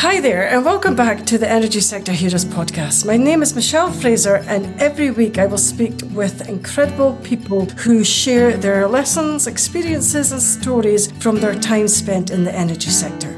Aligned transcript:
Hi 0.00 0.20
there, 0.20 0.46
and 0.50 0.62
welcome 0.62 0.94
back 0.94 1.24
to 1.24 1.38
the 1.38 1.48
Energy 1.48 1.80
Sector 1.80 2.12
Heroes 2.12 2.44
podcast. 2.44 3.06
My 3.06 3.16
name 3.16 3.40
is 3.40 3.54
Michelle 3.54 3.90
Fraser, 3.90 4.44
and 4.46 4.78
every 4.78 5.10
week 5.10 5.38
I 5.38 5.46
will 5.46 5.56
speak 5.56 5.94
with 6.12 6.50
incredible 6.50 7.14
people 7.24 7.64
who 7.64 8.04
share 8.04 8.58
their 8.58 8.86
lessons, 8.86 9.46
experiences, 9.46 10.32
and 10.32 10.42
stories 10.42 11.10
from 11.12 11.36
their 11.36 11.54
time 11.54 11.88
spent 11.88 12.30
in 12.30 12.44
the 12.44 12.54
energy 12.54 12.90
sector. 12.90 13.32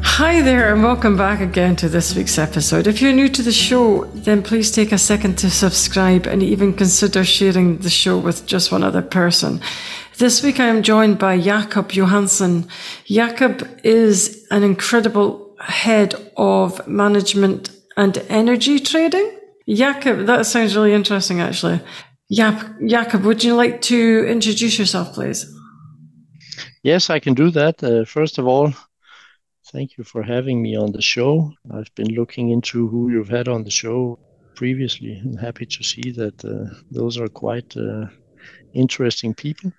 Hi 0.00 0.40
there, 0.40 0.72
and 0.72 0.84
welcome 0.84 1.16
back 1.16 1.40
again 1.40 1.74
to 1.76 1.88
this 1.88 2.14
week's 2.14 2.38
episode. 2.38 2.86
If 2.86 3.02
you're 3.02 3.12
new 3.12 3.28
to 3.30 3.42
the 3.42 3.50
show, 3.50 4.04
then 4.14 4.44
please 4.44 4.70
take 4.70 4.92
a 4.92 4.98
second 4.98 5.38
to 5.38 5.50
subscribe 5.50 6.28
and 6.28 6.40
even 6.40 6.72
consider 6.72 7.24
sharing 7.24 7.78
the 7.78 7.90
show 7.90 8.16
with 8.16 8.46
just 8.46 8.70
one 8.70 8.84
other 8.84 9.02
person. 9.02 9.60
This 10.18 10.42
week 10.42 10.58
I 10.58 10.66
am 10.66 10.82
joined 10.82 11.20
by 11.20 11.38
Jacob 11.40 11.92
Johansen. 11.92 12.66
Jacob 13.04 13.68
is 13.84 14.44
an 14.50 14.64
incredible 14.64 15.54
head 15.60 16.16
of 16.36 16.84
management 16.88 17.70
and 17.96 18.18
energy 18.28 18.80
trading. 18.80 19.30
Jacob, 19.68 20.26
that 20.26 20.44
sounds 20.46 20.74
really 20.74 20.92
interesting 20.92 21.40
actually. 21.40 21.80
Jacob, 22.32 23.22
would 23.22 23.44
you 23.44 23.54
like 23.54 23.80
to 23.82 24.26
introduce 24.26 24.76
yourself, 24.76 25.14
please? 25.14 25.46
Yes, 26.82 27.10
I 27.10 27.20
can 27.20 27.34
do 27.34 27.50
that. 27.52 27.80
Uh, 27.80 28.04
first 28.04 28.38
of 28.38 28.46
all, 28.48 28.72
thank 29.70 29.96
you 29.96 30.02
for 30.02 30.24
having 30.24 30.60
me 30.60 30.74
on 30.76 30.90
the 30.90 31.02
show. 31.02 31.52
I've 31.72 31.94
been 31.94 32.12
looking 32.12 32.50
into 32.50 32.88
who 32.88 33.08
you've 33.12 33.28
had 33.28 33.46
on 33.46 33.62
the 33.62 33.70
show 33.70 34.18
previously. 34.56 35.20
I'm 35.22 35.36
happy 35.36 35.66
to 35.66 35.84
see 35.84 36.10
that 36.10 36.44
uh, 36.44 36.74
those 36.90 37.18
are 37.18 37.28
quite 37.28 37.76
uh, 37.76 38.06
interesting 38.74 39.34
people. 39.34 39.72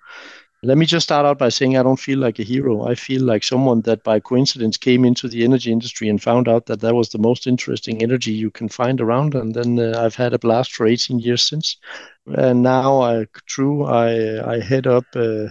Let 0.62 0.76
me 0.76 0.84
just 0.84 1.04
start 1.04 1.24
out 1.24 1.38
by 1.38 1.48
saying 1.48 1.78
I 1.78 1.82
don't 1.82 1.98
feel 1.98 2.18
like 2.18 2.38
a 2.38 2.42
hero. 2.42 2.86
I 2.86 2.94
feel 2.94 3.22
like 3.22 3.42
someone 3.42 3.80
that 3.82 4.04
by 4.04 4.20
coincidence 4.20 4.76
came 4.76 5.06
into 5.06 5.26
the 5.26 5.42
energy 5.42 5.72
industry 5.72 6.10
and 6.10 6.22
found 6.22 6.48
out 6.48 6.66
that 6.66 6.80
that 6.80 6.94
was 6.94 7.08
the 7.08 7.18
most 7.18 7.46
interesting 7.46 8.02
energy 8.02 8.32
you 8.32 8.50
can 8.50 8.68
find 8.68 9.00
around. 9.00 9.34
And 9.34 9.54
then 9.54 9.78
uh, 9.78 9.98
I've 9.98 10.16
had 10.16 10.34
a 10.34 10.38
blast 10.38 10.72
for 10.72 10.86
18 10.86 11.18
years 11.18 11.42
since. 11.42 11.78
And 12.26 12.62
now, 12.62 13.00
I, 13.00 13.26
true, 13.46 13.84
I, 13.84 14.56
I 14.56 14.60
head 14.60 14.86
up 14.86 15.06
uh, 15.14 15.46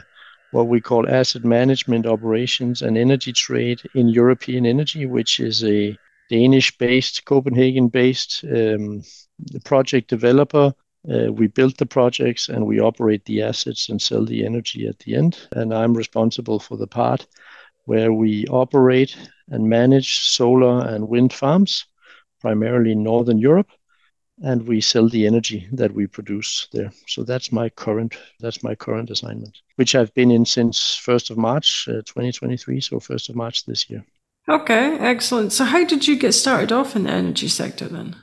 what 0.51 0.67
we 0.67 0.79
call 0.79 1.09
asset 1.09 1.43
management 1.43 2.05
operations 2.05 2.83
and 2.83 2.95
energy 2.95 3.33
trade 3.33 3.81
in 3.95 4.09
European 4.09 4.67
Energy, 4.67 5.07
which 5.07 5.39
is 5.39 5.63
a 5.63 5.97
Danish 6.29 6.77
based, 6.77 7.25
Copenhagen 7.25 7.87
based 7.87 8.45
um, 8.55 9.01
project 9.63 10.09
developer 10.09 10.73
we 11.03 11.47
build 11.47 11.77
the 11.77 11.85
projects 11.85 12.49
and 12.49 12.65
we 12.65 12.79
operate 12.79 13.25
the 13.25 13.41
assets 13.41 13.89
and 13.89 14.01
sell 14.01 14.25
the 14.25 14.45
energy 14.45 14.87
at 14.87 14.99
the 14.99 15.15
end. 15.15 15.47
And 15.51 15.73
I'm 15.73 15.95
responsible 15.95 16.59
for 16.59 16.77
the 16.77 16.87
part 16.87 17.25
where 17.85 18.13
we 18.13 18.45
operate 18.47 19.15
and 19.49 19.67
manage 19.67 20.19
solar 20.19 20.85
and 20.87 21.09
wind 21.09 21.33
farms, 21.33 21.85
primarily 22.39 22.91
in 22.91 23.01
Northern 23.01 23.39
Europe, 23.39 23.71
and 24.43 24.67
we 24.67 24.79
sell 24.79 25.09
the 25.09 25.25
energy 25.25 25.67
that 25.71 25.93
we 25.93 26.07
produce 26.07 26.67
there. 26.71 26.91
So 27.07 27.23
that's 27.23 27.51
my 27.51 27.69
current 27.69 28.15
that's 28.39 28.63
my 28.63 28.75
current 28.75 29.09
assignment, 29.09 29.57
which 29.75 29.95
I've 29.95 30.13
been 30.13 30.31
in 30.31 30.45
since 30.45 30.79
1st 31.03 31.31
of 31.31 31.37
March 31.37 31.87
uh, 31.89 32.01
2023, 32.05 32.79
so 32.79 32.97
1st 32.97 33.29
of 33.29 33.35
March 33.35 33.65
this 33.65 33.89
year. 33.89 34.05
Okay, 34.47 34.97
excellent. 34.99 35.51
So 35.51 35.65
how 35.65 35.83
did 35.83 36.07
you 36.07 36.17
get 36.17 36.33
started 36.33 36.71
off 36.71 36.95
in 36.95 37.03
the 37.03 37.11
energy 37.11 37.47
sector 37.47 37.87
then? 37.87 38.15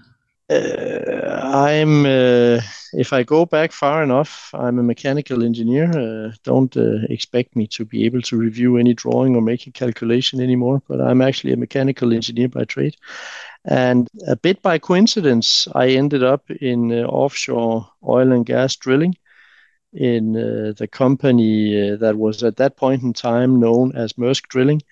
Uh, 0.48 1.40
I'm, 1.42 2.06
uh, 2.06 2.60
if 2.92 3.12
I 3.12 3.24
go 3.24 3.44
back 3.44 3.72
far 3.72 4.02
enough, 4.04 4.50
I'm 4.54 4.78
a 4.78 4.82
mechanical 4.82 5.42
engineer. 5.42 5.90
Uh, 5.90 6.32
don't 6.44 6.76
uh, 6.76 6.98
expect 7.10 7.56
me 7.56 7.66
to 7.68 7.84
be 7.84 8.04
able 8.04 8.22
to 8.22 8.36
review 8.36 8.76
any 8.76 8.94
drawing 8.94 9.34
or 9.34 9.42
make 9.42 9.66
a 9.66 9.72
calculation 9.72 10.40
anymore, 10.40 10.82
but 10.88 11.00
I'm 11.00 11.20
actually 11.20 11.52
a 11.52 11.56
mechanical 11.56 12.12
engineer 12.12 12.48
by 12.48 12.64
trade. 12.64 12.96
And 13.64 14.08
a 14.28 14.36
bit 14.36 14.62
by 14.62 14.78
coincidence, 14.78 15.66
I 15.74 15.88
ended 15.90 16.22
up 16.22 16.48
in 16.50 16.92
uh, 16.92 17.06
offshore 17.06 17.88
oil 18.06 18.30
and 18.30 18.46
gas 18.46 18.76
drilling 18.76 19.16
in 19.92 20.36
uh, 20.36 20.72
the 20.76 20.88
company 20.88 21.96
that 21.96 22.16
was 22.16 22.42
at 22.42 22.56
that 22.58 22.76
point 22.76 23.02
in 23.02 23.12
time 23.12 23.58
known 23.58 23.96
as 23.96 24.14
Maersk 24.14 24.48
Drilling 24.48 24.82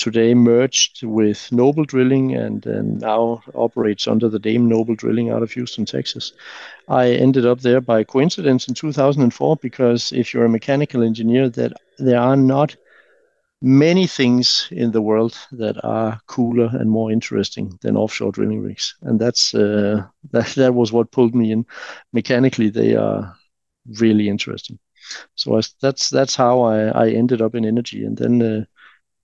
today 0.00 0.32
merged 0.32 1.04
with 1.04 1.52
Noble 1.52 1.84
Drilling 1.84 2.34
and, 2.34 2.64
and 2.64 3.00
now 3.02 3.42
operates 3.54 4.08
under 4.08 4.30
the 4.30 4.38
name 4.38 4.66
Noble 4.66 4.94
Drilling 4.94 5.28
out 5.28 5.42
of 5.42 5.52
Houston, 5.52 5.84
Texas. 5.84 6.32
I 6.88 7.10
ended 7.10 7.44
up 7.44 7.60
there 7.60 7.82
by 7.82 8.04
coincidence 8.04 8.66
in 8.66 8.72
2004 8.72 9.56
because 9.56 10.10
if 10.12 10.32
you're 10.32 10.46
a 10.46 10.48
mechanical 10.48 11.02
engineer, 11.02 11.50
that 11.50 11.74
there 11.98 12.18
are 12.18 12.36
not 12.36 12.74
many 13.60 14.06
things 14.06 14.68
in 14.70 14.90
the 14.90 15.02
world 15.02 15.36
that 15.52 15.76
are 15.84 16.18
cooler 16.26 16.70
and 16.72 16.88
more 16.88 17.12
interesting 17.12 17.78
than 17.82 17.94
offshore 17.94 18.32
drilling 18.32 18.62
rigs, 18.62 18.96
and 19.02 19.20
that's 19.20 19.54
uh, 19.54 20.02
that 20.30 20.46
that 20.56 20.74
was 20.74 20.92
what 20.92 21.12
pulled 21.12 21.34
me 21.34 21.52
in. 21.52 21.66
Mechanically, 22.14 22.70
they 22.70 22.96
are 22.96 23.36
really 24.00 24.30
interesting. 24.30 24.78
So 25.34 25.58
I, 25.58 25.60
that's 25.82 26.08
that's 26.08 26.36
how 26.36 26.62
I, 26.62 26.84
I 26.86 27.10
ended 27.10 27.42
up 27.42 27.54
in 27.54 27.66
energy, 27.66 28.02
and 28.06 28.16
then. 28.16 28.42
Uh, 28.42 28.64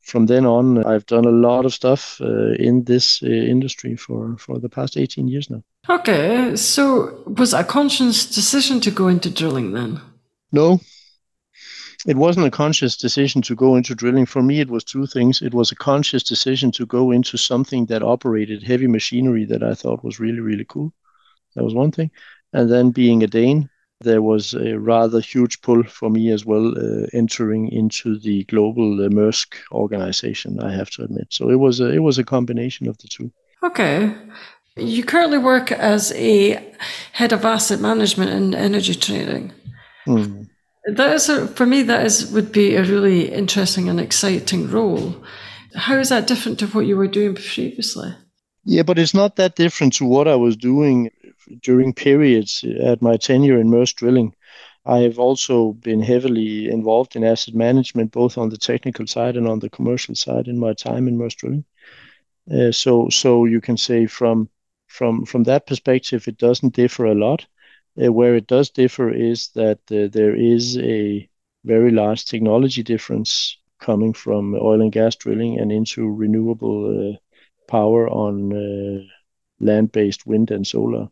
from 0.07 0.27
then 0.27 0.47
on, 0.47 0.85
I've 0.85 1.05
done 1.07 1.25
a 1.25 1.31
lot 1.31 1.65
of 1.65 1.75
stuff 1.75 2.21
uh, 2.21 2.53
in 2.53 2.85
this 2.85 3.23
uh, 3.23 3.27
industry 3.27 3.97
for, 3.97 4.37
for 4.39 4.61
the 4.61 4.69
past 4.69 4.97
18 4.97 5.27
years 5.27 5.51
now. 5.51 5.63
Okay, 5.89 6.55
so 6.55 7.23
was 7.27 7.53
a 7.53 7.65
conscious 7.65 8.27
decision 8.33 8.81
to 8.81 8.91
go 8.91 9.09
into 9.09 9.31
drilling 9.31 9.73
then? 9.73 10.01
No, 10.53 10.81
it 12.07 12.17
wasn't 12.17 12.47
a 12.47 12.53
conscious 12.53 12.97
decision 12.97 13.43
to 13.43 13.57
go 13.57 13.75
into 13.75 13.97
drilling. 13.97 14.27
For 14.27 14.43
me, 14.43 14.61
it 14.61 14.71
was 14.71 14.85
two 14.85 15.07
things. 15.07 15.43
It 15.43 15.53
was 15.53 15.73
a 15.73 15.77
conscious 15.77 16.23
decision 16.23 16.71
to 16.73 16.87
go 16.87 17.11
into 17.11 17.37
something 17.37 17.87
that 17.87 18.05
operated 18.05 18.63
heavy 18.63 18.87
machinery 18.87 19.45
that 19.47 19.65
I 19.65 19.75
thought 19.75 20.05
was 20.05 20.21
really, 20.21 20.41
really 20.41 20.65
cool. 20.69 20.93
That 21.57 21.65
was 21.65 21.75
one 21.75 21.91
thing. 21.91 22.13
And 22.53 22.71
then 22.71 22.91
being 22.91 23.25
a 23.25 23.27
Dane, 23.27 23.69
there 24.01 24.23
was 24.23 24.55
a 24.55 24.79
rather 24.79 25.21
huge 25.21 25.63
pull 25.63 25.83
for 25.85 26.11
me 26.11 26.31
as 26.31 26.45
well 26.45 26.75
uh, 26.77 27.07
entering 27.13 27.69
into 27.73 28.19
the 28.19 28.45
global 28.45 29.05
uh, 29.05 29.09
Maersk 29.09 29.55
organization. 29.73 30.61
I 30.61 30.73
have 30.73 30.91
to 30.91 31.05
admit, 31.05 31.29
so 31.31 31.51
it 31.51 31.57
was 31.57 31.81
a, 31.81 31.91
it 31.91 32.01
was 32.01 32.19
a 32.19 32.25
combination 32.25 32.89
of 32.89 32.99
the 32.99 33.09
two. 33.09 33.33
Okay, 33.63 34.15
you 34.77 35.03
currently 35.03 35.39
work 35.39 35.73
as 35.73 36.13
a 36.13 36.63
head 37.13 37.33
of 37.33 37.45
asset 37.45 37.81
management 37.81 38.31
and 38.31 38.55
energy 38.55 38.95
trading. 38.95 39.53
Hmm. 40.05 40.43
That 40.85 41.15
is 41.15 41.29
a, 41.29 41.49
for 41.49 41.67
me. 41.67 41.83
That 41.83 42.05
is 42.07 42.31
would 42.31 42.53
be 42.53 42.77
a 42.77 42.85
really 42.85 43.33
interesting 43.33 43.89
and 43.89 43.99
exciting 43.99 44.71
role. 44.71 45.17
How 45.75 45.97
is 45.97 46.11
that 46.11 46.27
different 46.27 46.59
to 46.61 46.67
what 46.69 46.87
you 46.87 46.97
were 46.97 47.09
doing 47.09 47.35
previously? 47.35 48.15
Yeah, 48.65 48.83
but 48.83 48.99
it's 48.99 49.15
not 49.15 49.37
that 49.37 49.57
different 49.57 49.95
to 49.95 50.05
what 50.05 50.27
I 50.27 50.35
was 50.35 50.57
doing 50.57 51.11
during 51.63 51.93
periods 51.95 52.65
at 52.83 53.03
my 53.03 53.17
tenure 53.17 53.59
in 53.61 53.71
Maersk 53.71 53.97
Drilling. 53.97 54.35
I 54.85 55.01
have 55.01 55.19
also 55.19 55.73
been 55.75 56.01
heavily 56.01 56.69
involved 56.69 57.17
in 57.17 57.25
asset 57.25 57.55
management, 57.55 58.13
both 58.13 58.39
on 58.39 58.51
the 58.51 58.59
technical 58.59 59.07
side 59.07 59.37
and 59.37 59.49
on 59.49 59.59
the 59.61 59.71
commercial 59.71 60.15
side 60.15 60.49
in 60.49 60.59
my 60.59 60.75
time 60.75 61.09
in 61.09 61.19
Maersk 61.19 61.39
Drilling. 61.39 61.65
Uh, 62.51 62.73
so, 62.73 63.09
so 63.09 63.45
you 63.45 63.61
can 63.61 63.77
say 63.77 64.07
from 64.07 64.49
from 64.89 65.25
from 65.27 65.45
that 65.45 65.67
perspective, 65.67 66.29
it 66.29 66.39
doesn't 66.39 66.75
differ 66.75 67.07
a 67.07 67.15
lot. 67.15 67.47
Uh, 68.03 68.13
where 68.13 68.37
it 68.37 68.47
does 68.47 68.71
differ 68.71 69.11
is 69.11 69.49
that 69.55 69.79
uh, 69.91 70.07
there 70.13 70.35
is 70.35 70.77
a 70.79 71.29
very 71.65 71.91
large 71.91 72.25
technology 72.27 72.83
difference 72.83 73.57
coming 73.81 74.13
from 74.13 74.55
oil 74.55 74.81
and 74.83 74.93
gas 74.93 75.17
drilling 75.17 75.59
and 75.59 75.73
into 75.73 76.09
renewable 76.09 77.13
uh, 77.15 77.17
power 77.69 78.09
on 78.09 78.53
uh, 78.53 79.03
land-based 79.61 80.27
wind 80.27 80.51
and 80.51 80.67
solar. 80.67 81.09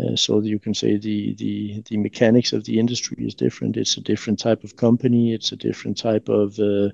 Uh, 0.00 0.16
so 0.16 0.40
you 0.40 0.58
can 0.58 0.72
say 0.72 0.96
the, 0.96 1.34
the 1.34 1.82
the 1.90 1.98
mechanics 1.98 2.52
of 2.52 2.64
the 2.64 2.78
industry 2.78 3.26
is 3.26 3.34
different. 3.34 3.76
It's 3.76 3.98
a 3.98 4.00
different 4.00 4.38
type 4.38 4.64
of 4.64 4.76
company. 4.76 5.34
It's 5.34 5.52
a 5.52 5.56
different 5.56 5.98
type 5.98 6.30
of, 6.30 6.58
uh, 6.58 6.88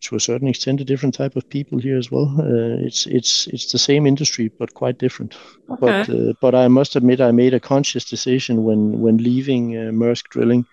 to 0.00 0.16
a 0.16 0.20
certain 0.20 0.48
extent, 0.48 0.80
a 0.80 0.84
different 0.84 1.14
type 1.14 1.36
of 1.36 1.46
people 1.50 1.78
here 1.78 1.98
as 1.98 2.10
well. 2.10 2.34
Uh, 2.38 2.86
it's 2.86 3.06
it's 3.06 3.46
it's 3.48 3.72
the 3.72 3.78
same 3.78 4.06
industry 4.06 4.50
but 4.58 4.72
quite 4.72 4.98
different. 4.98 5.36
Okay. 5.68 5.80
But 5.80 6.08
uh, 6.08 6.32
but 6.40 6.54
I 6.54 6.68
must 6.68 6.96
admit 6.96 7.20
I 7.20 7.30
made 7.30 7.52
a 7.52 7.60
conscious 7.60 8.06
decision 8.06 8.64
when 8.64 9.00
when 9.00 9.18
leaving 9.18 9.76
uh, 9.76 9.92
Maersk 9.92 10.28
Drilling 10.30 10.64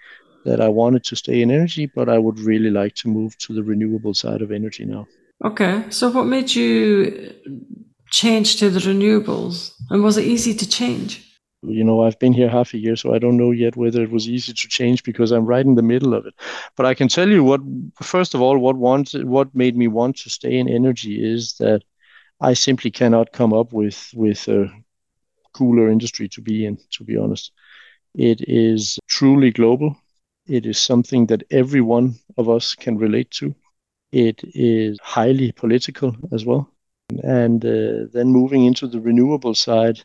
that 0.45 0.61
I 0.61 0.69
wanted 0.69 1.03
to 1.03 1.15
stay 1.15 1.41
in 1.41 1.51
energy, 1.51 1.85
but 1.85 2.07
I 2.07 2.17
would 2.17 2.39
really 2.39 2.71
like 2.71 2.95
to 2.95 3.09
move 3.09 3.37
to 3.39 3.53
the 3.53 3.63
renewable 3.63 4.13
side 4.13 4.41
of 4.41 4.51
energy 4.51 4.85
now. 4.85 5.05
Okay. 5.43 5.83
So 5.89 6.09
what 6.09 6.27
made 6.27 6.55
you 6.55 7.33
change 8.09 8.55
to 8.59 8.69
the 8.69 8.79
renewables? 8.79 9.73
And 9.89 10.01
was 10.01 10.17
it 10.17 10.25
easy 10.25 10.53
to 10.55 10.67
change? 10.67 11.27
You 11.63 11.83
know, 11.83 12.03
I've 12.03 12.17
been 12.19 12.33
here 12.33 12.49
half 12.49 12.73
a 12.73 12.77
year, 12.77 12.95
so 12.95 13.13
I 13.13 13.19
don't 13.19 13.37
know 13.37 13.51
yet 13.51 13.75
whether 13.75 14.01
it 14.01 14.11
was 14.11 14.27
easy 14.27 14.53
to 14.53 14.67
change 14.67 15.03
because 15.03 15.31
I'm 15.31 15.45
right 15.45 15.65
in 15.65 15.75
the 15.75 15.83
middle 15.83 16.13
of 16.13 16.25
it. 16.25 16.33
But 16.75 16.85
I 16.87 16.93
can 16.93 17.07
tell 17.07 17.29
you 17.29 17.43
what, 17.43 17.61
first 18.01 18.33
of 18.33 18.41
all, 18.41 18.57
what 18.57 18.77
wanted, 18.77 19.25
what 19.25 19.53
made 19.53 19.77
me 19.77 19.87
want 19.87 20.17
to 20.17 20.29
stay 20.29 20.57
in 20.57 20.67
energy 20.67 21.23
is 21.23 21.53
that 21.59 21.83
I 22.39 22.53
simply 22.53 22.89
cannot 22.89 23.33
come 23.33 23.53
up 23.53 23.73
with 23.73 24.11
with 24.15 24.47
a 24.47 24.71
cooler 25.53 25.89
industry 25.89 26.27
to 26.29 26.41
be 26.41 26.65
in. 26.65 26.77
To 26.91 27.03
be 27.03 27.17
honest, 27.17 27.51
it 28.15 28.41
is 28.47 28.97
truly 29.07 29.51
global. 29.51 29.95
It 30.47 30.65
is 30.65 30.79
something 30.79 31.27
that 31.27 31.43
every 31.51 31.81
one 31.81 32.15
of 32.37 32.49
us 32.49 32.73
can 32.73 32.97
relate 32.97 33.29
to 33.31 33.53
it 34.11 34.41
is 34.43 34.99
highly 35.01 35.51
political 35.51 36.15
as 36.31 36.45
well. 36.45 36.69
And 37.23 37.63
uh, 37.65 38.07
then 38.13 38.27
moving 38.27 38.65
into 38.65 38.87
the 38.87 38.99
renewable 38.99 39.55
side, 39.55 40.03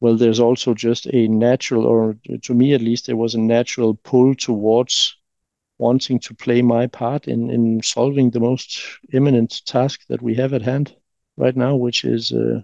well, 0.00 0.16
there's 0.16 0.40
also 0.40 0.74
just 0.74 1.06
a 1.06 1.28
natural, 1.28 1.86
or 1.86 2.16
to 2.42 2.54
me 2.54 2.74
at 2.74 2.82
least, 2.82 3.06
there 3.06 3.16
was 3.16 3.34
a 3.34 3.40
natural 3.40 3.94
pull 3.94 4.34
towards 4.34 5.16
wanting 5.78 6.18
to 6.20 6.34
play 6.34 6.62
my 6.62 6.86
part 6.86 7.28
in, 7.28 7.50
in 7.50 7.82
solving 7.82 8.30
the 8.30 8.40
most 8.40 8.80
imminent 9.12 9.64
task 9.66 10.00
that 10.08 10.22
we 10.22 10.34
have 10.34 10.52
at 10.52 10.62
hand 10.62 10.94
right 11.36 11.56
now, 11.56 11.76
which 11.76 12.04
is 12.04 12.32
uh, 12.32 12.60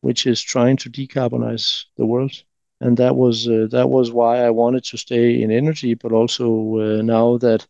which 0.00 0.26
is 0.26 0.40
trying 0.40 0.76
to 0.76 0.90
decarbonize 0.90 1.84
the 1.96 2.06
world. 2.06 2.32
And 2.80 2.96
that 2.98 3.16
was 3.16 3.48
uh, 3.48 3.68
that 3.70 3.88
was 3.88 4.12
why 4.12 4.44
I 4.44 4.50
wanted 4.50 4.84
to 4.84 4.98
stay 4.98 5.42
in 5.42 5.50
energy, 5.50 5.94
but 5.94 6.12
also 6.12 6.46
uh, 6.78 7.02
now 7.02 7.38
that 7.38 7.66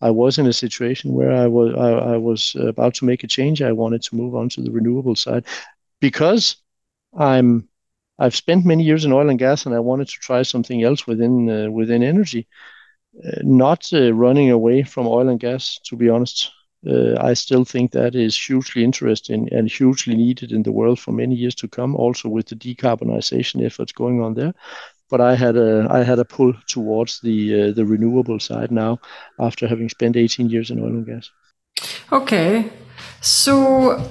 I 0.00 0.10
was 0.10 0.38
in 0.38 0.46
a 0.46 0.52
situation 0.52 1.12
where 1.12 1.32
I 1.32 1.46
was 1.46 1.74
I, 1.74 2.14
I, 2.14 2.16
was 2.16 2.54
about 2.58 2.94
to 2.96 3.04
make 3.04 3.24
a 3.24 3.28
change, 3.28 3.62
I 3.62 3.72
wanted 3.72 4.02
to 4.02 4.16
move 4.16 4.34
on 4.34 4.48
to 4.50 4.62
the 4.62 4.70
renewable 4.70 5.16
side 5.16 5.44
because 6.00 6.56
I'm 7.14 7.68
I've 8.18 8.36
spent 8.36 8.64
many 8.64 8.84
years 8.84 9.04
in 9.04 9.12
oil 9.12 9.28
and 9.28 9.38
gas, 9.38 9.66
and 9.66 9.74
I 9.74 9.80
wanted 9.80 10.08
to 10.08 10.18
try 10.20 10.42
something 10.42 10.82
else 10.82 11.06
within 11.06 11.50
uh, 11.50 11.70
within 11.70 12.02
energy. 12.02 12.46
Uh, 13.24 13.40
not 13.42 13.90
uh, 13.92 14.12
running 14.12 14.50
away 14.50 14.82
from 14.82 15.06
oil 15.06 15.28
and 15.28 15.40
gas, 15.40 15.78
to 15.84 15.96
be 15.96 16.08
honest. 16.08 16.50
Uh, 16.86 17.16
I 17.18 17.34
still 17.34 17.64
think 17.64 17.92
that 17.92 18.14
is 18.14 18.36
hugely 18.38 18.84
interesting 18.84 19.48
and 19.50 19.68
hugely 19.68 20.14
needed 20.14 20.52
in 20.52 20.62
the 20.62 20.72
world 20.72 21.00
for 21.00 21.12
many 21.12 21.34
years 21.34 21.54
to 21.56 21.68
come, 21.68 21.96
also 21.96 22.28
with 22.28 22.46
the 22.46 22.54
decarbonization 22.54 23.64
efforts 23.64 23.92
going 23.92 24.22
on 24.22 24.34
there. 24.34 24.54
But 25.08 25.20
I 25.20 25.34
had 25.34 25.56
a 25.56 25.86
I 25.90 26.02
had 26.02 26.18
a 26.18 26.24
pull 26.24 26.52
towards 26.68 27.20
the 27.20 27.62
uh, 27.62 27.72
the 27.72 27.84
renewable 27.84 28.38
side 28.38 28.70
now 28.70 28.98
after 29.38 29.66
having 29.66 29.88
spent 29.88 30.16
18 30.16 30.50
years 30.50 30.70
in 30.70 30.80
oil 30.80 30.88
and 30.88 31.06
gas. 31.06 31.30
Okay, 32.12 32.70
so 33.20 34.02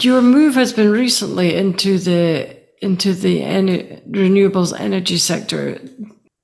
your 0.00 0.22
move 0.22 0.54
has 0.54 0.72
been 0.72 0.90
recently 0.90 1.54
into 1.54 1.98
the 1.98 2.57
into 2.80 3.12
the 3.12 3.42
en- 3.42 4.02
renewables 4.10 4.78
energy 4.78 5.18
sector. 5.18 5.80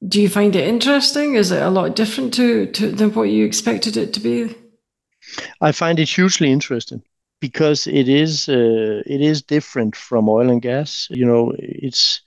Do 0.06 0.20
you 0.20 0.28
find 0.28 0.54
it 0.54 0.68
interesting? 0.68 1.34
Is 1.34 1.50
it 1.50 1.62
a 1.62 1.70
lot 1.70 1.96
different 1.96 2.34
to, 2.34 2.66
to 2.66 2.90
than 2.90 3.12
what 3.14 3.24
you 3.24 3.44
expected 3.44 3.96
it 3.96 4.12
to 4.14 4.20
be? 4.20 4.54
I 5.60 5.72
find 5.72 5.98
it 5.98 6.08
hugely 6.08 6.50
interesting 6.52 7.02
because 7.40 7.86
it 7.86 8.08
is 8.08 8.48
uh, 8.48 9.02
it 9.06 9.20
is 9.20 9.42
different 9.42 9.96
from 9.96 10.28
oil 10.28 10.50
and 10.50 10.62
gas. 10.62 11.08
You 11.10 11.26
know, 11.26 11.52
it's 11.58 12.20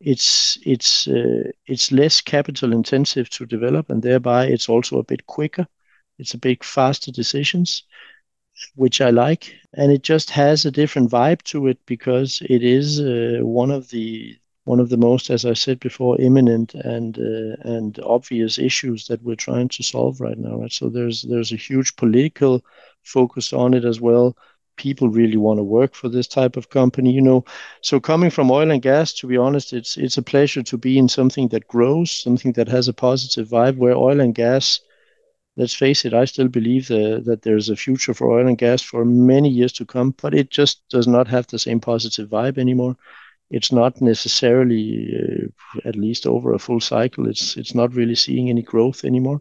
it's 0.00 0.58
it's 0.64 1.08
uh, 1.08 1.50
it's 1.66 1.92
less 1.92 2.20
capital 2.20 2.72
intensive 2.72 3.30
to 3.30 3.46
develop, 3.46 3.90
and 3.90 4.02
thereby 4.02 4.46
it's 4.46 4.68
also 4.68 4.98
a 4.98 5.04
bit 5.04 5.26
quicker. 5.26 5.66
It's 6.18 6.34
a 6.34 6.38
bit 6.38 6.64
faster 6.64 7.12
decisions, 7.12 7.84
which 8.74 9.00
I 9.00 9.10
like, 9.10 9.54
and 9.74 9.92
it 9.92 10.02
just 10.02 10.30
has 10.30 10.64
a 10.64 10.70
different 10.70 11.10
vibe 11.10 11.42
to 11.44 11.66
it 11.66 11.78
because 11.86 12.42
it 12.48 12.62
is 12.62 13.00
uh, 13.00 13.40
one 13.42 13.70
of 13.70 13.90
the 13.90 14.36
one 14.64 14.80
of 14.80 14.90
the 14.90 14.98
most, 14.98 15.30
as 15.30 15.44
I 15.46 15.54
said 15.54 15.80
before, 15.80 16.20
imminent 16.20 16.74
and 16.74 17.18
uh, 17.18 17.56
and 17.62 17.98
obvious 18.04 18.58
issues 18.58 19.06
that 19.06 19.22
we're 19.22 19.36
trying 19.36 19.68
to 19.70 19.82
solve 19.82 20.20
right 20.20 20.38
now. 20.38 20.60
Right? 20.60 20.72
So 20.72 20.88
there's 20.88 21.22
there's 21.22 21.52
a 21.52 21.56
huge 21.56 21.96
political 21.96 22.62
focus 23.02 23.52
on 23.52 23.74
it 23.74 23.84
as 23.84 24.00
well. 24.00 24.36
People 24.76 25.08
really 25.08 25.36
want 25.36 25.58
to 25.58 25.64
work 25.64 25.94
for 25.94 26.08
this 26.08 26.28
type 26.28 26.56
of 26.56 26.70
company, 26.70 27.12
you 27.12 27.20
know. 27.22 27.44
So 27.82 27.98
coming 28.00 28.30
from 28.30 28.50
oil 28.50 28.70
and 28.70 28.82
gas, 28.82 29.12
to 29.14 29.26
be 29.26 29.36
honest, 29.36 29.72
it's 29.72 29.96
it's 29.96 30.18
a 30.18 30.22
pleasure 30.22 30.62
to 30.62 30.78
be 30.78 30.98
in 30.98 31.08
something 31.08 31.48
that 31.48 31.66
grows, 31.68 32.10
something 32.12 32.52
that 32.52 32.68
has 32.68 32.88
a 32.88 32.92
positive 32.92 33.48
vibe. 33.48 33.76
Where 33.76 33.96
oil 33.96 34.20
and 34.20 34.34
gas, 34.34 34.80
let's 35.58 35.74
face 35.74 36.06
it, 36.06 36.14
I 36.14 36.24
still 36.24 36.48
believe 36.48 36.88
the, 36.88 37.22
that 37.26 37.42
there's 37.42 37.68
a 37.68 37.76
future 37.76 38.14
for 38.14 38.30
oil 38.30 38.48
and 38.48 38.56
gas 38.56 38.82
for 38.82 39.04
many 39.04 39.50
years 39.50 39.72
to 39.74 39.84
come, 39.84 40.14
but 40.22 40.34
it 40.34 40.50
just 40.50 40.82
does 40.88 41.06
not 41.06 41.28
have 41.28 41.46
the 41.48 41.58
same 41.58 41.80
positive 41.80 42.30
vibe 42.30 42.58
anymore 42.58 42.96
it's 43.50 43.72
not 43.72 44.00
necessarily, 44.00 45.14
uh, 45.16 45.80
at 45.88 45.96
least 45.96 46.26
over 46.26 46.52
a 46.52 46.58
full 46.58 46.80
cycle, 46.80 47.28
it's 47.28 47.56
it's 47.56 47.74
not 47.74 47.94
really 47.94 48.14
seeing 48.14 48.48
any 48.50 48.62
growth 48.62 49.04
anymore. 49.04 49.40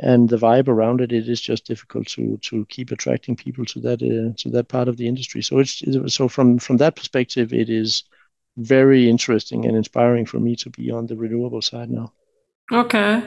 And 0.00 0.28
the 0.28 0.36
vibe 0.36 0.68
around 0.68 1.00
it, 1.00 1.12
it 1.12 1.28
is 1.28 1.40
just 1.40 1.66
difficult 1.66 2.08
to 2.08 2.38
to 2.38 2.66
keep 2.66 2.90
attracting 2.90 3.36
people 3.36 3.64
to 3.66 3.80
that 3.80 4.02
uh, 4.02 4.34
to 4.38 4.50
that 4.50 4.68
part 4.68 4.88
of 4.88 4.96
the 4.96 5.06
industry. 5.08 5.42
So 5.42 5.58
it's 5.58 5.82
so 6.08 6.28
from 6.28 6.58
from 6.58 6.78
that 6.78 6.96
perspective, 6.96 7.52
it 7.52 7.68
is 7.70 8.04
very 8.56 9.08
interesting 9.08 9.66
and 9.66 9.76
inspiring 9.76 10.26
for 10.26 10.40
me 10.40 10.56
to 10.56 10.70
be 10.70 10.90
on 10.90 11.06
the 11.06 11.16
renewable 11.16 11.62
side 11.62 11.90
now. 11.90 12.12
Okay. 12.72 13.22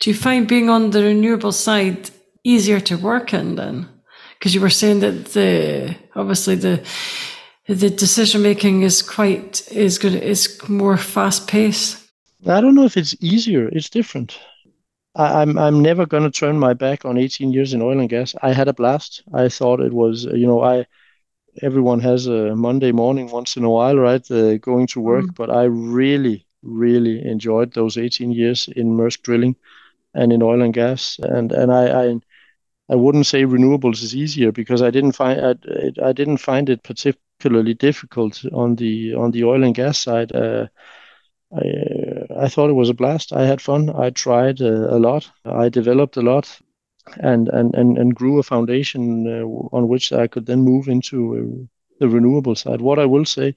Do 0.00 0.10
you 0.10 0.16
find 0.16 0.46
being 0.46 0.70
on 0.70 0.90
the 0.90 1.02
renewable 1.02 1.52
side 1.52 2.10
easier 2.44 2.80
to 2.80 2.96
work 2.96 3.34
in 3.34 3.56
then? 3.56 3.88
Because 4.38 4.54
you 4.54 4.60
were 4.60 4.70
saying 4.70 5.00
that 5.00 5.26
the 5.32 5.96
obviously 6.14 6.54
the 6.54 6.80
the 7.66 7.90
decision 7.90 8.42
making 8.42 8.82
is 8.82 9.02
quite 9.02 9.66
is 9.72 9.98
good 9.98 10.14
is 10.14 10.58
more 10.68 10.96
fast 10.96 11.48
paced. 11.48 12.08
I 12.46 12.60
don't 12.60 12.74
know 12.74 12.84
if 12.84 12.96
it's 12.96 13.16
easier. 13.20 13.68
It's 13.68 13.90
different. 13.90 14.38
I, 15.16 15.42
am 15.42 15.50
I'm, 15.50 15.58
I'm 15.58 15.82
never 15.82 16.06
going 16.06 16.22
to 16.22 16.30
turn 16.30 16.58
my 16.58 16.72
back 16.72 17.04
on 17.04 17.18
18 17.18 17.52
years 17.52 17.74
in 17.74 17.82
oil 17.82 17.98
and 17.98 18.08
gas. 18.08 18.36
I 18.40 18.52
had 18.52 18.68
a 18.68 18.72
blast. 18.72 19.24
I 19.34 19.48
thought 19.48 19.80
it 19.80 19.92
was 19.92 20.24
you 20.24 20.46
know 20.46 20.62
I 20.62 20.86
everyone 21.62 22.00
has 22.00 22.28
a 22.28 22.54
Monday 22.54 22.92
morning 22.92 23.30
once 23.30 23.56
in 23.56 23.64
a 23.64 23.70
while, 23.70 23.96
right? 23.96 24.30
Uh, 24.30 24.58
going 24.58 24.86
to 24.88 25.00
work, 25.00 25.24
mm. 25.24 25.34
but 25.34 25.50
I 25.50 25.64
really 25.64 26.46
really 26.62 27.24
enjoyed 27.26 27.72
those 27.74 27.96
18 27.98 28.32
years 28.32 28.68
in 28.76 28.96
Maersk 28.96 29.22
Drilling 29.22 29.56
and 30.14 30.32
in 30.32 30.42
oil 30.42 30.62
and 30.62 30.74
gas, 30.74 31.18
and 31.22 31.52
and 31.52 31.72
I, 31.72 31.84
I 32.04 32.20
I 32.90 32.96
wouldn't 32.96 33.26
say 33.26 33.44
renewables 33.44 34.02
is 34.02 34.14
easier 34.16 34.52
because 34.52 34.82
I 34.82 34.90
didn't 34.90 35.12
find 35.12 35.40
I, 35.40 36.08
I 36.08 36.12
didn't 36.12 36.38
find 36.38 36.68
it 36.70 36.82
particularly 36.84 37.74
difficult 37.74 38.44
on 38.52 38.76
the 38.76 39.14
on 39.14 39.30
the 39.32 39.44
oil 39.44 39.64
and 39.64 39.74
gas 39.74 39.98
side. 39.98 40.32
Uh, 40.34 40.66
I 41.52 41.64
I 42.44 42.48
thought 42.48 42.70
it 42.70 42.80
was 42.80 42.88
a 42.90 42.94
blast. 42.94 43.32
I 43.32 43.46
had 43.46 43.60
fun. 43.60 43.90
I 43.90 44.10
tried 44.10 44.60
uh, 44.60 44.88
a 44.96 44.98
lot. 44.98 45.30
I 45.44 45.68
developed 45.68 46.16
a 46.16 46.22
lot, 46.22 46.58
and 47.18 47.48
and 47.48 47.74
and, 47.74 47.98
and 47.98 48.14
grew 48.14 48.38
a 48.38 48.42
foundation 48.42 49.26
uh, 49.26 49.44
on 49.76 49.88
which 49.88 50.12
I 50.12 50.26
could 50.26 50.46
then 50.46 50.60
move 50.62 50.88
into 50.88 51.18
uh, 51.36 51.66
the 52.00 52.08
renewable 52.08 52.54
side. 52.54 52.80
What 52.80 52.98
I 52.98 53.06
will 53.06 53.24
say 53.24 53.54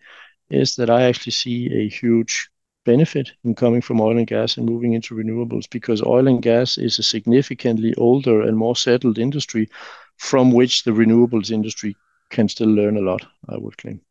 is 0.50 0.76
that 0.76 0.90
I 0.90 1.04
actually 1.04 1.34
see 1.34 1.70
a 1.74 1.90
huge 1.90 2.50
benefit 2.86 3.32
in 3.44 3.56
coming 3.56 3.82
from 3.82 4.02
oil 4.02 4.18
and 4.18 4.28
gas 4.28 4.58
and 4.58 4.66
moving 4.66 4.94
into 4.94 5.16
renewables 5.16 5.70
because 5.70 6.02
oil 6.04 6.28
and 6.28 6.42
gas 6.42 6.78
is 6.78 7.00
a 7.00 7.04
significantly 7.04 7.94
older 7.98 8.42
and 8.42 8.58
more 8.58 8.76
settled 8.76 9.18
industry 9.18 9.70
from 10.18 10.52
which 10.52 10.84
the 10.84 10.92
renewables 10.92 11.52
industry 11.52 11.96
can 12.30 12.48
still 12.48 12.70
learn 12.70 12.98
a 12.98 13.02
lot, 13.02 13.26
I 13.50 13.58
would 13.58 13.78
claim. 13.78 14.02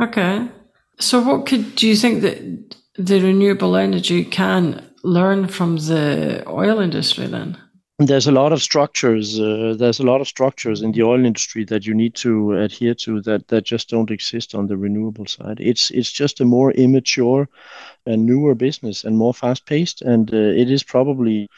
Okay. 0.00 0.48
So, 0.98 1.20
what 1.20 1.46
could 1.46 1.74
do 1.76 1.88
you 1.88 1.96
think 1.96 2.22
that 2.22 2.76
the 2.96 3.20
renewable 3.20 3.76
energy 3.76 4.24
can 4.24 4.90
learn 5.02 5.48
from 5.48 5.76
the 5.76 6.44
oil 6.48 6.80
industry 6.80 7.26
then? 7.26 7.56
There's 8.06 8.26
a 8.26 8.32
lot 8.32 8.52
of 8.52 8.62
structures. 8.62 9.38
Uh, 9.38 9.74
there's 9.78 10.00
a 10.00 10.04
lot 10.04 10.20
of 10.20 10.28
structures 10.28 10.82
in 10.82 10.92
the 10.92 11.02
oil 11.02 11.24
industry 11.24 11.64
that 11.66 11.86
you 11.86 11.94
need 11.94 12.14
to 12.16 12.52
adhere 12.52 12.94
to 13.04 13.20
that 13.22 13.48
that 13.48 13.64
just 13.64 13.88
don't 13.90 14.10
exist 14.10 14.54
on 14.54 14.66
the 14.66 14.76
renewable 14.76 15.26
side. 15.26 15.58
It's 15.60 15.90
it's 15.90 16.10
just 16.10 16.40
a 16.40 16.44
more 16.44 16.72
immature 16.72 17.48
and 18.06 18.26
newer 18.26 18.54
business 18.54 19.04
and 19.04 19.16
more 19.16 19.34
fast 19.34 19.66
paced, 19.66 20.02
and 20.02 20.32
uh, 20.32 20.36
it 20.36 20.70
is 20.70 20.82
probably 20.82 21.48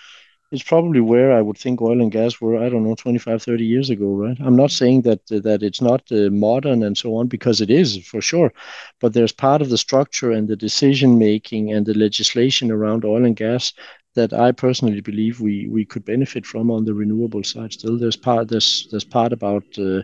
it's 0.52 0.62
probably 0.62 1.00
where 1.00 1.32
I 1.32 1.42
would 1.42 1.58
think 1.58 1.80
oil 1.82 2.00
and 2.00 2.12
gas 2.12 2.40
were, 2.40 2.56
I 2.62 2.68
don't 2.68 2.84
know, 2.84 2.94
25, 2.94 3.42
30 3.42 3.64
years 3.64 3.90
ago, 3.90 4.06
right? 4.14 4.36
I'm 4.40 4.56
not 4.56 4.70
saying 4.70 5.02
that 5.02 5.26
that 5.28 5.62
it's 5.62 5.80
not 5.80 6.02
uh, 6.12 6.30
modern 6.30 6.82
and 6.82 6.96
so 6.96 7.16
on, 7.16 7.26
because 7.28 7.60
it 7.60 7.70
is 7.70 8.06
for 8.06 8.20
sure. 8.20 8.52
But 9.00 9.14
there's 9.14 9.32
part 9.32 9.62
of 9.62 9.70
the 9.70 9.78
structure 9.78 10.30
and 10.32 10.48
the 10.48 10.56
decision 10.56 11.18
making 11.18 11.72
and 11.72 11.86
the 11.86 11.94
legislation 11.94 12.70
around 12.70 13.04
oil 13.04 13.24
and 13.24 13.36
gas 13.36 13.72
that 14.14 14.32
I 14.32 14.52
personally 14.52 15.00
believe 15.00 15.40
we 15.40 15.68
we 15.68 15.84
could 15.84 16.04
benefit 16.04 16.46
from 16.46 16.70
on 16.70 16.84
the 16.84 16.94
renewable 16.94 17.44
side. 17.44 17.72
Still, 17.72 17.98
there's 17.98 18.16
part 18.16 18.48
there's 18.48 18.88
there's 18.90 19.04
part 19.04 19.32
about 19.32 19.64
uh, 19.78 20.02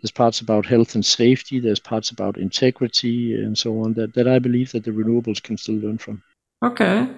there's 0.00 0.12
parts 0.12 0.40
about 0.40 0.66
health 0.66 0.94
and 0.94 1.04
safety. 1.04 1.60
There's 1.60 1.80
parts 1.80 2.10
about 2.10 2.36
integrity 2.36 3.34
and 3.34 3.56
so 3.56 3.80
on 3.80 3.94
that 3.94 4.14
that 4.14 4.28
I 4.28 4.38
believe 4.38 4.72
that 4.72 4.84
the 4.84 4.90
renewables 4.90 5.42
can 5.42 5.56
still 5.56 5.76
learn 5.76 5.98
from. 5.98 6.22
Okay, 6.62 7.08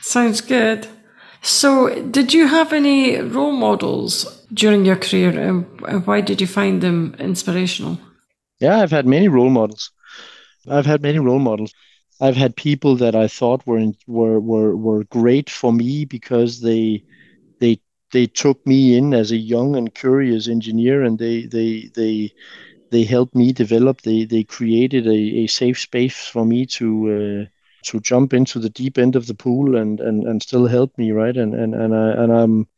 sounds 0.00 0.40
good. 0.40 0.86
So, 1.44 2.02
did 2.10 2.32
you 2.32 2.46
have 2.46 2.72
any 2.72 3.20
role 3.20 3.52
models 3.52 4.46
during 4.54 4.84
your 4.84 4.94
career, 4.94 5.30
and 5.30 6.06
why 6.06 6.20
did 6.20 6.40
you 6.40 6.46
find 6.46 6.80
them 6.80 7.16
inspirational? 7.18 7.98
Yeah, 8.60 8.78
I've 8.78 8.92
had 8.92 9.06
many 9.06 9.26
role 9.26 9.50
models. 9.50 9.90
I've 10.70 10.86
had 10.86 11.02
many 11.02 11.18
role 11.18 11.40
models. 11.40 11.74
I've 12.22 12.36
had 12.36 12.56
people 12.56 12.96
that 12.96 13.14
I 13.16 13.28
thought 13.28 13.66
were 13.66 13.84
were 14.06 14.40
were 14.40 14.76
were 14.76 15.04
great 15.04 15.50
for 15.50 15.72
me 15.74 16.06
because 16.06 16.60
they 16.62 17.04
they 17.60 17.80
they 18.12 18.26
took 18.26 18.64
me 18.66 18.96
in 18.96 19.14
as 19.14 19.32
a 19.32 19.36
young 19.36 19.76
and 19.76 19.94
curious 19.94 20.48
engineer, 20.48 21.02
and 21.02 21.18
they 21.18 21.46
they 21.46 21.90
they 21.94 22.32
they 22.90 23.04
helped 23.04 23.34
me 23.34 23.52
develop. 23.52 24.02
They 24.02 24.24
they 24.24 24.44
created 24.44 25.06
a, 25.06 25.20
a 25.44 25.46
safe 25.48 25.78
space 25.80 26.26
for 26.26 26.44
me 26.46 26.66
to. 26.78 26.88
Uh, 27.46 27.50
to 27.84 28.00
jump 28.00 28.32
into 28.34 28.60
the 28.60 28.70
deep 28.70 28.98
end 28.98 29.16
of 29.16 29.26
the 29.26 29.34
pool 29.34 29.76
and 29.76 30.00
and, 30.00 30.24
and 30.26 30.42
still 30.42 30.66
help 30.66 30.96
me 30.98 31.12
right 31.12 31.36
and 31.36 31.54
and 31.54 31.74
and 31.74 31.94
I 31.94 32.10
and 32.12 32.32
I'm 32.32 32.68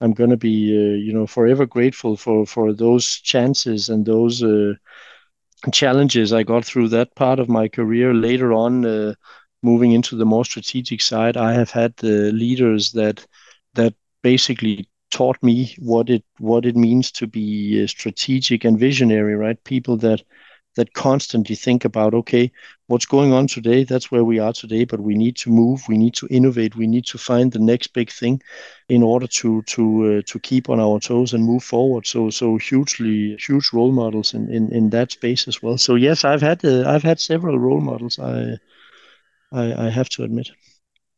I'm 0.00 0.14
to 0.30 0.36
be, 0.36 0.72
uh, 0.76 0.96
you 0.96 1.12
know, 1.12 1.26
forever 1.26 1.66
grateful 1.66 2.16
for 2.16 2.46
for 2.46 2.72
those 2.74 3.06
chances 3.20 3.88
and 3.88 4.04
those 4.06 4.42
uh, 4.42 4.74
challenges 5.72 6.32
I 6.32 6.42
got 6.42 6.64
through 6.64 6.88
that 6.90 7.14
part 7.14 7.38
of 7.38 7.48
my 7.48 7.68
career. 7.68 8.14
Later 8.14 8.52
on, 8.52 8.84
uh, 8.84 9.14
moving 9.62 9.92
into 9.92 10.16
the 10.16 10.24
more 10.26 10.44
strategic 10.44 11.00
side, 11.00 11.36
I 11.36 11.52
have 11.54 11.70
had 11.70 11.94
uh, 12.02 12.06
leaders 12.06 12.92
that 12.92 13.26
that 13.74 13.94
basically 14.22 14.88
taught 15.10 15.42
me 15.42 15.74
what 15.78 16.10
it 16.10 16.24
what 16.38 16.64
it 16.66 16.76
means 16.76 17.10
to 17.12 17.26
be 17.26 17.82
uh, 17.82 17.86
strategic 17.86 18.64
and 18.64 18.78
visionary. 18.78 19.34
Right, 19.34 19.62
people 19.64 19.96
that 19.98 20.22
that 20.76 20.92
constantly 20.92 21.56
think 21.56 21.84
about 21.84 22.14
okay 22.14 22.50
what's 22.86 23.06
going 23.06 23.32
on 23.32 23.48
today? 23.48 23.82
That's 23.82 24.10
where 24.10 24.24
we 24.24 24.38
are 24.38 24.52
today 24.52 24.84
but 24.84 25.00
we 25.00 25.14
need 25.14 25.36
to 25.36 25.50
move 25.50 25.82
we 25.88 25.98
need 25.98 26.14
to 26.14 26.26
innovate 26.28 26.76
we 26.76 26.86
need 26.86 27.06
to 27.06 27.18
find 27.18 27.52
the 27.52 27.58
next 27.58 27.88
big 27.88 28.10
thing 28.10 28.40
in 28.88 29.02
order 29.02 29.26
to 29.26 29.62
to 29.62 29.82
uh, 30.18 30.22
to 30.26 30.38
keep 30.38 30.68
on 30.68 30.80
our 30.80 31.00
toes 31.00 31.34
and 31.34 31.44
move 31.44 31.64
forward. 31.64 32.06
So 32.06 32.30
so 32.30 32.56
hugely 32.56 33.36
huge 33.36 33.72
role 33.72 33.92
models 33.92 34.34
in 34.34 34.48
in, 34.50 34.72
in 34.72 34.90
that 34.90 35.12
space 35.12 35.48
as 35.48 35.62
well. 35.62 35.78
So 35.78 35.94
yes 35.96 36.24
i've 36.24 36.42
had 36.42 36.64
uh, 36.64 36.84
i've 36.86 37.02
had 37.02 37.20
several 37.20 37.58
role 37.58 37.80
models 37.80 38.18
i 38.18 38.56
i 39.52 39.86
i 39.86 39.90
have 39.90 40.08
to 40.10 40.22
admit. 40.22 40.50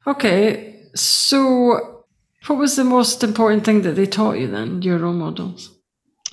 Okay 0.07 0.75
so 0.95 2.05
what 2.47 2.59
was 2.59 2.77
the 2.77 2.85
most 2.85 3.23
important 3.23 3.65
thing 3.65 3.83
that 3.83 3.97
they 3.97 4.07
taught 4.07 4.39
you 4.39 4.47
then 4.47 4.83
your 4.83 4.99
role 4.99 5.13
models 5.13 5.78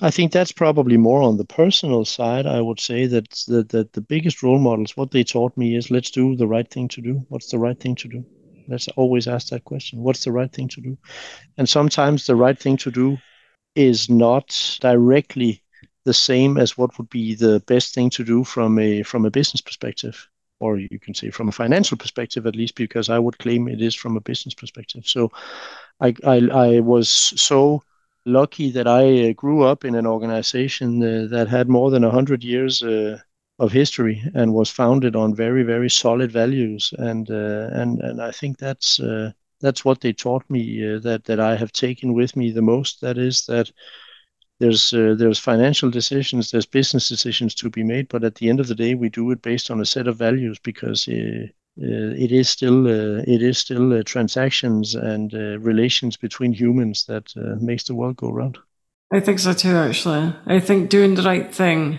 I 0.02 0.10
think 0.10 0.32
that's 0.32 0.52
probably 0.52 0.98
more 0.98 1.22
on 1.22 1.38
the 1.38 1.44
personal 1.44 2.04
side. 2.04 2.46
I 2.46 2.60
would 2.60 2.80
say 2.80 3.06
that 3.06 3.30
that, 3.48 3.70
that 3.70 3.92
the 3.94 4.00
biggest 4.02 4.42
role 4.42 4.58
models, 4.58 4.96
what 4.96 5.10
they 5.10 5.24
taught 5.24 5.56
me 5.56 5.74
is 5.74 5.90
let's 5.90 6.10
do 6.10 6.36
the 6.36 6.46
right 6.46 6.68
thing 6.70 6.88
to 6.88 7.00
do. 7.00 7.24
What's 7.28 7.50
the 7.50 7.58
right 7.58 7.78
thing 7.78 7.94
to 7.96 8.08
do? 8.08 8.24
Let's 8.68 8.88
always 8.88 9.26
ask 9.26 9.48
that 9.48 9.64
question. 9.64 10.00
What's 10.00 10.24
the 10.24 10.32
right 10.32 10.52
thing 10.52 10.68
to 10.68 10.80
do? 10.80 10.98
And 11.56 11.68
sometimes 11.68 12.26
the 12.26 12.36
right 12.36 12.58
thing 12.58 12.76
to 12.78 12.90
do 12.90 13.16
is 13.74 14.10
not 14.10 14.78
directly 14.80 15.62
the 16.04 16.14
same 16.14 16.56
as 16.56 16.76
what 16.76 16.96
would 16.98 17.10
be 17.10 17.34
the 17.34 17.62
best 17.66 17.94
thing 17.94 18.10
to 18.10 18.24
do 18.24 18.44
from 18.44 18.78
a 18.78 19.02
from 19.02 19.26
a 19.26 19.30
business 19.30 19.60
perspective 19.60 20.28
or 20.60 20.78
you 20.78 20.98
can 21.00 21.14
say 21.14 21.30
from 21.30 21.48
a 21.48 21.52
financial 21.52 21.96
perspective 21.98 22.46
at 22.46 22.54
least 22.54 22.76
because 22.76 23.10
i 23.10 23.18
would 23.18 23.36
claim 23.38 23.66
it 23.68 23.82
is 23.82 23.94
from 23.94 24.16
a 24.16 24.20
business 24.20 24.54
perspective 24.54 25.04
so 25.04 25.30
i 26.00 26.14
i, 26.24 26.36
I 26.36 26.80
was 26.80 27.08
so 27.08 27.82
lucky 28.26 28.70
that 28.72 28.86
I 28.86 29.30
uh, 29.30 29.32
grew 29.32 29.62
up 29.62 29.84
in 29.84 29.94
an 29.94 30.06
organization 30.06 31.02
uh, 31.02 31.26
that 31.28 31.48
had 31.48 31.68
more 31.68 31.90
than 31.90 32.02
100 32.02 32.44
years 32.44 32.82
uh, 32.82 33.18
of 33.58 33.72
history 33.72 34.22
and 34.34 34.52
was 34.52 34.68
founded 34.70 35.16
on 35.16 35.34
very, 35.34 35.62
very 35.62 35.88
solid 35.88 36.30
values. 36.30 36.92
And 36.98 37.30
and 37.30 38.00
and 38.00 38.20
I 38.20 38.32
think 38.32 38.58
that's 38.58 39.00
that's 39.60 39.84
what 39.84 40.00
they 40.02 40.12
taught 40.12 40.44
me 40.50 40.98
that 40.98 41.24
that 41.24 41.40
I 41.40 41.56
have 41.56 41.72
taken 41.72 42.12
with 42.12 42.36
me 42.36 42.50
the 42.50 42.62
most. 42.62 43.00
That 43.00 43.16
is 43.16 43.46
that 43.46 43.70
there's 44.58 44.92
uh, 44.92 45.14
there's 45.18 45.38
financial 45.38 45.90
decisions, 45.90 46.50
there's 46.50 46.66
business 46.66 47.08
decisions 47.08 47.54
to 47.56 47.70
be 47.70 47.82
made, 47.82 48.08
but 48.08 48.24
at 48.24 48.36
the 48.36 48.48
end 48.48 48.60
of 48.60 48.68
the 48.68 48.74
day, 48.74 48.94
we 48.94 49.08
do 49.08 49.30
it 49.30 49.42
based 49.42 49.70
on 49.70 49.80
a 49.80 49.84
set 49.86 50.08
of 50.08 50.16
values 50.16 50.58
because 50.58 51.06
uh, 51.08 51.12
uh, 51.12 51.46
it 51.76 52.32
is 52.32 52.48
still 52.48 52.86
uh, 52.86 53.22
it 53.26 53.42
is 53.42 53.58
still 53.58 53.92
uh, 53.92 54.02
transactions 54.02 54.94
and 54.94 55.32
relations 55.32 56.16
between 56.16 56.52
humans 56.52 57.04
that 57.06 57.32
makes 57.60 57.84
the 57.84 57.94
world 57.94 58.16
go 58.16 58.30
round. 58.30 58.58
I 59.12 59.20
think 59.20 59.38
so 59.38 59.52
too. 59.52 59.76
Actually, 59.76 60.34
I 60.46 60.60
think 60.60 60.90
doing 60.90 61.14
the 61.14 61.22
right 61.22 61.54
thing 61.54 61.98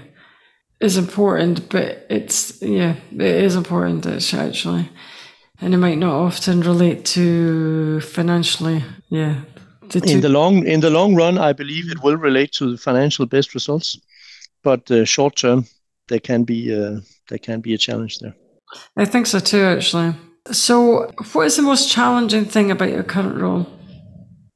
is 0.80 0.98
important, 0.98 1.70
but 1.70 2.06
it's 2.10 2.62
yeah, 2.62 2.96
it 3.12 3.22
is 3.22 3.56
important 3.56 4.06
actually, 4.34 4.90
and 5.62 5.74
it 5.74 5.78
might 5.78 5.98
not 5.98 6.14
often 6.14 6.62
relate 6.62 7.06
to 7.06 8.02
financially. 8.02 8.84
Yeah, 9.10 9.42
the 9.90 10.00
in 10.06 10.22
the 10.22 10.30
long 10.30 10.66
in 10.66 10.82
the 10.82 10.90
long 10.90 11.16
run, 11.16 11.38
I 11.38 11.54
believe 11.54 11.90
it 11.90 12.04
will 12.04 12.18
relate 12.18 12.52
to 12.54 12.72
the 12.72 12.78
financial 12.78 13.26
best 13.26 13.54
results, 13.54 14.00
but 14.64 14.90
uh, 14.92 15.06
short 15.06 15.36
term, 15.36 15.66
there 16.08 16.20
can 16.20 16.44
be 16.44 16.74
uh, 16.76 17.00
there 17.30 17.40
can 17.40 17.62
be 17.62 17.74
a 17.74 17.78
challenge 17.78 18.20
there. 18.20 18.36
I 18.96 19.06
think 19.06 19.28
so 19.28 19.40
too, 19.40 19.64
actually. 19.64 20.14
So, 20.52 21.12
what 21.34 21.46
is 21.46 21.56
the 21.58 21.62
most 21.62 21.92
challenging 21.92 22.46
thing 22.46 22.72
about 22.72 22.90
your 22.90 23.04
current 23.04 23.40
role? 23.40 23.68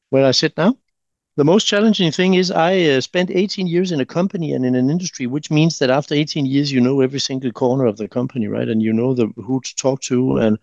Where 0.09 0.25
I 0.25 0.31
sit 0.31 0.55
now? 0.57 0.77
The 1.37 1.45
most 1.45 1.65
challenging 1.65 2.11
thing 2.11 2.33
is 2.33 2.51
I 2.51 2.81
uh, 2.81 3.01
spent 3.01 3.31
18 3.31 3.65
years 3.65 3.91
in 3.91 4.01
a 4.01 4.05
company 4.05 4.53
and 4.53 4.65
in 4.65 4.75
an 4.75 4.89
industry, 4.89 5.27
which 5.27 5.49
means 5.49 5.79
that 5.79 5.89
after 5.89 6.13
18 6.13 6.45
years, 6.45 6.71
you 6.71 6.81
know 6.81 7.01
every 7.01 7.19
single 7.19 7.51
corner 7.51 7.85
of 7.85 7.97
the 7.97 8.07
company, 8.07 8.47
right? 8.47 8.67
And 8.67 8.81
you 8.81 8.91
know 8.91 9.13
the 9.13 9.27
who 9.37 9.61
to 9.61 9.75
talk 9.75 10.01
to, 10.01 10.37
and 10.37 10.59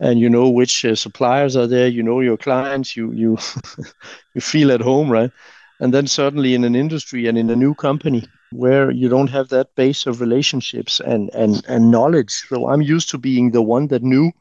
and 0.00 0.18
you 0.18 0.28
know 0.28 0.48
which 0.48 0.84
uh, 0.84 0.96
suppliers 0.96 1.56
are 1.56 1.68
there. 1.68 1.86
You 1.86 2.02
know 2.02 2.20
your 2.20 2.36
clients. 2.36 2.96
You 2.96 3.12
you 3.12 3.38
you 4.34 4.40
feel 4.40 4.72
at 4.72 4.80
home, 4.80 5.10
right? 5.10 5.30
And 5.78 5.94
then 5.94 6.06
suddenly 6.06 6.54
in 6.54 6.64
an 6.64 6.74
industry 6.74 7.26
and 7.26 7.38
in 7.38 7.50
a 7.50 7.56
new 7.56 7.74
company, 7.74 8.24
where 8.52 8.90
you 8.90 9.08
don't 9.08 9.30
have 9.30 9.48
that 9.48 9.74
base 9.74 10.06
of 10.06 10.20
relationships 10.20 11.00
and 11.00 11.30
and 11.34 11.64
and 11.68 11.90
knowledge. 11.90 12.30
So 12.48 12.68
I'm 12.68 12.82
used 12.82 13.10
to 13.10 13.18
being 13.18 13.50
the 13.50 13.62
one 13.62 13.88
that 13.88 14.02
knew 14.02 14.32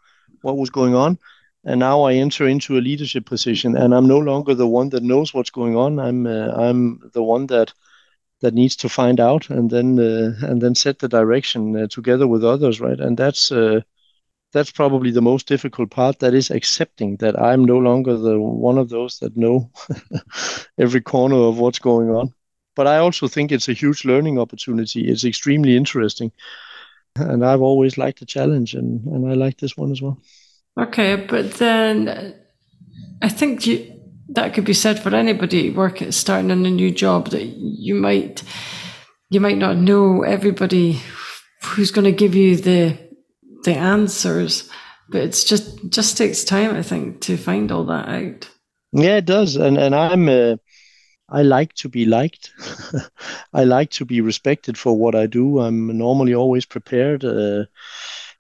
what 0.41 0.58
was 0.58 0.70
going 0.70 0.96
on, 0.96 1.18
and 1.63 1.80
now 1.80 2.03
I 2.03 2.13
enter 2.13 2.48
into 2.48 2.77
a 2.77 2.82
leadership 2.82 3.25
position, 3.25 3.75
and 3.77 3.94
I'm 3.94 4.08
no 4.08 4.20
longer 4.20 4.56
the 4.56 4.68
one 4.68 4.89
that 4.89 5.03
knows 5.03 5.34
what's 5.34 5.50
going 5.50 5.75
on. 5.75 6.00
I'm 6.00 6.25
uh, 6.27 6.50
I'm 6.56 7.00
the 7.13 7.24
one 7.24 7.48
that 7.48 7.74
that 8.41 8.53
needs 8.53 8.75
to 8.77 8.89
find 8.89 9.20
out 9.20 9.50
and 9.50 9.70
then 9.70 10.00
uh, 10.00 10.34
and 10.48 10.62
then 10.62 10.75
set 10.75 11.00
the 11.00 11.08
direction 11.10 11.75
uh, 11.75 11.88
together 11.88 12.27
with 12.27 12.44
others, 12.44 12.82
right? 12.82 13.00
And 13.00 13.18
that's 13.18 13.51
uh, 13.51 13.82
that's 14.53 14.72
probably 14.72 15.12
the 15.12 15.22
most 15.22 15.48
difficult 15.48 15.91
part. 15.91 16.20
That 16.20 16.34
is 16.34 16.51
accepting 16.51 17.18
that 17.18 17.39
I'm 17.39 17.65
no 17.65 17.77
longer 17.77 18.18
the 18.18 18.39
one 18.39 18.77
of 18.77 18.89
those 18.89 19.20
that 19.20 19.38
know 19.38 19.72
every 20.77 21.01
corner 21.01 21.38
of 21.38 21.60
what's 21.60 21.80
going 21.80 22.10
on 22.10 22.34
but 22.81 22.88
I 22.88 22.97
also 22.97 23.27
think 23.27 23.51
it's 23.51 23.69
a 23.69 23.73
huge 23.73 24.05
learning 24.05 24.39
opportunity. 24.39 25.07
It's 25.07 25.23
extremely 25.23 25.77
interesting. 25.77 26.31
And 27.15 27.45
I've 27.45 27.61
always 27.61 27.95
liked 27.95 28.21
the 28.21 28.25
challenge, 28.25 28.73
and, 28.73 29.05
and 29.05 29.31
I 29.31 29.35
like 29.35 29.59
this 29.59 29.77
one 29.77 29.91
as 29.91 30.01
well. 30.01 30.17
Okay, 30.79 31.15
but 31.15 31.53
then 31.59 32.33
I 33.21 33.29
think 33.29 33.67
you, 33.67 34.01
that 34.29 34.55
could 34.55 34.65
be 34.65 34.73
said 34.73 34.97
for 34.97 35.13
anybody 35.13 35.69
working 35.69 36.11
starting 36.11 36.50
in 36.50 36.65
a 36.65 36.71
new 36.71 36.89
job 36.89 37.29
that 37.29 37.45
you 37.45 37.93
might 37.93 38.41
you 39.29 39.39
might 39.39 39.59
not 39.59 39.77
know 39.77 40.23
everybody 40.23 41.00
who's 41.61 41.91
going 41.91 42.05
to 42.05 42.11
give 42.11 42.33
you 42.33 42.55
the 42.55 42.97
the 43.63 43.75
answers, 43.75 44.67
but 45.07 45.21
it's 45.21 45.43
just 45.43 45.88
just 45.89 46.17
takes 46.17 46.43
time, 46.43 46.73
I 46.73 46.81
think, 46.81 47.21
to 47.21 47.38
find 47.38 47.71
all 47.71 47.85
that 47.85 48.09
out. 48.09 48.50
Yeah, 48.91 49.17
it 49.17 49.25
does, 49.25 49.55
and 49.55 49.77
and 49.77 49.93
I'm. 49.93 50.27
Uh, 50.27 50.55
I 51.31 51.43
like 51.43 51.73
to 51.75 51.89
be 51.89 52.05
liked. 52.05 52.51
I 53.53 53.63
like 53.63 53.89
to 53.91 54.05
be 54.05 54.19
respected 54.19 54.77
for 54.77 54.97
what 54.97 55.15
I 55.15 55.27
do. 55.27 55.59
I'm 55.59 55.97
normally 55.97 56.35
always 56.35 56.65
prepared. 56.65 57.23
Uh, 57.23 57.65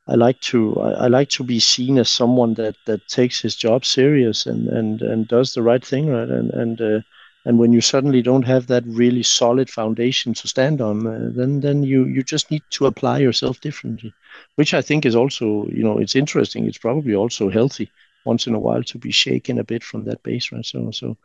I 0.07 0.15
like 0.15 0.41
to 0.41 0.79
I, 0.81 1.05
I, 1.05 1.07
like 1.07 1.29
to 1.29 1.43
be 1.43 1.59
seen 1.59 1.97
as 1.97 2.09
someone 2.09 2.55
that 2.55 2.75
that 2.85 3.07
takes 3.07 3.39
his 3.39 3.55
job 3.55 3.85
serious 3.85 4.45
and 4.45 4.67
and 4.67 5.01
and 5.01 5.27
does 5.27 5.53
the 5.53 5.61
right 5.61 5.85
thing, 5.85 6.09
right? 6.09 6.29
And 6.29 6.51
and 6.51 6.81
uh, 6.81 6.99
and 7.45 7.57
when 7.57 7.71
you 7.71 7.81
suddenly 7.81 8.21
don't 8.21 8.45
have 8.45 8.67
that 8.67 8.83
really 8.85 9.23
solid 9.23 9.69
foundation 9.69 10.33
to 10.33 10.47
stand 10.47 10.81
on, 10.81 11.07
uh, 11.07 11.29
then 11.33 11.61
then 11.61 11.83
you 11.83 12.05
you 12.05 12.23
just 12.23 12.51
need 12.51 12.63
to 12.71 12.87
apply 12.87 13.19
yourself 13.19 13.61
differently, 13.61 14.13
which 14.55 14.73
I 14.73 14.81
think 14.81 15.05
is 15.05 15.15
also 15.15 15.67
you 15.67 15.83
know 15.83 15.97
it's 15.97 16.15
interesting. 16.15 16.67
It's 16.67 16.77
probably 16.77 17.15
also 17.15 17.49
healthy 17.49 17.89
once 18.25 18.47
in 18.47 18.53
a 18.53 18.59
while 18.59 18.83
to 18.83 18.97
be 18.97 19.11
shaken 19.11 19.59
a 19.59 19.63
bit 19.63 19.83
from 19.83 20.03
that 20.05 20.23
base, 20.23 20.51
right? 20.51 20.65
So 20.65 20.91
so 20.91 21.17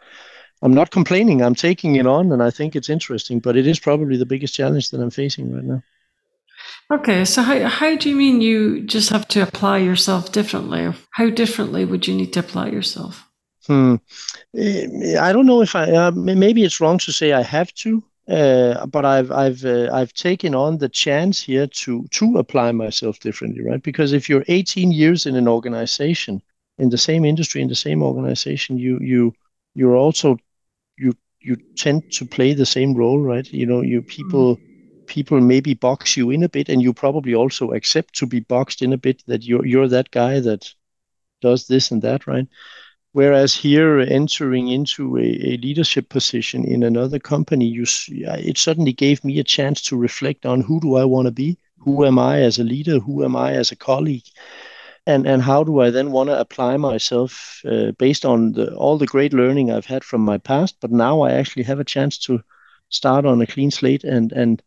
I'm 0.62 0.74
not 0.74 0.90
complaining. 0.90 1.42
I'm 1.42 1.54
taking 1.54 1.96
it 1.96 2.06
on, 2.06 2.32
and 2.32 2.42
I 2.42 2.50
think 2.50 2.74
it's 2.74 2.88
interesting. 2.88 3.40
But 3.40 3.56
it 3.56 3.66
is 3.66 3.78
probably 3.78 4.16
the 4.16 4.26
biggest 4.26 4.54
challenge 4.54 4.90
that 4.90 5.00
I'm 5.00 5.10
facing 5.10 5.54
right 5.54 5.64
now. 5.64 5.82
Okay, 6.90 7.24
so 7.24 7.42
how 7.42 7.64
how 7.64 7.96
do 7.96 8.08
you 8.08 8.16
mean 8.16 8.40
you 8.40 8.82
just 8.82 9.10
have 9.10 9.26
to 9.28 9.42
apply 9.42 9.78
yourself 9.78 10.32
differently? 10.32 10.92
How 11.10 11.30
differently 11.30 11.84
would 11.84 12.06
you 12.06 12.14
need 12.14 12.32
to 12.34 12.40
apply 12.40 12.68
yourself? 12.68 13.28
Hmm. 13.66 13.96
Eh, 14.56 15.18
I 15.18 15.32
don't 15.32 15.46
know 15.46 15.62
if 15.62 15.74
I. 15.74 15.90
Uh, 15.90 16.10
maybe 16.12 16.64
it's 16.64 16.80
wrong 16.80 16.98
to 16.98 17.12
say 17.12 17.32
I 17.32 17.42
have 17.42 17.72
to. 17.74 18.02
Uh, 18.28 18.86
but 18.86 19.04
I've 19.04 19.30
I've 19.30 19.64
uh, 19.64 19.88
I've 19.92 20.12
taken 20.12 20.54
on 20.54 20.78
the 20.78 20.88
chance 20.88 21.40
here 21.40 21.66
to 21.66 22.06
to 22.10 22.38
apply 22.38 22.72
myself 22.72 23.20
differently, 23.20 23.62
right? 23.62 23.82
Because 23.82 24.12
if 24.12 24.28
you're 24.28 24.44
18 24.48 24.90
years 24.90 25.26
in 25.26 25.36
an 25.36 25.46
organization, 25.46 26.42
in 26.78 26.90
the 26.90 26.98
same 26.98 27.24
industry, 27.24 27.62
in 27.62 27.68
the 27.68 27.76
same 27.76 28.02
organization, 28.02 28.78
you 28.78 28.98
you 29.00 29.32
you're 29.74 29.96
also 29.96 30.38
you 31.46 31.56
tend 31.76 32.02
to 32.10 32.26
play 32.26 32.54
the 32.54 32.66
same 32.66 32.94
role, 32.94 33.20
right? 33.20 33.50
You 33.52 33.66
know, 33.66 33.82
you 33.82 34.02
people 34.02 34.60
people 35.06 35.40
maybe 35.40 35.74
box 35.74 36.16
you 36.16 36.30
in 36.30 36.42
a 36.42 36.48
bit, 36.48 36.68
and 36.68 36.82
you 36.82 36.92
probably 36.92 37.34
also 37.34 37.72
accept 37.72 38.14
to 38.16 38.26
be 38.26 38.40
boxed 38.40 38.82
in 38.82 38.92
a 38.92 38.98
bit 38.98 39.22
that 39.26 39.44
you're 39.44 39.66
you're 39.66 39.88
that 39.88 40.10
guy 40.10 40.40
that 40.40 40.74
does 41.42 41.66
this 41.66 41.90
and 41.90 42.02
that, 42.02 42.26
right? 42.26 42.46
Whereas 43.12 43.54
here, 43.54 44.00
entering 44.00 44.68
into 44.68 45.16
a, 45.18 45.22
a 45.22 45.56
leadership 45.58 46.08
position 46.08 46.64
in 46.64 46.82
another 46.82 47.18
company, 47.18 47.66
you 47.66 47.84
it 48.08 48.58
suddenly 48.58 48.92
gave 48.92 49.24
me 49.24 49.38
a 49.38 49.44
chance 49.44 49.82
to 49.82 49.96
reflect 49.96 50.46
on 50.46 50.60
who 50.62 50.80
do 50.80 50.96
I 50.96 51.04
want 51.04 51.26
to 51.26 51.32
be, 51.32 51.58
who 51.78 52.04
am 52.04 52.18
I 52.18 52.42
as 52.42 52.58
a 52.58 52.64
leader, 52.64 52.98
who 53.00 53.24
am 53.24 53.36
I 53.36 53.52
as 53.54 53.72
a 53.72 53.76
colleague, 53.76 54.26
and 55.06 55.26
and 55.26 55.42
how 55.42 55.64
do 55.64 55.80
I 55.80 55.90
then 55.90 56.12
want 56.12 56.28
to 56.30 56.40
apply 56.40 56.76
myself 56.76 57.60
uh, 57.64 57.92
based 57.92 58.24
on 58.24 58.52
the, 58.52 58.74
all 58.74 58.98
the 58.98 59.06
great 59.06 59.32
learning 59.32 59.70
I've 59.70 59.86
had 59.86 60.04
from 60.04 60.20
my 60.20 60.38
past, 60.38 60.76
but 60.80 60.90
now 60.90 61.20
I 61.22 61.32
actually 61.32 61.64
have 61.64 61.80
a 61.80 61.84
chance 61.84 62.18
to 62.26 62.42
start 62.88 63.24
on 63.24 63.40
a 63.40 63.46
clean 63.46 63.70
slate 63.70 64.04
and 64.04 64.32
and 64.32 64.62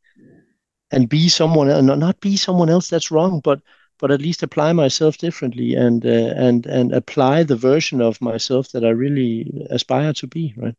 and 0.91 1.09
be 1.09 1.29
someone 1.29 1.69
else, 1.69 1.83
not 1.83 2.19
be 2.19 2.37
someone 2.37 2.69
else. 2.69 2.89
That's 2.89 3.11
wrong, 3.11 3.41
but 3.43 3.61
but 3.99 4.11
at 4.11 4.21
least 4.21 4.43
apply 4.43 4.73
myself 4.73 5.17
differently 5.17 5.75
and 5.75 6.05
uh, 6.05 6.33
and 6.35 6.65
and 6.65 6.93
apply 6.93 7.43
the 7.43 7.55
version 7.55 8.01
of 8.01 8.21
myself 8.21 8.71
that 8.71 8.83
I 8.83 8.89
really 8.89 9.67
aspire 9.69 10.13
to 10.13 10.27
be. 10.27 10.53
Right. 10.57 10.75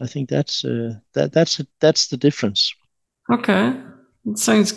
I 0.00 0.06
think 0.06 0.28
that's 0.28 0.64
uh, 0.64 0.94
that 1.14 1.32
that's 1.32 1.60
that's 1.80 2.08
the 2.08 2.16
difference. 2.16 2.74
Okay, 3.30 3.74
it 4.24 4.38
sounds 4.38 4.72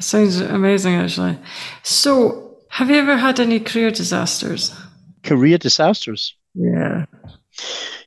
sounds 0.00 0.40
amazing 0.40 0.94
actually. 0.94 1.38
So, 1.82 2.43
have 2.74 2.90
you 2.90 2.96
ever 2.96 3.16
had 3.16 3.38
any 3.38 3.60
career 3.60 3.92
disasters? 3.92 4.74
Career 5.22 5.58
disasters. 5.58 6.34
Yeah. 6.54 7.04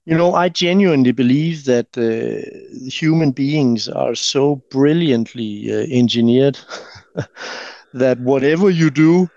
You 0.04 0.18
know, 0.18 0.34
I 0.36 0.50
genuinely 0.50 1.14
believe 1.14 1.64
that 1.66 1.98
uh, 1.98 2.90
human 2.90 3.32
beings 3.32 3.88
are 3.88 4.14
so 4.14 4.58
brilliantly 4.70 5.72
uh, 5.72 5.86
engineered 5.90 6.60
that 7.94 8.20
whatever 8.20 8.70
you 8.70 8.90
do, 8.90 9.30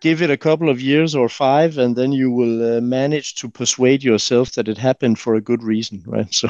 give 0.00 0.22
it 0.22 0.30
a 0.30 0.36
couple 0.36 0.68
of 0.68 0.80
years 0.80 1.14
or 1.14 1.28
five, 1.28 1.76
and 1.78 1.96
then 1.96 2.12
you 2.12 2.30
will 2.30 2.78
uh, 2.78 2.80
manage 2.80 3.34
to 3.36 3.48
persuade 3.48 4.02
yourself 4.04 4.52
that 4.52 4.68
it 4.68 4.78
happened 4.78 5.18
for 5.18 5.34
a 5.34 5.40
good 5.40 5.62
reason, 5.62 6.02
right? 6.06 6.32
So, 6.32 6.48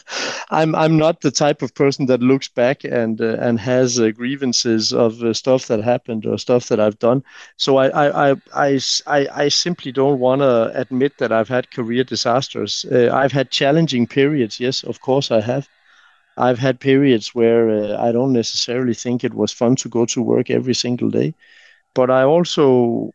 I'm 0.50 0.74
I'm 0.74 0.98
not 0.98 1.20
the 1.22 1.30
type 1.30 1.62
of 1.62 1.74
person 1.74 2.06
that 2.06 2.20
looks 2.20 2.48
back 2.48 2.84
and 2.84 3.20
uh, 3.20 3.36
and 3.40 3.58
has 3.60 3.98
uh, 3.98 4.10
grievances 4.10 4.92
of 4.92 5.22
uh, 5.22 5.32
stuff 5.32 5.66
that 5.68 5.82
happened 5.82 6.26
or 6.26 6.36
stuff 6.38 6.68
that 6.68 6.80
I've 6.80 6.98
done. 6.98 7.22
So 7.56 7.78
I 7.78 7.88
I 7.88 8.30
I 8.30 8.36
I, 8.54 8.80
I, 9.06 9.28
I 9.44 9.48
simply 9.48 9.92
don't 9.92 10.18
want 10.20 10.42
to 10.42 10.72
admit 10.74 11.18
that 11.18 11.32
I've 11.32 11.48
had 11.48 11.70
career 11.70 12.04
disasters. 12.04 12.84
Uh, 12.90 13.10
I've 13.12 13.32
had 13.32 13.50
challenging 13.50 14.06
periods, 14.06 14.60
yes, 14.60 14.84
of 14.84 15.00
course 15.00 15.30
I 15.30 15.40
have. 15.40 15.68
I've 16.36 16.58
had 16.58 16.80
periods 16.80 17.34
where 17.34 17.70
uh, 17.70 18.08
I 18.08 18.12
don't 18.12 18.32
necessarily 18.32 18.94
think 18.94 19.24
it 19.24 19.34
was 19.34 19.52
fun 19.52 19.76
to 19.76 19.88
go 19.88 20.06
to 20.06 20.22
work 20.22 20.50
every 20.50 20.74
single 20.74 21.10
day 21.10 21.34
but 21.94 22.10
I 22.10 22.22
also 22.22 23.12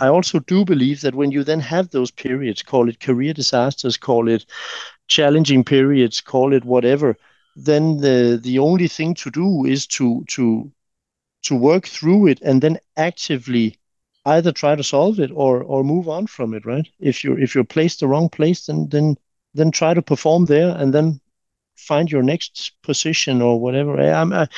I 0.00 0.08
also 0.08 0.38
do 0.40 0.64
believe 0.64 1.02
that 1.02 1.14
when 1.14 1.30
you 1.30 1.44
then 1.44 1.60
have 1.60 1.90
those 1.90 2.10
periods, 2.10 2.62
call 2.62 2.88
it 2.88 3.00
career 3.00 3.34
disasters, 3.34 3.96
call 3.96 4.28
it 4.28 4.46
challenging 5.08 5.64
periods, 5.64 6.20
call 6.20 6.52
it 6.54 6.64
whatever, 6.64 7.16
then 7.56 7.98
the 7.98 8.40
the 8.42 8.58
only 8.58 8.88
thing 8.88 9.14
to 9.16 9.30
do 9.30 9.64
is 9.66 9.86
to 9.88 10.24
to 10.28 10.70
to 11.42 11.56
work 11.56 11.86
through 11.86 12.28
it 12.28 12.40
and 12.42 12.62
then 12.62 12.78
actively 12.96 13.78
either 14.24 14.52
try 14.52 14.74
to 14.76 14.84
solve 14.84 15.18
it 15.20 15.30
or 15.34 15.62
or 15.62 15.84
move 15.84 16.08
on 16.08 16.26
from 16.26 16.54
it, 16.54 16.64
right? 16.64 16.88
If 17.00 17.24
you're 17.24 17.38
if 17.38 17.54
you're 17.54 17.64
placed 17.64 18.00
the 18.00 18.08
wrong 18.08 18.28
place, 18.28 18.66
then 18.66 18.88
then 18.88 19.16
then 19.54 19.70
try 19.70 19.94
to 19.94 20.02
perform 20.02 20.46
there 20.46 20.74
and 20.76 20.94
then 20.94 21.20
find 21.76 22.10
your 22.10 22.22
next 22.22 22.72
position 22.82 23.42
or 23.42 23.60
whatever. 23.60 24.00
I'm, 24.00 24.32
I, 24.32 24.48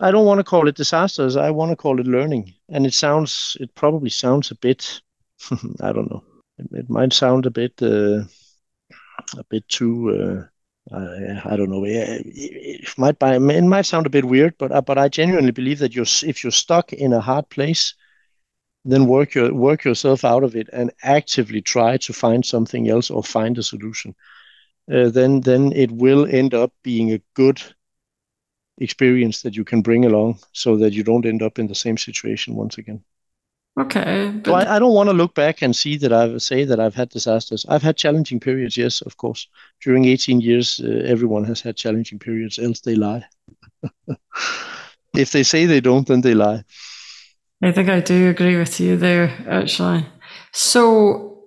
I 0.00 0.10
don't 0.10 0.26
want 0.26 0.38
to 0.38 0.44
call 0.44 0.68
it 0.68 0.76
disasters. 0.76 1.36
I 1.36 1.50
want 1.50 1.70
to 1.70 1.76
call 1.76 2.00
it 2.00 2.06
learning. 2.06 2.54
And 2.68 2.86
it 2.86 2.94
sounds, 2.94 3.56
it 3.60 3.74
probably 3.74 4.10
sounds 4.10 4.50
a 4.50 4.56
bit, 4.56 5.00
I 5.80 5.92
don't 5.92 6.10
know. 6.10 6.24
It, 6.58 6.66
it, 6.72 6.90
might 6.90 7.12
sound 7.12 7.46
a 7.46 7.50
bit, 7.50 7.80
uh, 7.80 8.24
a 9.36 9.44
bit 9.48 9.68
too. 9.68 10.48
Uh, 10.90 10.94
I, 10.94 11.40
I 11.44 11.56
don't 11.56 11.70
know. 11.70 11.84
It, 11.86 12.98
might 12.98 13.18
buy, 13.18 13.36
it 13.36 13.40
might 13.40 13.86
sound 13.86 14.06
a 14.06 14.10
bit 14.10 14.24
weird, 14.24 14.54
but 14.58 14.70
uh, 14.70 14.82
but 14.82 14.98
I 14.98 15.08
genuinely 15.08 15.50
believe 15.50 15.78
that 15.78 15.94
you're 15.94 16.06
if 16.22 16.44
you're 16.44 16.50
stuck 16.50 16.92
in 16.92 17.12
a 17.12 17.20
hard 17.20 17.48
place, 17.48 17.94
then 18.84 19.06
work 19.06 19.34
your 19.34 19.52
work 19.54 19.84
yourself 19.84 20.24
out 20.24 20.44
of 20.44 20.54
it 20.54 20.68
and 20.72 20.92
actively 21.02 21.62
try 21.62 21.96
to 21.98 22.12
find 22.12 22.44
something 22.44 22.88
else 22.88 23.10
or 23.10 23.22
find 23.22 23.56
a 23.56 23.62
solution. 23.62 24.14
Uh, 24.92 25.08
then 25.08 25.40
then 25.40 25.72
it 25.72 25.90
will 25.90 26.26
end 26.26 26.52
up 26.52 26.72
being 26.82 27.12
a 27.12 27.22
good 27.34 27.62
experience 28.78 29.42
that 29.42 29.56
you 29.56 29.64
can 29.64 29.82
bring 29.82 30.04
along 30.04 30.38
so 30.52 30.76
that 30.76 30.92
you 30.92 31.04
don't 31.04 31.26
end 31.26 31.42
up 31.42 31.58
in 31.58 31.68
the 31.68 31.74
same 31.74 31.96
situation 31.96 32.54
once 32.54 32.78
again. 32.78 33.02
Okay. 33.78 34.30
But... 34.30 34.46
So 34.46 34.54
I, 34.54 34.76
I, 34.76 34.78
don't 34.78 34.94
want 34.94 35.08
to 35.08 35.14
look 35.14 35.34
back 35.34 35.62
and 35.62 35.74
see 35.74 35.96
that 35.98 36.12
I've 36.12 36.40
say 36.40 36.64
that 36.64 36.78
I've 36.78 36.94
had 36.94 37.08
disasters. 37.08 37.66
I've 37.68 37.82
had 37.82 37.96
challenging 37.96 38.38
periods, 38.38 38.76
yes, 38.76 39.00
of 39.00 39.16
course. 39.16 39.48
During 39.82 40.04
18 40.04 40.40
years, 40.40 40.80
uh, 40.82 41.02
everyone 41.04 41.44
has 41.44 41.60
had 41.60 41.76
challenging 41.76 42.18
periods, 42.18 42.58
else 42.58 42.80
they 42.80 42.94
lie. 42.94 43.24
if 45.16 45.32
they 45.32 45.42
say 45.42 45.66
they 45.66 45.80
don't, 45.80 46.06
then 46.06 46.20
they 46.20 46.34
lie. 46.34 46.62
I 47.62 47.72
think 47.72 47.88
I 47.88 48.00
do 48.00 48.28
agree 48.28 48.56
with 48.56 48.78
you 48.78 48.96
there, 48.96 49.32
actually. 49.48 50.06
So, 50.52 51.44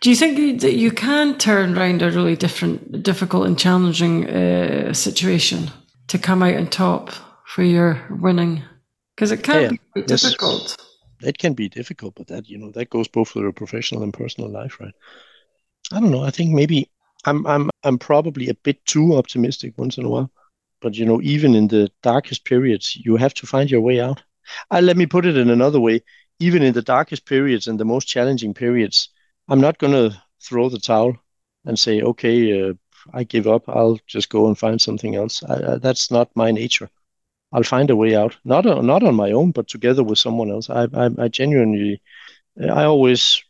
do 0.00 0.10
you 0.10 0.16
think 0.16 0.60
that 0.60 0.74
you 0.74 0.90
can 0.90 1.38
turn 1.38 1.78
around 1.78 2.02
a 2.02 2.10
really 2.10 2.36
different, 2.36 3.02
difficult, 3.02 3.46
and 3.46 3.58
challenging 3.58 4.28
uh, 4.28 4.92
situation? 4.92 5.70
To 6.08 6.18
come 6.18 6.42
out 6.42 6.54
on 6.54 6.66
top 6.68 7.12
for 7.46 7.62
your 7.62 8.00
winning? 8.10 8.62
Because 9.14 9.32
it 9.32 9.42
can 9.42 9.62
yeah, 9.62 9.70
be 9.94 10.02
difficult. 10.02 10.76
It 11.20 11.38
can 11.38 11.54
be 11.54 11.68
difficult, 11.68 12.14
but 12.16 12.26
that 12.28 12.48
you 12.48 12.58
know 12.58 12.70
that 12.72 12.90
goes 12.90 13.08
both 13.08 13.28
for 13.28 13.40
your 13.40 13.52
professional 13.52 14.02
and 14.02 14.12
personal 14.12 14.50
life, 14.50 14.80
right? 14.80 14.94
I 15.92 16.00
don't 16.00 16.10
know. 16.10 16.22
I 16.22 16.30
think 16.30 16.50
maybe 16.50 16.90
I'm 17.24 17.46
I'm 17.46 17.70
I'm 17.82 17.98
probably 17.98 18.48
a 18.48 18.54
bit 18.54 18.84
too 18.86 19.16
optimistic 19.16 19.74
once 19.76 19.98
in 19.98 20.04
a 20.04 20.08
while. 20.08 20.30
But 20.80 20.96
you 20.96 21.06
know, 21.06 21.20
even 21.22 21.54
in 21.54 21.68
the 21.68 21.90
darkest 22.02 22.44
periods, 22.44 22.96
you 22.96 23.16
have 23.16 23.34
to 23.34 23.46
find 23.46 23.70
your 23.70 23.80
way 23.80 24.00
out. 24.00 24.22
Uh, 24.70 24.80
let 24.80 24.96
me 24.96 25.06
put 25.06 25.24
it 25.24 25.36
in 25.36 25.48
another 25.48 25.80
way. 25.80 26.02
Even 26.40 26.62
in 26.62 26.74
the 26.74 26.82
darkest 26.82 27.24
periods 27.24 27.66
and 27.66 27.80
the 27.80 27.84
most 27.84 28.06
challenging 28.06 28.52
periods, 28.52 29.08
I'm 29.48 29.60
not 29.60 29.78
going 29.78 29.92
to 29.92 30.20
throw 30.42 30.68
the 30.68 30.78
towel 30.78 31.16
and 31.64 31.78
say, 31.78 32.02
okay, 32.02 32.68
uh, 32.68 32.74
I 33.12 33.24
give 33.24 33.46
up. 33.46 33.68
I'll 33.68 33.98
just 34.06 34.28
go 34.30 34.46
and 34.48 34.58
find 34.58 34.80
something 34.80 35.14
else. 35.14 35.42
I, 35.44 35.74
I, 35.74 35.78
that's 35.78 36.10
not 36.10 36.30
my 36.34 36.50
nature. 36.52 36.90
I'll 37.52 37.62
find 37.62 37.90
a 37.90 37.96
way 37.96 38.16
out, 38.16 38.36
not 38.44 38.66
uh, 38.66 38.82
not 38.82 39.02
on 39.02 39.14
my 39.14 39.32
own, 39.32 39.52
but 39.52 39.68
together 39.68 40.02
with 40.02 40.18
someone 40.18 40.50
else. 40.50 40.70
I 40.70 40.88
I, 40.94 41.10
I 41.18 41.28
genuinely, 41.28 42.02
I 42.60 42.84
always 42.84 43.42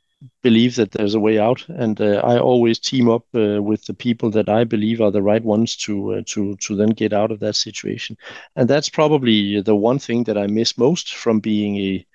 believe 0.42 0.76
that 0.76 0.92
there's 0.92 1.14
a 1.14 1.20
way 1.20 1.38
out, 1.38 1.66
and 1.68 2.00
uh, 2.00 2.20
I 2.24 2.38
always 2.38 2.78
team 2.78 3.08
up 3.10 3.26
uh, 3.34 3.62
with 3.62 3.84
the 3.86 3.94
people 3.94 4.30
that 4.32 4.48
I 4.48 4.64
believe 4.64 5.00
are 5.00 5.10
the 5.10 5.22
right 5.22 5.42
ones 5.44 5.76
to 5.78 6.14
uh, 6.14 6.22
to 6.26 6.56
to 6.56 6.76
then 6.76 6.90
get 6.90 7.12
out 7.12 7.30
of 7.32 7.40
that 7.40 7.56
situation. 7.56 8.16
And 8.56 8.68
that's 8.68 8.88
probably 8.88 9.60
the 9.62 9.76
one 9.76 9.98
thing 9.98 10.24
that 10.24 10.38
I 10.38 10.46
miss 10.46 10.78
most 10.78 11.14
from 11.14 11.40
being 11.40 11.76
a 11.78 12.06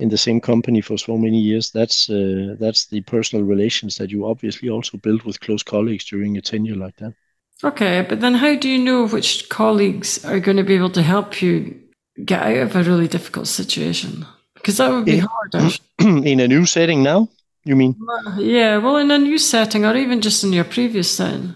in 0.00 0.08
the 0.08 0.18
same 0.18 0.40
company 0.40 0.80
for 0.80 0.96
so 0.98 1.16
many 1.16 1.38
years, 1.38 1.70
that's 1.70 2.08
uh, 2.08 2.56
that's 2.58 2.86
the 2.86 3.02
personal 3.02 3.44
relations 3.44 3.96
that 3.96 4.10
you 4.10 4.26
obviously 4.26 4.68
also 4.68 4.98
build 4.98 5.22
with 5.22 5.40
close 5.40 5.62
colleagues 5.62 6.04
during 6.04 6.36
a 6.36 6.40
tenure 6.40 6.76
like 6.76 6.96
that. 6.96 7.14
Okay, 7.62 8.06
but 8.08 8.20
then 8.20 8.34
how 8.34 8.56
do 8.56 8.68
you 8.68 8.78
know 8.78 9.06
which 9.06 9.48
colleagues 9.50 10.24
are 10.24 10.40
going 10.40 10.56
to 10.56 10.62
be 10.62 10.74
able 10.74 10.90
to 10.90 11.02
help 11.02 11.42
you 11.42 11.78
get 12.24 12.42
out 12.42 12.56
of 12.56 12.76
a 12.76 12.82
really 12.82 13.08
difficult 13.08 13.46
situation? 13.46 14.26
Because 14.54 14.78
that 14.78 14.90
would 14.90 15.04
be 15.04 15.18
in, 15.18 15.26
hard. 15.26 15.78
in 16.26 16.40
a 16.40 16.48
new 16.48 16.64
setting 16.64 17.02
now, 17.02 17.28
you 17.64 17.76
mean? 17.76 17.94
Yeah, 18.38 18.78
well, 18.78 18.96
in 18.96 19.10
a 19.10 19.18
new 19.18 19.38
setting, 19.38 19.84
or 19.84 19.94
even 19.96 20.22
just 20.22 20.42
in 20.42 20.52
your 20.52 20.64
previous 20.64 21.14
setting. 21.14 21.54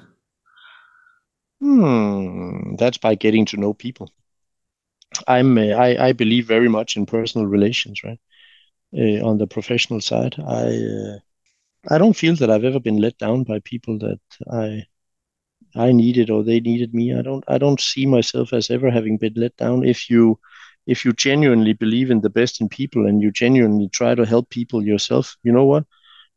Hmm, 1.61 2.77
that's 2.77 2.99
by 2.99 3.15
getting 3.15 3.47
to 3.47 3.57
know 3.57 3.73
people. 3.73 4.13
I'm 5.27 5.57
uh, 5.57 5.63
I, 5.63 6.09
I 6.09 6.13
believe 6.13 6.47
very 6.47 6.69
much 6.69 6.97
in 6.97 7.07
personal 7.07 7.47
relations, 7.47 8.03
right? 8.05 8.19
Uh, 8.97 9.27
on 9.27 9.39
the 9.39 9.47
professional 9.47 10.01
side. 10.01 10.37
I 10.39 10.67
uh, 10.77 11.19
I 11.91 11.99
don't 11.99 12.17
feel 12.17 12.37
that 12.37 12.51
I've 12.51 12.65
ever 12.65 12.81
been 12.81 12.99
let 12.99 13.19
down 13.19 13.45
by 13.45 13.61
people 13.61 13.99
that 13.99 14.21
I 14.51 14.85
I 15.77 15.93
needed 15.93 16.31
or 16.31 16.43
they 16.45 16.61
needed 16.61 16.95
me. 16.95 17.15
I 17.15 17.23
don't 17.23 17.45
I 17.49 17.59
don't 17.59 17.81
see 17.81 18.07
myself 18.07 18.53
as 18.53 18.71
ever 18.71 18.91
having 18.91 19.19
been 19.19 19.35
let 19.37 19.57
down. 19.57 19.85
If 19.85 20.11
you 20.11 20.39
if 20.87 21.05
you 21.05 21.13
genuinely 21.13 21.73
believe 21.73 22.11
in 22.11 22.21
the 22.21 22.31
best 22.31 22.61
in 22.61 22.69
people 22.69 23.07
and 23.07 23.23
you 23.23 23.31
genuinely 23.31 23.89
try 23.89 24.15
to 24.15 24.25
help 24.27 24.51
people 24.51 24.85
yourself, 24.85 25.37
you 25.43 25.53
know 25.53 25.65
what? 25.65 25.85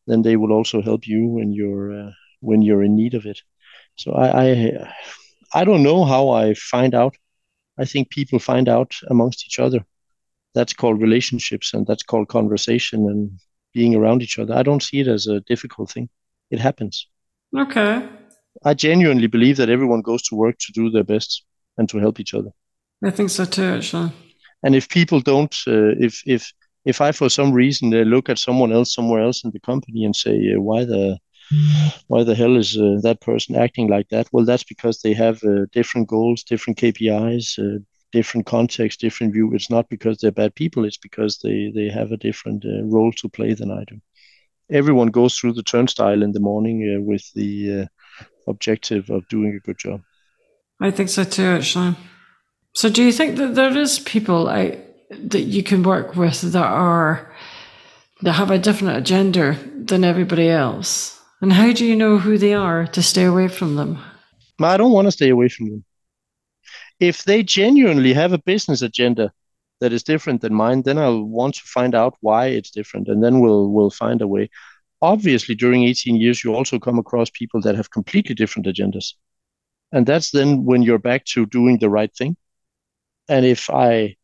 Then 0.07 0.21
they 0.23 0.37
will 0.37 0.51
also 0.53 0.81
help 0.81 1.07
you 1.07 1.27
when 1.27 1.51
you're 1.51 1.91
uh, 2.07 2.11
when 2.41 2.61
you're 2.61 2.83
in 2.83 2.95
need 2.95 3.13
of 3.13 3.25
it. 3.25 3.41
So 3.95 4.13
I, 4.13 4.45
I 4.45 4.93
I 5.53 5.63
don't 5.65 5.83
know 5.83 6.05
how 6.05 6.29
I 6.29 6.53
find 6.55 6.93
out. 6.95 7.15
I 7.77 7.85
think 7.85 8.09
people 8.09 8.39
find 8.39 8.69
out 8.69 8.95
amongst 9.09 9.45
each 9.45 9.59
other 9.59 9.85
that's 10.53 10.73
called 10.73 11.01
relationships 11.01 11.73
and 11.73 11.85
that's 11.85 12.03
called 12.03 12.27
conversation 12.27 13.07
and 13.07 13.31
being 13.73 13.95
around 13.95 14.21
each 14.21 14.39
other. 14.39 14.53
I 14.55 14.63
don't 14.63 14.83
see 14.83 14.99
it 14.99 15.07
as 15.07 15.27
a 15.27 15.41
difficult 15.41 15.91
thing. 15.91 16.09
It 16.49 16.59
happens. 16.59 17.07
Okay. 17.55 18.07
I 18.63 18.73
genuinely 18.73 19.27
believe 19.27 19.57
that 19.57 19.69
everyone 19.69 20.01
goes 20.01 20.23
to 20.23 20.35
work 20.35 20.57
to 20.59 20.71
do 20.71 20.89
their 20.89 21.03
best 21.03 21.43
and 21.77 21.87
to 21.89 21.99
help 21.99 22.19
each 22.19 22.33
other. 22.33 22.51
I 23.03 23.11
think 23.11 23.29
so 23.29 23.45
too, 23.45 23.63
actually. 23.63 24.11
And 24.63 24.75
if 24.75 24.89
people 24.89 25.19
don't, 25.19 25.55
uh, 25.67 25.93
if 25.99 26.21
if 26.25 26.51
if 26.85 27.01
I 27.01 27.11
for 27.11 27.29
some 27.29 27.51
reason 27.51 27.93
uh, 27.93 27.97
look 27.97 28.29
at 28.29 28.39
someone 28.39 28.71
else 28.71 28.93
somewhere 28.93 29.21
else 29.21 29.43
in 29.43 29.51
the 29.51 29.59
company 29.59 30.03
and 30.05 30.15
say 30.15 30.35
uh, 30.55 30.61
why 30.61 30.85
the 30.85 31.19
why 32.07 32.23
the 32.23 32.35
hell 32.35 32.57
is 32.57 32.77
uh, 32.77 32.97
that 33.03 33.21
person 33.21 33.55
acting 33.55 33.87
like 33.89 34.09
that? 34.09 34.27
Well, 34.31 34.45
that's 34.45 34.63
because 34.63 35.01
they 35.01 35.13
have 35.13 35.43
uh, 35.43 35.65
different 35.71 36.07
goals, 36.07 36.43
different 36.43 36.77
KPIs, 36.79 37.59
uh, 37.59 37.79
different 38.11 38.45
context, 38.45 38.99
different 38.99 39.33
view. 39.33 39.53
It's 39.53 39.69
not 39.69 39.89
because 39.89 40.17
they're 40.17 40.31
bad 40.31 40.55
people. 40.55 40.85
It's 40.85 40.97
because 40.97 41.39
they 41.39 41.71
they 41.73 41.89
have 41.89 42.11
a 42.11 42.17
different 42.17 42.65
uh, 42.65 42.83
role 42.83 43.11
to 43.13 43.29
play 43.29 43.53
than 43.53 43.71
I 43.71 43.83
do. 43.85 43.99
Everyone 44.69 45.07
goes 45.07 45.35
through 45.35 45.53
the 45.53 45.63
turnstile 45.63 46.21
in 46.23 46.33
the 46.33 46.39
morning 46.39 46.97
uh, 46.97 47.01
with 47.01 47.31
the 47.33 47.81
uh, 47.81 47.85
objective 48.47 49.09
of 49.09 49.27
doing 49.29 49.55
a 49.55 49.65
good 49.65 49.77
job. 49.77 50.01
I 50.79 50.91
think 50.91 51.09
so 51.09 51.23
too, 51.23 51.45
actually. 51.45 51.95
So, 52.73 52.89
do 52.89 53.03
you 53.03 53.11
think 53.11 53.37
that 53.37 53.55
there 53.55 53.75
is 53.75 53.99
people 53.99 54.47
out 54.47 54.75
that 55.09 55.41
you 55.41 55.63
can 55.63 55.83
work 55.83 56.15
with 56.15 56.41
that 56.41 56.63
are 56.65 57.33
that 58.21 58.33
have 58.33 58.51
a 58.51 58.59
different 58.59 58.97
agenda 58.97 59.57
than 59.75 60.03
everybody 60.03 60.49
else? 60.49 61.19
And 61.41 61.53
how 61.53 61.71
do 61.71 61.85
you 61.85 61.95
know 61.95 62.17
who 62.17 62.37
they 62.37 62.53
are 62.53 62.87
to 62.87 63.03
stay 63.03 63.23
away 63.23 63.47
from 63.47 63.75
them? 63.75 63.99
I 64.59 64.77
don't 64.77 64.91
want 64.91 65.05
to 65.05 65.11
stay 65.11 65.29
away 65.29 65.49
from 65.49 65.69
them. 65.69 65.85
If 66.99 67.23
they 67.23 67.43
genuinely 67.43 68.13
have 68.13 68.33
a 68.33 68.39
business 68.39 68.81
agenda 68.81 69.31
that 69.79 69.93
is 69.93 70.03
different 70.03 70.41
than 70.41 70.53
mine, 70.53 70.81
then 70.83 70.97
I'll 70.97 71.23
want 71.23 71.55
to 71.55 71.61
find 71.63 71.93
out 71.95 72.15
why 72.21 72.47
it's 72.47 72.71
different, 72.71 73.07
and 73.07 73.23
then 73.23 73.39
we'll 73.39 73.69
we'll 73.69 73.91
find 73.91 74.21
a 74.21 74.27
way. 74.27 74.49
Obviously, 75.01 75.55
during 75.55 75.83
18 75.83 76.15
years, 76.17 76.43
you 76.43 76.53
also 76.55 76.79
come 76.79 76.97
across 76.99 77.29
people 77.29 77.61
that 77.61 77.75
have 77.75 77.91
completely 77.91 78.35
different 78.35 78.67
agendas, 78.67 79.13
and 79.91 80.05
that's 80.07 80.31
then 80.31 80.65
when 80.65 80.81
you're 80.83 80.99
back 80.99 81.25
to 81.25 81.45
doing 81.45 81.79
the 81.79 81.89
right 81.89 82.13
thing. 82.15 82.37
And 83.29 83.45
if 83.45 83.69
I 83.69 84.15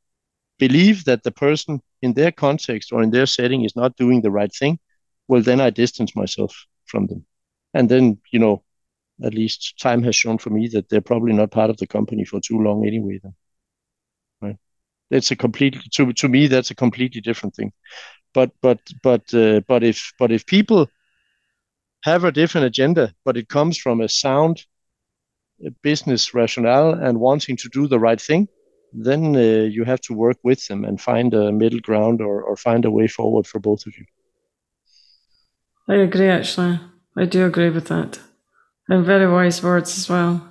believe 0.60 1.06
that 1.06 1.24
the 1.24 1.32
person 1.32 1.82
in 2.02 2.14
their 2.14 2.32
context 2.32 2.92
or 2.92 3.04
in 3.04 3.12
their 3.12 3.26
setting 3.26 3.66
is 3.66 3.76
not 3.76 3.98
doing 3.98 4.22
the 4.22 4.32
right 4.32 4.54
thing, 4.54 4.80
well, 5.28 5.42
then 5.42 5.62
I 5.62 5.70
distance 5.70 6.16
myself 6.16 6.66
from 6.86 7.08
them. 7.08 7.26
And 7.74 7.90
then, 7.90 8.20
you 8.32 8.40
know, 8.40 8.64
at 9.24 9.34
least 9.34 9.80
time 9.80 10.04
has 10.04 10.16
shown 10.16 10.38
for 10.38 10.50
me 10.50 10.68
that 10.70 10.90
they're 10.90 11.02
probably 11.02 11.34
not 11.34 11.52
part 11.52 11.70
of 11.70 11.78
the 11.78 11.88
company 11.88 12.26
for 12.26 12.40
too 12.40 12.60
long 12.60 12.86
anyway. 12.86 13.20
Then, 13.24 13.34
right? 14.42 14.58
It's 15.10 15.32
a 15.32 15.36
completely 15.36 15.82
to 15.94 16.14
to 16.14 16.28
me 16.30 16.48
that's 16.48 16.72
a 16.72 16.76
completely 16.76 17.22
different 17.22 17.56
thing. 17.56 17.72
But 18.34 18.52
but 18.62 18.80
but 19.02 19.34
uh, 19.34 19.62
but 19.68 19.84
if 19.84 20.14
but 20.20 20.32
if 20.32 20.46
people 20.46 20.90
have 22.04 22.24
a 22.26 22.32
different 22.32 22.68
agenda, 22.68 23.14
but 23.24 23.38
it 23.38 23.48
comes 23.48 23.78
from 23.78 24.02
a 24.02 24.10
sound 24.10 24.66
uh, 25.66 25.70
business 25.82 26.34
rationale 26.34 26.94
and 26.94 27.20
wanting 27.20 27.58
to 27.58 27.70
do 27.70 27.88
the 27.88 28.00
right 28.00 28.20
thing, 28.20 28.48
then 28.92 29.36
uh, 29.36 29.40
you 29.40 29.84
have 29.86 30.02
to 30.02 30.14
work 30.14 30.38
with 30.44 30.68
them 30.68 30.84
and 30.84 31.00
find 31.00 31.34
a 31.34 31.52
middle 31.52 31.80
ground 31.80 32.22
or, 32.22 32.44
or 32.44 32.56
find 32.58 32.86
a 32.86 32.92
way 32.92 33.08
forward 33.08 33.48
for 33.48 33.60
both 33.60 33.86
of 33.86 33.98
you. 33.98 34.06
I 35.88 35.96
agree, 35.96 36.30
actually. 36.30 36.80
I 37.16 37.26
do 37.26 37.46
agree 37.46 37.70
with 37.70 37.88
that. 37.88 38.20
And 38.94 39.04
very 39.04 39.28
wise 39.28 39.64
words 39.64 39.98
as 39.98 40.08
well. 40.08 40.48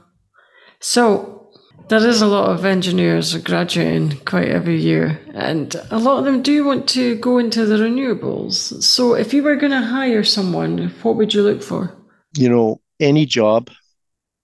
So, 0.81 1.53
there 1.89 2.05
is 2.05 2.23
a 2.23 2.27
lot 2.27 2.51
of 2.51 2.65
engineers 2.65 3.37
graduating 3.37 4.19
quite 4.25 4.49
every 4.49 4.81
year, 4.81 5.21
and 5.33 5.73
a 5.93 5.99
lot 6.01 6.19
of 6.19 6.25
them 6.25 6.43
do 6.43 6.65
want 6.65 6.89
to 6.89 7.15
go 7.19 7.39
into 7.39 7.65
the 7.65 7.77
renewables. 7.77 8.83
So, 8.83 9.15
if 9.15 9.33
you 9.33 9.45
were 9.45 9.55
going 9.55 9.71
to 9.71 9.81
hire 9.81 10.25
someone, 10.25 10.89
what 11.03 11.15
would 11.15 11.33
you 11.33 11.45
look 11.45 11.63
for? 11.63 11.95
You 12.37 12.49
know, 12.49 12.81
any 12.99 13.27
job 13.27 13.71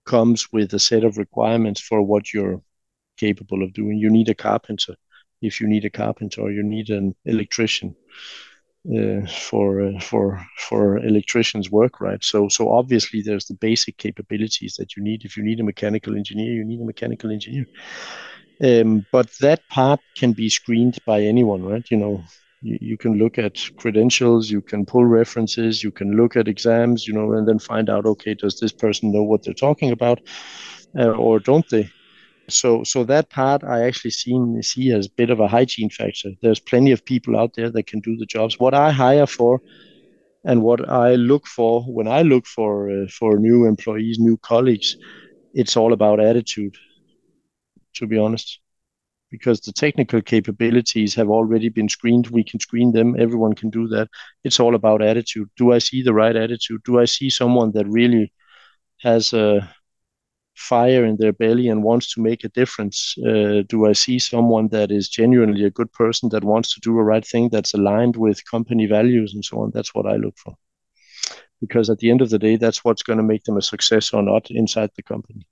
comes 0.06 0.52
with 0.52 0.72
a 0.74 0.78
set 0.78 1.02
of 1.02 1.18
requirements 1.18 1.80
for 1.80 2.00
what 2.00 2.32
you're 2.32 2.62
capable 3.16 3.64
of 3.64 3.72
doing. 3.72 3.98
You 3.98 4.10
need 4.10 4.28
a 4.28 4.34
carpenter 4.36 4.94
if 5.40 5.60
you 5.60 5.68
need 5.68 5.84
a 5.84 5.90
carpenter, 5.90 6.50
you 6.50 6.62
need 6.62 6.90
an 6.90 7.14
electrician 7.24 7.94
uh, 8.96 9.26
for 9.26 9.82
uh, 9.82 10.00
for 10.00 10.40
for 10.56 10.98
electricians 10.98 11.70
work 11.70 12.00
right? 12.00 12.22
So 12.24 12.48
so 12.48 12.72
obviously 12.72 13.22
there's 13.22 13.46
the 13.46 13.54
basic 13.54 13.96
capabilities 13.98 14.76
that 14.78 14.96
you 14.96 15.02
need. 15.02 15.24
If 15.24 15.36
you 15.36 15.42
need 15.42 15.60
a 15.60 15.64
mechanical 15.64 16.16
engineer 16.16 16.52
you 16.52 16.64
need 16.64 16.80
a 16.80 16.84
mechanical 16.84 17.30
engineer. 17.30 17.66
Um, 18.60 19.06
but 19.12 19.30
that 19.40 19.60
part 19.68 20.00
can 20.16 20.32
be 20.32 20.48
screened 20.48 20.98
by 21.06 21.22
anyone 21.22 21.62
right? 21.62 21.86
You 21.90 21.96
know 21.98 22.24
you, 22.62 22.78
you 22.80 22.96
can 22.96 23.14
look 23.14 23.38
at 23.38 23.58
credentials 23.76 24.50
you 24.50 24.60
can 24.60 24.84
pull 24.84 25.04
references 25.04 25.82
you 25.82 25.90
can 25.90 26.16
look 26.16 26.36
at 26.36 26.48
exams 26.48 27.06
you 27.06 27.14
know 27.14 27.32
and 27.32 27.46
then 27.46 27.58
find 27.58 27.88
out 27.88 28.06
okay 28.06 28.34
does 28.34 28.58
this 28.58 28.72
person 28.72 29.12
know 29.12 29.22
what 29.22 29.42
they're 29.42 29.54
talking 29.54 29.90
about 29.90 30.20
uh, 30.98 31.10
or 31.10 31.38
don't 31.38 31.68
they 31.70 31.88
so 32.48 32.82
so 32.84 33.04
that 33.04 33.30
part 33.30 33.62
I 33.64 33.84
actually 33.86 34.10
see 34.10 34.36
see 34.62 34.92
as 34.92 35.06
a 35.06 35.10
bit 35.10 35.30
of 35.30 35.40
a 35.40 35.48
hygiene 35.48 35.90
factor. 35.90 36.30
There's 36.42 36.60
plenty 36.60 36.92
of 36.92 37.04
people 37.04 37.38
out 37.38 37.54
there 37.54 37.70
that 37.70 37.86
can 37.86 38.00
do 38.00 38.16
the 38.16 38.26
jobs. 38.26 38.58
What 38.58 38.74
I 38.74 38.90
hire 38.90 39.26
for 39.26 39.60
and 40.44 40.62
what 40.62 40.88
I 40.88 41.14
look 41.14 41.46
for 41.46 41.82
when 41.82 42.08
I 42.08 42.22
look 42.22 42.46
for 42.46 42.90
uh, 42.90 43.06
for 43.08 43.38
new 43.38 43.66
employees, 43.66 44.18
new 44.18 44.36
colleagues, 44.38 44.96
it's 45.54 45.76
all 45.76 45.92
about 45.92 46.20
attitude. 46.20 46.76
To 47.94 48.06
be 48.06 48.18
honest, 48.18 48.60
because 49.30 49.60
the 49.60 49.72
technical 49.72 50.22
capabilities 50.22 51.14
have 51.14 51.28
already 51.28 51.68
been 51.68 51.88
screened, 51.88 52.28
we 52.28 52.44
can 52.44 52.60
screen 52.60 52.92
them. 52.92 53.16
Everyone 53.18 53.54
can 53.54 53.70
do 53.70 53.88
that. 53.88 54.08
It's 54.44 54.60
all 54.60 54.74
about 54.74 55.02
attitude. 55.02 55.48
Do 55.56 55.72
I 55.72 55.78
see 55.78 56.02
the 56.02 56.14
right 56.14 56.36
attitude? 56.36 56.82
Do 56.84 57.00
I 57.00 57.06
see 57.06 57.28
someone 57.28 57.72
that 57.72 57.86
really 57.88 58.32
has 59.00 59.32
a 59.32 59.68
fire 60.58 61.04
in 61.04 61.16
their 61.16 61.32
belly 61.32 61.68
and 61.68 61.82
wants 61.82 62.12
to 62.14 62.20
make 62.20 62.44
a 62.44 62.48
difference? 62.48 63.14
Uh, 63.18 63.62
do 63.68 63.86
I 63.86 63.92
see 63.92 64.18
someone 64.18 64.68
that 64.68 64.90
is 64.90 65.08
genuinely 65.08 65.64
a 65.64 65.70
good 65.70 65.92
person 65.92 66.28
that 66.30 66.44
wants 66.44 66.74
to 66.74 66.80
do 66.80 66.98
a 66.98 67.04
right 67.04 67.26
thing 67.26 67.48
that's 67.50 67.74
aligned 67.74 68.16
with 68.16 68.50
company 68.50 68.86
values 68.86 69.34
and 69.34 69.44
so 69.44 69.60
on? 69.60 69.70
That's 69.72 69.94
what 69.94 70.06
I 70.06 70.16
look 70.16 70.36
for. 70.36 70.54
Because 71.60 71.90
at 71.90 71.98
the 71.98 72.10
end 72.10 72.22
of 72.22 72.30
the 72.30 72.38
day, 72.38 72.56
that's 72.56 72.84
what's 72.84 73.02
going 73.02 73.18
to 73.18 73.22
make 73.22 73.44
them 73.44 73.56
a 73.56 73.62
success 73.62 74.12
or 74.12 74.22
not 74.22 74.50
inside 74.50 74.90
the 74.96 75.02
company. 75.02 75.46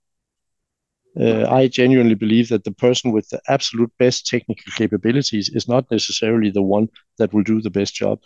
Uh, 1.19 1.47
I 1.49 1.67
genuinely 1.67 2.15
believe 2.15 2.49
that 2.49 2.63
the 2.63 2.71
person 2.71 3.11
with 3.11 3.27
the 3.29 3.41
absolute 3.47 3.91
best 3.97 4.27
technical 4.27 4.71
capabilities 4.73 5.49
is 5.49 5.67
not 5.67 5.89
necessarily 5.89 6.51
the 6.51 6.61
one 6.61 6.89
that 7.17 7.33
will 7.33 7.43
do 7.43 7.59
the 7.59 7.71
best 7.71 7.95
job. 7.95 8.19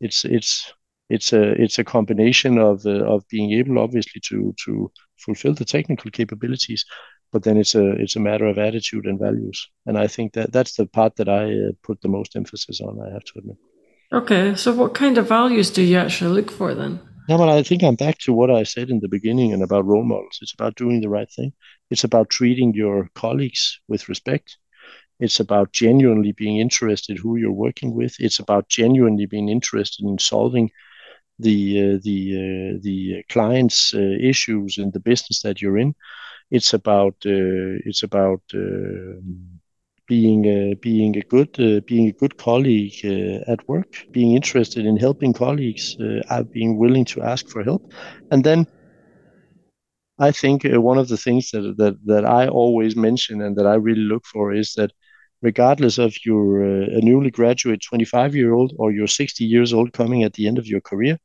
It's 0.00 0.24
it's 0.24 0.72
it's 1.08 1.32
a 1.32 1.52
it's 1.62 1.78
a 1.78 1.84
combination 1.84 2.58
of 2.58 2.86
uh, 2.86 3.04
of 3.04 3.26
being 3.28 3.52
able 3.52 3.78
obviously 3.78 4.20
to 4.20 4.54
to 4.64 4.90
fulfill 5.18 5.54
the 5.54 5.64
technical 5.64 6.10
capabilities 6.10 6.84
but 7.32 7.42
then 7.42 7.56
it's 7.56 7.74
a 7.74 7.90
it's 7.92 8.16
a 8.16 8.20
matter 8.20 8.46
of 8.46 8.58
attitude 8.58 9.06
and 9.06 9.18
values 9.18 9.68
and 9.86 9.98
i 9.98 10.06
think 10.06 10.32
that 10.32 10.52
that's 10.52 10.76
the 10.76 10.86
part 10.86 11.16
that 11.16 11.28
i 11.28 11.44
uh, 11.44 11.72
put 11.82 12.00
the 12.00 12.08
most 12.08 12.36
emphasis 12.36 12.80
on 12.80 12.98
i 13.06 13.12
have 13.12 13.24
to 13.24 13.38
admit 13.38 13.56
okay 14.12 14.54
so 14.54 14.72
what 14.72 14.94
kind 14.94 15.18
of 15.18 15.28
values 15.28 15.70
do 15.70 15.82
you 15.82 15.98
actually 15.98 16.30
look 16.30 16.50
for 16.50 16.74
then 16.74 17.00
no, 17.26 17.38
but 17.38 17.48
I 17.48 17.62
think 17.62 17.82
I'm 17.82 17.94
back 17.94 18.18
to 18.18 18.34
what 18.34 18.50
I 18.50 18.64
said 18.64 18.90
in 18.90 19.00
the 19.00 19.08
beginning 19.08 19.54
and 19.54 19.62
about 19.62 19.86
role 19.86 20.04
models. 20.04 20.38
It's 20.42 20.52
about 20.52 20.74
doing 20.74 21.00
the 21.00 21.08
right 21.08 21.30
thing. 21.32 21.54
It's 21.90 22.04
about 22.04 22.28
treating 22.28 22.74
your 22.74 23.08
colleagues 23.14 23.80
with 23.88 24.10
respect. 24.10 24.58
It's 25.20 25.40
about 25.40 25.72
genuinely 25.72 26.32
being 26.32 26.58
interested 26.58 27.16
who 27.16 27.36
you're 27.36 27.50
working 27.50 27.94
with. 27.94 28.16
It's 28.18 28.40
about 28.40 28.68
genuinely 28.68 29.24
being 29.24 29.48
interested 29.48 30.04
in 30.04 30.18
solving 30.18 30.70
the 31.38 31.94
uh, 31.94 31.98
the 32.02 32.18
uh, 32.34 32.78
the 32.82 33.22
client's 33.28 33.94
uh, 33.94 33.98
issues 34.20 34.78
in 34.78 34.90
the 34.92 35.00
business 35.00 35.42
that 35.42 35.60
you're 35.60 35.78
in. 35.78 35.94
It's 36.50 36.72
about 36.72 37.16
it's 37.24 38.02
about 38.02 38.42
being 40.06 40.42
uh, 40.46 40.74
being 40.80 41.16
a 41.16 41.22
good 41.22 41.48
uh, 41.58 41.80
being 41.86 42.08
a 42.08 42.12
good 42.12 42.36
colleague 42.36 43.00
uh, 43.04 43.50
at 43.50 43.66
work, 43.68 44.06
being 44.12 44.34
interested 44.34 44.84
in 44.84 44.96
helping 44.96 45.32
colleagues, 45.32 45.96
being 46.52 46.78
willing 46.78 47.04
to 47.06 47.22
ask 47.22 47.48
for 47.48 47.62
help, 47.62 47.92
and 48.30 48.44
then 48.44 48.66
I 50.18 50.30
think 50.30 50.62
one 50.64 50.98
of 50.98 51.08
the 51.08 51.16
things 51.16 51.50
that, 51.50 51.74
that 51.78 51.96
that 52.06 52.24
I 52.24 52.48
always 52.48 52.94
mention 52.96 53.40
and 53.40 53.56
that 53.56 53.66
I 53.66 53.74
really 53.74 54.06
look 54.12 54.24
for 54.26 54.52
is 54.52 54.74
that 54.74 54.92
regardless 55.44 55.98
of 55.98 56.16
you're 56.24 56.62
a 56.62 57.02
newly 57.02 57.30
graduate 57.30 57.82
25 57.82 58.34
year 58.34 58.54
old 58.54 58.72
or 58.78 58.90
you're 58.90 59.06
60 59.06 59.44
years 59.44 59.74
old 59.74 59.92
coming 59.92 60.22
at 60.22 60.32
the 60.32 60.48
end 60.48 60.58
of 60.58 60.66
your 60.66 60.80
career, 60.80 61.18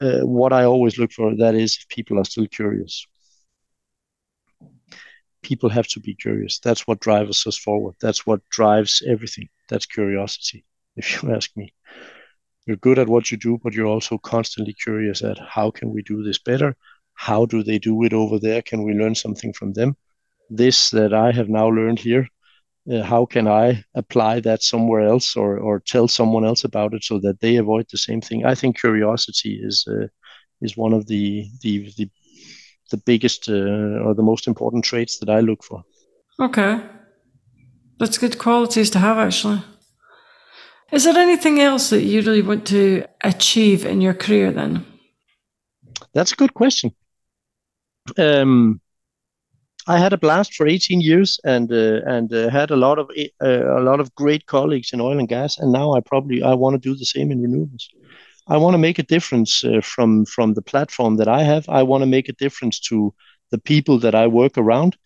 uh, 0.00 0.20
what 0.20 0.54
I 0.54 0.64
always 0.64 0.98
look 0.98 1.12
for 1.12 1.36
that 1.36 1.54
is 1.54 1.76
if 1.76 1.88
people 1.88 2.18
are 2.18 2.24
still 2.24 2.46
curious. 2.46 3.06
People 5.42 5.68
have 5.68 5.86
to 5.88 6.00
be 6.00 6.14
curious. 6.14 6.58
That's 6.60 6.86
what 6.86 7.00
drives 7.00 7.46
us 7.46 7.58
forward. 7.58 7.94
That's 8.00 8.26
what 8.26 8.40
drives 8.48 9.02
everything. 9.06 9.50
That's 9.68 9.84
curiosity, 9.84 10.64
if 10.96 11.22
you 11.22 11.34
ask 11.36 11.50
me. 11.56 11.74
You're 12.66 12.78
good 12.78 12.98
at 12.98 13.08
what 13.08 13.30
you 13.30 13.36
do, 13.36 13.58
but 13.62 13.74
you're 13.74 13.94
also 13.94 14.16
constantly 14.16 14.72
curious 14.72 15.22
at 15.22 15.38
how 15.38 15.70
can 15.70 15.90
we 15.90 16.02
do 16.02 16.22
this 16.22 16.38
better? 16.38 16.74
How 17.14 17.44
do 17.44 17.62
they 17.62 17.78
do 17.78 18.02
it 18.04 18.14
over 18.14 18.38
there? 18.38 18.62
Can 18.62 18.82
we 18.82 18.94
learn 18.94 19.14
something 19.14 19.52
from 19.52 19.74
them? 19.74 19.94
This 20.48 20.88
that 20.90 21.12
I 21.12 21.32
have 21.32 21.50
now 21.50 21.68
learned 21.68 21.98
here, 21.98 22.26
uh, 22.88 23.02
how 23.02 23.26
can 23.26 23.46
I 23.46 23.84
apply 23.94 24.40
that 24.40 24.62
somewhere 24.62 25.02
else 25.02 25.36
or, 25.36 25.58
or 25.58 25.80
tell 25.80 26.08
someone 26.08 26.44
else 26.44 26.64
about 26.64 26.94
it 26.94 27.04
so 27.04 27.18
that 27.20 27.40
they 27.40 27.56
avoid 27.56 27.86
the 27.90 27.98
same 27.98 28.20
thing? 28.20 28.44
I 28.44 28.54
think 28.54 28.80
curiosity 28.80 29.60
is 29.62 29.86
uh, 29.88 30.06
is 30.60 30.76
one 30.76 30.92
of 30.92 31.06
the 31.06 31.46
the 31.62 31.92
the, 31.96 32.10
the 32.90 32.96
biggest 32.96 33.48
uh, 33.48 34.04
or 34.04 34.14
the 34.14 34.22
most 34.22 34.46
important 34.46 34.84
traits 34.84 35.18
that 35.18 35.28
I 35.28 35.40
look 35.40 35.62
for. 35.62 35.82
Okay, 36.40 36.80
that's 37.98 38.18
good 38.18 38.38
qualities 38.38 38.90
to 38.90 38.98
have 38.98 39.18
actually. 39.18 39.62
Is 40.92 41.04
there 41.04 41.16
anything 41.16 41.60
else 41.60 41.90
that 41.90 42.02
you 42.02 42.20
really 42.22 42.42
want 42.42 42.66
to 42.68 43.04
achieve 43.20 43.86
in 43.86 44.00
your 44.00 44.14
career 44.14 44.50
then? 44.50 44.84
That's 46.14 46.32
a 46.32 46.36
good 46.36 46.54
question. 46.54 46.90
Um, 48.18 48.80
I 49.86 49.98
had 49.98 50.12
a 50.12 50.18
blast 50.18 50.54
for 50.54 50.66
18 50.68 51.00
years 51.00 51.40
and 51.44 51.70
uh, 51.72 52.00
and 52.06 52.32
uh, 52.32 52.50
had 52.50 52.70
a 52.70 52.76
lot 52.76 52.98
of 52.98 53.10
uh, 53.42 53.78
a 53.78 53.82
lot 53.82 54.00
of 54.00 54.14
great 54.14 54.46
colleagues 54.46 54.92
in 54.92 55.00
oil 55.00 55.18
and 55.18 55.28
gas. 55.28 55.58
And 55.58 55.72
now 55.72 55.92
I 55.94 56.00
probably 56.00 56.42
I 56.42 56.54
want 56.54 56.74
to 56.74 56.88
do 56.88 56.94
the 56.96 57.06
same 57.06 57.30
in 57.30 57.40
renewables. 57.42 57.86
I 58.48 58.56
want 58.56 58.74
to 58.74 58.78
make 58.78 58.98
a 58.98 59.02
difference 59.14 59.64
uh, 59.64 59.80
from 59.82 60.24
from 60.26 60.54
the 60.54 60.62
platform 60.62 61.16
that 61.16 61.28
I 61.28 61.42
have. 61.42 61.68
I 61.68 61.82
want 61.82 62.02
to 62.02 62.06
make 62.06 62.28
a 62.28 62.34
difference 62.44 62.78
to 62.90 63.14
the 63.50 63.58
people 63.58 63.98
that 64.00 64.14
I 64.14 64.26
work 64.26 64.56
around, 64.58 64.96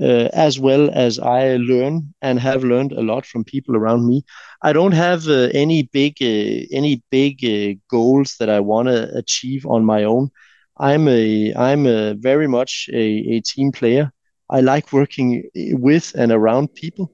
uh, 0.00 0.28
as 0.32 0.58
well 0.58 0.90
as 0.92 1.18
I 1.18 1.56
learn 1.56 2.14
and 2.22 2.38
have 2.40 2.64
learned 2.64 2.92
a 2.92 3.02
lot 3.02 3.26
from 3.26 3.44
people 3.44 3.76
around 3.76 4.06
me. 4.06 4.24
I 4.62 4.72
don't 4.72 4.92
have 4.92 5.28
uh, 5.28 5.48
any 5.54 5.82
big 5.92 6.20
any 6.22 7.02
big 7.10 7.80
goals 7.90 8.36
that 8.38 8.50
I 8.50 8.60
want 8.60 8.88
to 8.88 9.14
achieve 9.16 9.66
on 9.66 9.84
my 9.84 10.04
own. 10.04 10.30
I'm 10.78 11.08
a 11.08 11.54
I'm 11.54 11.86
a 11.86 12.14
very 12.14 12.46
much 12.48 12.88
a, 12.92 13.04
a 13.36 13.40
team 13.40 13.72
player. 13.72 14.12
I 14.50 14.60
like 14.60 14.92
working 14.92 15.42
with 15.54 16.12
and 16.16 16.32
around 16.32 16.74
people, 16.74 17.10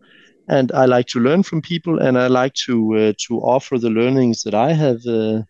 and 0.49 0.71
I 0.73 0.85
like 0.87 1.07
to 1.09 1.21
learn 1.21 1.43
from 1.43 1.63
people, 1.63 1.99
and 1.99 2.19
I 2.19 2.27
like 2.29 2.55
to 2.67 2.95
uh, 2.97 3.13
to 3.27 3.39
offer 3.41 3.79
the 3.79 3.91
learnings 3.91 4.43
that 4.43 4.55
I 4.55 4.73
have 4.73 5.01
uh, 5.09 5.43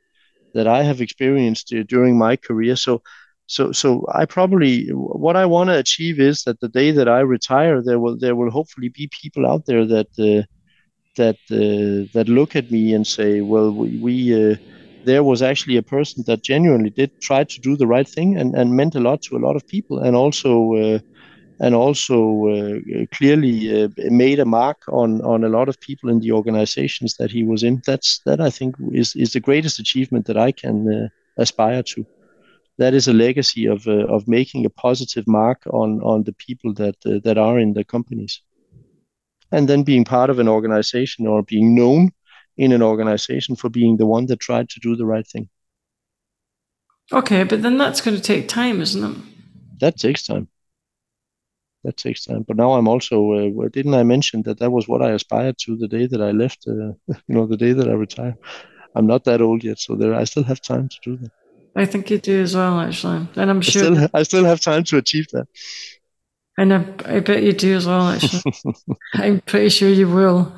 that 0.54 0.66
I 0.66 0.82
have 0.82 1.00
experienced 1.00 1.72
uh, 1.72 1.82
during 1.88 2.18
my 2.18 2.36
career. 2.36 2.76
So, 2.76 3.02
so, 3.46 3.72
so 3.72 4.06
I 4.14 4.26
probably 4.26 4.88
what 4.90 5.36
I 5.36 5.46
want 5.46 5.68
to 5.70 5.78
achieve 5.78 6.20
is 6.20 6.42
that 6.44 6.60
the 6.60 6.68
day 6.68 6.90
that 6.92 7.08
I 7.08 7.20
retire, 7.20 7.82
there 7.82 7.98
will 8.00 8.16
there 8.18 8.36
will 8.36 8.50
hopefully 8.50 8.88
be 8.88 9.08
people 9.22 9.46
out 9.46 9.66
there 9.66 9.86
that 9.86 10.08
uh, 10.18 10.42
that 11.16 11.36
uh, 11.50 12.08
that 12.14 12.28
look 12.28 12.56
at 12.56 12.70
me 12.70 12.94
and 12.94 13.06
say, 13.06 13.40
well, 13.40 13.72
we. 13.72 13.98
we 13.98 14.58
there 15.04 15.24
was 15.24 15.42
actually 15.42 15.76
a 15.76 15.82
person 15.82 16.24
that 16.26 16.42
genuinely 16.42 16.90
did 16.90 17.10
try 17.20 17.44
to 17.44 17.60
do 17.60 17.76
the 17.76 17.86
right 17.86 18.08
thing 18.08 18.36
and, 18.36 18.54
and 18.54 18.76
meant 18.76 18.94
a 18.94 19.00
lot 19.00 19.22
to 19.22 19.36
a 19.36 19.44
lot 19.46 19.56
of 19.56 19.66
people 19.66 19.98
and 19.98 20.16
also 20.16 20.74
uh, 20.74 20.98
and 21.60 21.74
also 21.74 22.48
uh, 22.48 22.78
clearly 23.14 23.84
uh, 23.84 23.88
made 24.10 24.38
a 24.40 24.44
mark 24.44 24.78
on 24.88 25.20
on 25.22 25.44
a 25.44 25.48
lot 25.48 25.68
of 25.68 25.80
people 25.80 26.10
in 26.10 26.20
the 26.20 26.32
organizations 26.32 27.16
that 27.18 27.30
he 27.30 27.44
was 27.44 27.62
in. 27.62 27.82
That's 27.86 28.20
that 28.26 28.40
i 28.40 28.50
think 28.50 28.76
is 28.92 29.14
is 29.16 29.32
the 29.32 29.40
greatest 29.40 29.78
achievement 29.78 30.26
that 30.26 30.36
i 30.36 30.52
can 30.52 30.76
uh, 30.88 31.08
aspire 31.42 31.82
to. 31.94 32.06
That 32.78 32.94
is 32.94 33.08
a 33.08 33.12
legacy 33.12 33.66
of 33.66 33.86
uh, 33.86 34.06
of 34.14 34.28
making 34.28 34.64
a 34.66 34.70
positive 34.70 35.24
mark 35.26 35.62
on 35.72 36.00
on 36.02 36.24
the 36.24 36.34
people 36.46 36.74
that 36.74 36.96
uh, 37.06 37.20
that 37.24 37.38
are 37.38 37.58
in 37.58 37.74
the 37.74 37.84
companies. 37.84 38.42
And 39.50 39.68
then 39.68 39.82
being 39.84 40.04
part 40.04 40.30
of 40.30 40.38
an 40.38 40.48
organization 40.48 41.26
or 41.26 41.42
being 41.42 41.74
known 41.74 42.10
in 42.56 42.72
an 42.72 42.82
organization 42.82 43.56
for 43.56 43.68
being 43.68 43.96
the 43.96 44.06
one 44.06 44.26
that 44.26 44.40
tried 44.40 44.68
to 44.70 44.80
do 44.80 44.96
the 44.96 45.06
right 45.06 45.26
thing. 45.26 45.48
Okay, 47.12 47.44
but 47.44 47.62
then 47.62 47.78
that's 47.78 48.00
going 48.00 48.16
to 48.16 48.22
take 48.22 48.48
time, 48.48 48.80
isn't 48.80 49.04
it? 49.04 49.16
That 49.80 49.98
takes 49.98 50.26
time. 50.26 50.48
That 51.84 51.96
takes 51.96 52.24
time. 52.24 52.44
But 52.46 52.56
now 52.56 52.72
I'm 52.72 52.86
also, 52.86 53.32
uh, 53.32 53.68
didn't 53.68 53.94
I 53.94 54.04
mention 54.04 54.42
that 54.42 54.58
that 54.58 54.70
was 54.70 54.86
what 54.86 55.02
I 55.02 55.10
aspired 55.10 55.58
to 55.64 55.76
the 55.76 55.88
day 55.88 56.06
that 56.06 56.22
I 56.22 56.30
left, 56.30 56.64
uh, 56.68 56.72
you 57.08 57.14
know, 57.28 57.46
the 57.46 57.56
day 57.56 57.72
that 57.72 57.88
I 57.88 57.92
retired? 57.92 58.36
I'm 58.94 59.06
not 59.06 59.24
that 59.24 59.40
old 59.40 59.64
yet, 59.64 59.78
so 59.78 59.96
there 59.96 60.14
I 60.14 60.24
still 60.24 60.44
have 60.44 60.60
time 60.60 60.88
to 60.88 60.96
do 61.02 61.16
that. 61.16 61.32
I 61.74 61.86
think 61.86 62.10
you 62.10 62.18
do 62.18 62.42
as 62.42 62.54
well, 62.54 62.80
actually. 62.80 63.26
And 63.36 63.50
I'm 63.50 63.62
sure. 63.62 63.82
I 63.82 63.94
still, 63.94 64.08
I 64.14 64.22
still 64.22 64.44
have 64.44 64.60
time 64.60 64.84
to 64.84 64.98
achieve 64.98 65.26
that. 65.32 65.48
And 66.58 66.74
I, 66.74 66.84
I 67.06 67.20
bet 67.20 67.42
you 67.42 67.52
do 67.52 67.74
as 67.74 67.86
well, 67.86 68.08
actually. 68.08 68.42
I'm 69.14 69.40
pretty 69.40 69.70
sure 69.70 69.88
you 69.88 70.08
will. 70.08 70.52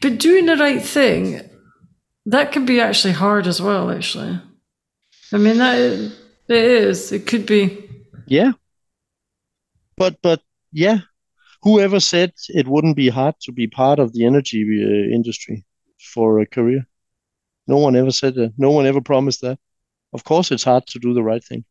But 0.00 0.18
doing 0.18 0.46
the 0.46 0.56
right 0.56 0.82
thing, 0.82 1.40
that 2.26 2.52
can 2.52 2.64
be 2.64 2.80
actually 2.80 3.14
hard 3.14 3.46
as 3.46 3.60
well, 3.60 3.90
actually. 3.90 4.40
I 5.32 5.38
mean, 5.38 5.58
that 5.58 5.78
it 5.78 6.12
is. 6.48 7.12
It 7.12 7.26
could 7.26 7.46
be. 7.46 7.88
Yeah. 8.26 8.52
But, 9.96 10.18
but 10.22 10.40
yeah, 10.72 10.98
whoever 11.62 12.00
said 12.00 12.32
it 12.48 12.68
wouldn't 12.68 12.96
be 12.96 13.08
hard 13.08 13.34
to 13.42 13.52
be 13.52 13.66
part 13.66 13.98
of 13.98 14.12
the 14.12 14.24
energy 14.24 14.62
uh, 14.62 15.14
industry 15.14 15.64
for 16.12 16.38
a 16.38 16.46
career? 16.46 16.86
No 17.66 17.78
one 17.78 17.96
ever 17.96 18.12
said 18.12 18.34
that. 18.36 18.52
No 18.56 18.70
one 18.70 18.86
ever 18.86 19.00
promised 19.00 19.40
that. 19.42 19.58
Of 20.12 20.24
course, 20.24 20.52
it's 20.52 20.64
hard 20.64 20.86
to 20.86 20.98
do 20.98 21.12
the 21.12 21.22
right 21.22 21.44
thing 21.44 21.64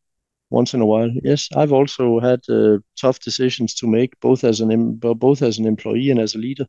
once 0.50 0.74
in 0.74 0.82
a 0.82 0.86
while. 0.86 1.10
Yes, 1.24 1.50
I've 1.56 1.74
also 1.74 2.20
had 2.20 2.42
uh, 2.50 2.80
tough 3.00 3.20
decisions 3.20 3.74
to 3.76 3.88
make, 3.88 4.20
both 4.20 4.44
as 4.44 4.60
an 4.62 4.96
both 4.96 5.42
as 5.42 5.58
an 5.58 5.66
employee 5.66 6.12
and 6.12 6.20
as 6.20 6.36
a 6.36 6.38
leader 6.38 6.68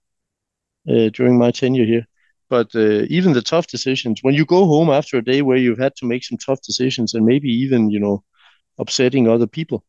uh, 0.89 1.09
during 1.11 1.39
my 1.39 1.51
tenure 1.51 1.85
here. 1.85 2.07
But 2.51 2.75
uh, 2.75 3.05
even 3.09 3.35
the 3.35 3.43
tough 3.43 3.67
decisions, 3.67 4.21
when 4.23 4.35
you 4.35 4.45
go 4.47 4.65
home 4.65 4.89
after 4.89 5.19
a 5.19 5.25
day 5.25 5.43
where 5.43 5.59
you've 5.59 5.79
had 5.79 5.95
to 5.97 6.07
make 6.07 6.25
some 6.25 6.39
tough 6.39 6.61
decisions 6.63 7.15
and 7.15 7.27
maybe 7.27 7.49
even 7.49 7.91
you 7.91 8.01
know 8.01 8.25
upsetting 8.79 9.29
other 9.29 9.47
people, 9.47 9.85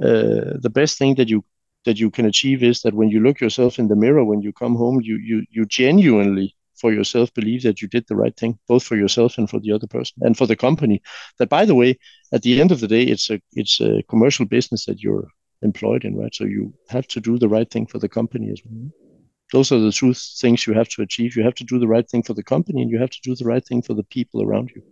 uh, 0.00 0.54
the 0.60 0.70
best 0.72 0.96
thing 0.98 1.16
that 1.16 1.28
you 1.28 1.44
that 1.84 1.98
you 1.98 2.10
can 2.10 2.26
achieve 2.26 2.62
is 2.62 2.82
that 2.82 2.94
when 2.94 3.08
you 3.08 3.20
look 3.20 3.40
yourself 3.40 3.78
in 3.78 3.88
the 3.88 3.96
mirror 3.96 4.24
when 4.24 4.42
you 4.42 4.52
come 4.52 4.76
home, 4.76 5.00
you 5.02 5.16
you 5.16 5.44
you 5.50 5.66
genuinely 5.66 6.54
for 6.76 6.92
yourself 6.92 7.34
believe 7.34 7.62
that 7.64 7.82
you 7.82 7.88
did 7.88 8.04
the 8.06 8.14
right 8.14 8.36
thing, 8.36 8.56
both 8.68 8.84
for 8.84 8.96
yourself 8.96 9.36
and 9.36 9.50
for 9.50 9.58
the 9.58 9.72
other 9.72 9.88
person 9.88 10.16
and 10.20 10.36
for 10.36 10.46
the 10.46 10.54
company. 10.54 11.02
That 11.38 11.48
by 11.48 11.64
the 11.64 11.74
way, 11.74 11.98
at 12.32 12.42
the 12.42 12.60
end 12.60 12.70
of 12.70 12.78
the 12.78 12.88
day, 12.88 13.02
it's 13.02 13.28
a 13.30 13.40
it's 13.52 13.80
a 13.80 14.04
commercial 14.08 14.46
business 14.46 14.84
that 14.86 15.00
you're 15.00 15.26
employed 15.62 16.04
in, 16.04 16.16
right? 16.16 16.34
So 16.34 16.44
you 16.44 16.72
have 16.88 17.08
to 17.08 17.20
do 17.20 17.38
the 17.38 17.48
right 17.48 17.68
thing 17.68 17.86
for 17.86 17.98
the 17.98 18.08
company 18.08 18.52
as 18.52 18.60
well 18.64 19.07
those 19.52 19.72
are 19.72 19.78
the 19.78 19.92
two 19.92 20.14
things 20.14 20.66
you 20.66 20.74
have 20.74 20.88
to 20.90 21.02
achieve. 21.02 21.36
You 21.36 21.42
have 21.44 21.54
to 21.54 21.64
do 21.64 21.78
the 21.78 21.88
right 21.88 22.08
thing 22.08 22.22
for 22.22 22.34
the 22.34 22.42
company, 22.42 22.82
and 22.82 22.90
you 22.90 22.98
have 22.98 23.10
to 23.10 23.20
do 23.22 23.34
the 23.34 23.44
right 23.44 23.64
thing 23.64 23.82
for 23.82 23.94
the 23.94 24.02
people 24.04 24.42
around 24.42 24.70
you, 24.74 24.82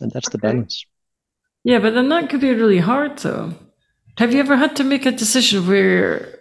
and 0.00 0.10
that's 0.10 0.28
okay. 0.28 0.32
the 0.32 0.38
balance. 0.38 0.84
Yeah, 1.64 1.78
but 1.78 1.94
then 1.94 2.08
that 2.08 2.28
could 2.28 2.40
be 2.40 2.52
really 2.52 2.78
hard, 2.78 3.18
though. 3.18 3.54
Have 4.18 4.34
you 4.34 4.40
ever 4.40 4.56
had 4.56 4.76
to 4.76 4.84
make 4.84 5.06
a 5.06 5.12
decision 5.12 5.66
where 5.66 6.38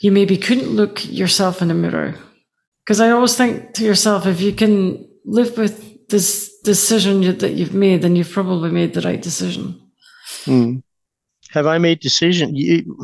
you 0.00 0.12
maybe 0.12 0.36
couldn't 0.36 0.68
look 0.68 1.04
yourself 1.08 1.62
in 1.62 1.68
the 1.68 1.74
mirror? 1.74 2.14
Because 2.84 3.00
I 3.00 3.10
always 3.10 3.36
think 3.36 3.74
to 3.74 3.84
yourself, 3.84 4.26
if 4.26 4.40
you 4.40 4.52
can 4.52 5.08
live 5.24 5.56
with 5.56 6.08
this 6.08 6.58
decision 6.62 7.20
that 7.38 7.52
you've 7.52 7.74
made, 7.74 8.02
then 8.02 8.16
you've 8.16 8.30
probably 8.30 8.70
made 8.70 8.94
the 8.94 9.00
right 9.02 9.20
decision. 9.20 9.80
Hmm. 10.44 10.78
Have 11.50 11.66
I 11.66 11.78
made 11.78 12.00
decision? 12.00 12.54
You, 12.54 12.96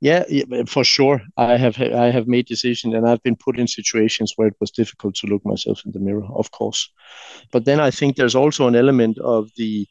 yeah, 0.00 0.24
for 0.66 0.84
sure. 0.84 1.22
I 1.36 1.56
have 1.56 1.80
I 1.80 2.10
have 2.10 2.26
made 2.26 2.46
decisions, 2.46 2.94
and 2.94 3.08
I've 3.08 3.22
been 3.22 3.36
put 3.36 3.58
in 3.58 3.66
situations 3.66 4.32
where 4.36 4.48
it 4.48 4.56
was 4.60 4.70
difficult 4.70 5.14
to 5.16 5.26
look 5.26 5.44
myself 5.44 5.82
in 5.84 5.92
the 5.92 6.00
mirror, 6.00 6.26
of 6.34 6.50
course. 6.50 6.90
But 7.52 7.64
then 7.64 7.80
I 7.80 7.90
think 7.90 8.16
there's 8.16 8.34
also 8.34 8.66
an 8.66 8.76
element 8.76 9.18
of 9.18 9.50
the 9.56 9.86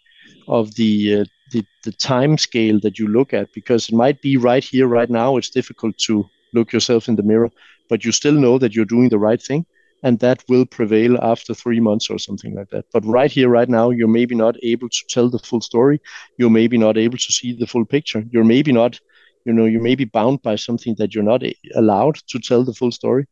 of 0.47 0.75
the 0.75 1.21
uh, 1.21 1.25
the, 1.51 1.63
the 1.83 1.91
time 1.91 2.37
scale 2.37 2.79
that 2.81 2.97
you 2.97 3.07
look 3.07 3.33
at 3.33 3.51
because 3.53 3.89
it 3.89 3.95
might 3.95 4.21
be 4.21 4.37
right 4.37 4.63
here, 4.63 4.87
right 4.87 5.09
now. 5.09 5.37
It's 5.37 5.49
difficult 5.49 5.97
to 5.99 6.25
look 6.53 6.71
yourself 6.71 7.07
in 7.07 7.15
the 7.15 7.23
mirror, 7.23 7.49
but 7.89 8.03
you 8.05 8.11
still 8.11 8.33
know 8.33 8.57
that 8.57 8.75
you're 8.75 8.85
doing 8.85 9.09
the 9.09 9.19
right 9.19 9.41
thing, 9.41 9.65
and 10.03 10.19
that 10.19 10.43
will 10.49 10.65
prevail 10.65 11.17
after 11.21 11.53
three 11.53 11.79
months 11.79 12.09
or 12.09 12.17
something 12.17 12.55
like 12.55 12.69
that. 12.69 12.85
But 12.93 13.05
right 13.05 13.31
here, 13.31 13.49
right 13.49 13.69
now, 13.69 13.89
you're 13.89 14.07
maybe 14.07 14.35
not 14.35 14.55
able 14.63 14.89
to 14.89 15.03
tell 15.09 15.29
the 15.29 15.39
full 15.39 15.61
story. 15.61 16.01
You're 16.37 16.49
maybe 16.49 16.77
not 16.77 16.97
able 16.97 17.17
to 17.17 17.31
see 17.31 17.53
the 17.53 17.67
full 17.67 17.85
picture. 17.85 18.23
You're 18.31 18.43
maybe 18.43 18.71
not 18.71 18.99
you 19.45 19.53
know 19.53 19.65
you 19.65 19.79
may 19.79 19.95
be 19.95 20.05
bound 20.05 20.41
by 20.41 20.55
something 20.55 20.95
that 20.97 21.13
you're 21.13 21.23
not 21.23 21.43
allowed 21.75 22.15
to 22.27 22.39
tell 22.39 22.63
the 22.63 22.73
full 22.73 22.91
story. 22.91 23.25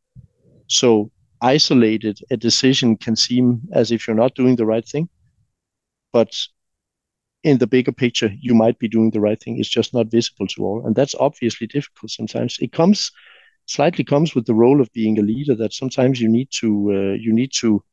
So 0.67 1.12
isolated 1.41 2.19
a 2.32 2.38
decision 2.38 2.98
can 2.98 3.15
seem 3.15 3.62
as 3.74 3.91
if 3.91 4.08
you're 4.08 4.15
not 4.24 4.36
doing 4.36 4.56
the 4.58 4.65
right 4.65 4.88
thing 4.88 5.10
but 6.12 6.36
in 7.43 7.58
the 7.58 7.67
bigger 7.67 7.91
picture 7.91 8.32
you 8.41 8.54
might 8.54 8.78
be 8.80 8.88
doing 8.88 9.12
the 9.12 9.22
right 9.22 9.41
thing. 9.41 9.58
It's 9.60 9.69
just 9.69 9.93
not 9.93 10.12
visible 10.12 10.48
to 10.48 10.65
all 10.65 10.86
and 10.86 10.95
that's 10.95 11.15
obviously 11.15 11.67
difficult 11.67 12.12
sometimes. 12.12 12.58
It 12.60 12.72
comes 12.72 13.12
slightly 13.65 14.04
comes 14.04 14.36
with 14.36 14.45
the 14.45 14.54
role 14.54 14.82
of 14.82 14.91
being 14.93 15.19
a 15.19 15.22
leader 15.22 15.56
that 15.56 15.74
sometimes 15.74 16.19
you 16.19 16.28
need 16.28 16.50
to 16.60 16.69
uh, 16.91 17.13
you 17.13 17.34
need 17.34 17.52
to 17.60 17.84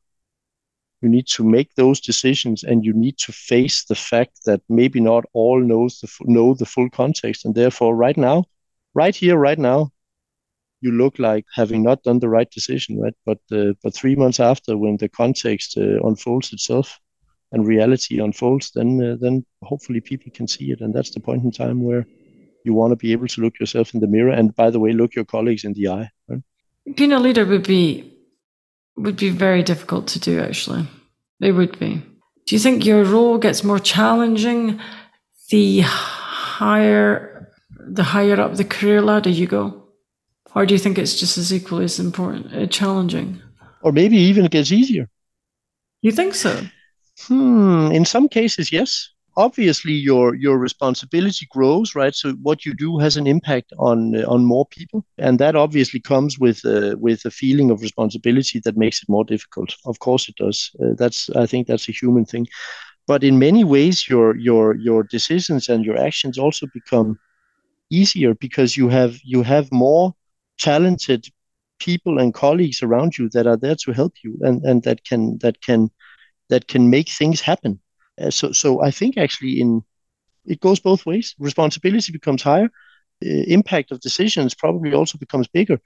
you 1.03 1.09
need 1.09 1.27
to 1.27 1.45
make 1.45 1.75
those 1.75 2.01
decisions 2.01 2.65
and 2.65 2.85
you 2.85 2.93
need 2.93 3.19
to 3.19 3.33
face 3.33 3.85
the 3.85 3.95
fact 3.95 4.45
that 4.47 4.63
maybe 4.69 5.01
not 5.01 5.25
all 5.35 5.61
knows 5.61 6.01
the 6.01 6.09
know 6.25 6.55
the 6.55 6.67
full 6.67 6.89
context. 6.91 7.45
And 7.45 7.55
therefore 7.55 7.95
right 7.95 8.17
now 8.17 8.45
right 8.95 9.15
here 9.15 9.37
right 9.37 9.59
now 9.59 9.91
you 10.81 10.93
look 10.93 11.19
like 11.19 11.45
having 11.55 11.83
not 11.83 12.03
done 12.03 12.19
the 12.19 12.29
right 12.29 12.51
decision 12.51 13.01
right? 13.01 13.15
But 13.25 13.39
uh, 13.53 13.75
but 13.83 13.95
3 13.95 14.17
months 14.17 14.41
after 14.41 14.77
when 14.77 14.97
the 14.97 15.09
context 15.09 15.77
uh, 15.77 16.01
unfolds 16.09 16.53
itself 16.53 16.99
and 17.53 17.67
reality 17.67 18.21
unfolds 18.21 18.71
then 18.75 19.03
uh, 19.03 19.17
then 19.21 19.45
hopefully 19.63 20.01
people 20.01 20.33
can 20.33 20.49
see 20.49 20.71
it. 20.73 20.81
And 20.81 20.95
that's 20.95 21.11
the 21.11 21.21
point 21.21 21.45
in 21.45 21.51
time 21.51 21.83
where 21.83 22.07
you 22.65 22.75
want 22.75 22.93
to 22.93 22.97
be 22.97 23.13
able 23.13 23.29
to 23.29 23.41
look 23.41 23.61
yourself 23.61 23.95
in 23.95 24.01
the 24.01 24.09
mirror 24.09 24.33
and 24.33 24.55
by 24.55 24.71
the 24.71 24.81
way 24.81 24.93
look 24.93 25.15
your 25.15 25.27
colleagues 25.27 25.65
in 25.65 25.75
the 25.75 25.89
eye 25.89 26.11
right? 26.29 26.43
being 26.97 27.13
a 27.13 27.21
leader 27.21 27.45
would 27.45 27.67
be 27.67 28.16
would 28.97 29.17
be 29.17 29.31
very 29.31 29.63
difficult 29.63 30.09
to 30.09 30.19
do, 30.19 30.41
actually. 30.41 30.87
It 31.41 31.53
would 31.53 31.79
be. 31.79 32.03
Do 32.47 32.55
you 32.55 32.59
think 32.59 32.85
your 32.85 33.05
role 33.05 33.39
gets 33.39 33.65
more 33.65 33.79
challenging 33.79 34.81
the 35.51 35.81
higher 35.81 37.53
the 37.89 38.03
higher 38.03 38.41
up 38.41 38.55
the 38.55 38.65
career 38.65 39.01
ladder 39.03 39.31
you 39.31 39.47
go? 39.47 39.85
Or 40.55 40.65
do 40.65 40.75
you 40.75 40.79
think 40.79 40.99
it's 40.99 41.21
just 41.21 41.37
as 41.39 41.53
equally 41.53 41.85
as 41.85 41.99
important, 41.99 42.55
uh, 42.55 42.67
challenging? 42.67 43.43
Or 43.83 43.93
maybe 43.93 44.17
even 44.17 44.45
it 44.45 44.51
gets 44.51 44.73
easier. 44.73 45.09
You 46.01 46.13
think 46.13 46.35
so? 46.35 46.63
Hmm. 47.27 47.91
In 47.93 48.05
some 48.05 48.29
cases, 48.29 48.73
yes. 48.73 49.11
Obviously 49.37 49.93
your 49.93 50.35
your 50.35 50.59
responsibility 50.59 51.47
grows, 51.51 51.95
right? 51.95 52.15
So 52.15 52.33
what 52.43 52.65
you 52.65 52.75
do 52.75 52.99
has 52.99 53.17
an 53.17 53.27
impact 53.27 53.73
on 53.79 54.17
uh, 54.17 54.25
on 54.29 54.45
more 54.45 54.67
people, 54.67 55.05
and 55.19 55.39
that 55.39 55.57
obviously 55.57 56.01
comes 56.01 56.39
with 56.39 56.65
uh, 56.65 56.97
with 56.99 57.25
a 57.25 57.31
feeling 57.31 57.71
of 57.71 57.83
responsibility 57.83 58.61
that 58.61 58.77
makes 58.77 59.03
it 59.03 59.09
more 59.09 59.25
difficult. 59.25 59.75
Of 59.85 59.99
course, 60.01 60.29
it 60.29 60.37
does. 60.37 60.71
Uh, 60.83 60.95
that's 60.99 61.31
I 61.31 61.47
think 61.47 61.67
that's 61.67 61.89
a 61.89 61.93
human 61.93 62.25
thing, 62.25 62.47
but 63.07 63.25
in 63.25 63.39
many 63.39 63.65
ways, 63.65 64.09
your 64.09 64.37
your 64.37 64.77
your 64.77 65.05
decisions 65.05 65.69
and 65.69 65.85
your 65.85 65.99
actions 65.99 66.39
also 66.39 66.67
become 66.75 67.19
easier 67.91 68.35
because 68.35 68.77
you 68.77 68.89
have 68.89 69.19
you 69.25 69.43
have 69.43 69.71
more 69.73 70.15
talented 70.59 71.27
people 71.79 72.19
and 72.19 72.35
colleagues 72.35 72.83
around 72.83 73.19
you 73.19 73.29
that 73.31 73.47
are 73.47 73.57
there 73.57 73.77
to 73.77 73.93
help 73.93 74.15
you 74.25 74.37
and 74.43 74.63
and 74.65 74.83
that 74.85 75.05
can 75.05 75.39
that 75.41 75.61
can 75.63 75.91
that 76.51 76.69
can 76.69 76.91
make 76.91 77.09
things 77.11 77.41
happen 77.41 77.81
uh, 78.21 78.31
so 78.31 78.53
so 78.53 78.83
i 78.83 78.91
think 78.91 79.17
actually 79.17 79.61
in 79.61 79.83
it 80.47 80.61
goes 80.61 80.81
both 80.81 81.05
ways. 81.07 81.35
Responsibility 81.39 82.13
becomes 82.13 82.43
higher. 82.43 82.71
Uh, 83.25 83.45
impact 83.49 83.91
of 83.91 84.01
decisions 84.01 84.55
probably 84.55 84.93
also 84.93 85.19
becomes 85.19 85.49
bigger. 85.49 85.81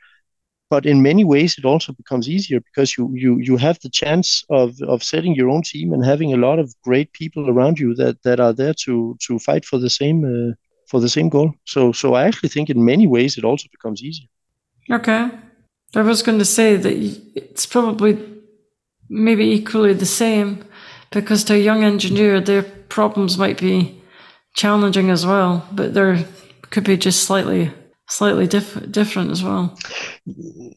But 0.68 0.86
in 0.86 1.02
many 1.02 1.24
ways 1.24 1.56
it 1.58 1.64
also 1.64 1.92
becomes 1.92 2.28
easier 2.28 2.60
because 2.60 2.96
you 2.96 3.10
you 3.14 3.38
you 3.38 3.56
have 3.56 3.78
the 3.80 3.90
chance 3.90 4.44
of 4.50 4.80
of 4.82 5.02
setting 5.02 5.34
your 5.34 5.48
own 5.48 5.62
team 5.62 5.92
and 5.92 6.04
having 6.04 6.32
a 6.32 6.36
lot 6.36 6.58
of 6.60 6.74
great 6.82 7.12
people 7.12 7.50
around 7.50 7.78
you 7.80 7.94
that 7.96 8.22
that 8.22 8.38
are 8.38 8.52
there 8.52 8.74
to 8.84 9.16
to 9.26 9.38
fight 9.38 9.64
for 9.64 9.78
the 9.80 9.90
same 9.90 10.24
uh, 10.24 10.54
for 10.86 11.00
the 11.00 11.08
same 11.08 11.28
goal. 11.28 11.52
So 11.64 11.92
so 11.92 12.14
i 12.14 12.24
actually 12.24 12.50
think 12.50 12.70
in 12.70 12.84
many 12.84 13.06
ways 13.06 13.36
it 13.36 13.44
also 13.44 13.68
becomes 13.70 14.02
easier. 14.02 14.28
Okay. 14.90 15.30
I 15.96 16.02
was 16.02 16.22
going 16.22 16.38
to 16.38 16.44
say 16.44 16.76
that 16.76 16.94
it's 17.34 17.66
probably 17.66 18.16
maybe 19.08 19.44
equally 19.44 19.94
the 19.94 20.06
same 20.06 20.64
because 21.10 21.44
to 21.44 21.54
a 21.54 21.58
young 21.58 21.84
engineer, 21.84 22.40
their 22.40 22.62
problems 22.62 23.36
might 23.36 23.58
be 23.58 24.00
challenging 24.54 25.10
as 25.10 25.26
well, 25.26 25.66
but 25.72 25.94
they 25.94 26.24
could 26.70 26.84
be 26.84 26.96
just 26.96 27.24
slightly 27.24 27.72
slightly 28.08 28.46
diff- 28.46 28.90
different 28.90 29.30
as 29.30 29.42
well. 29.42 29.78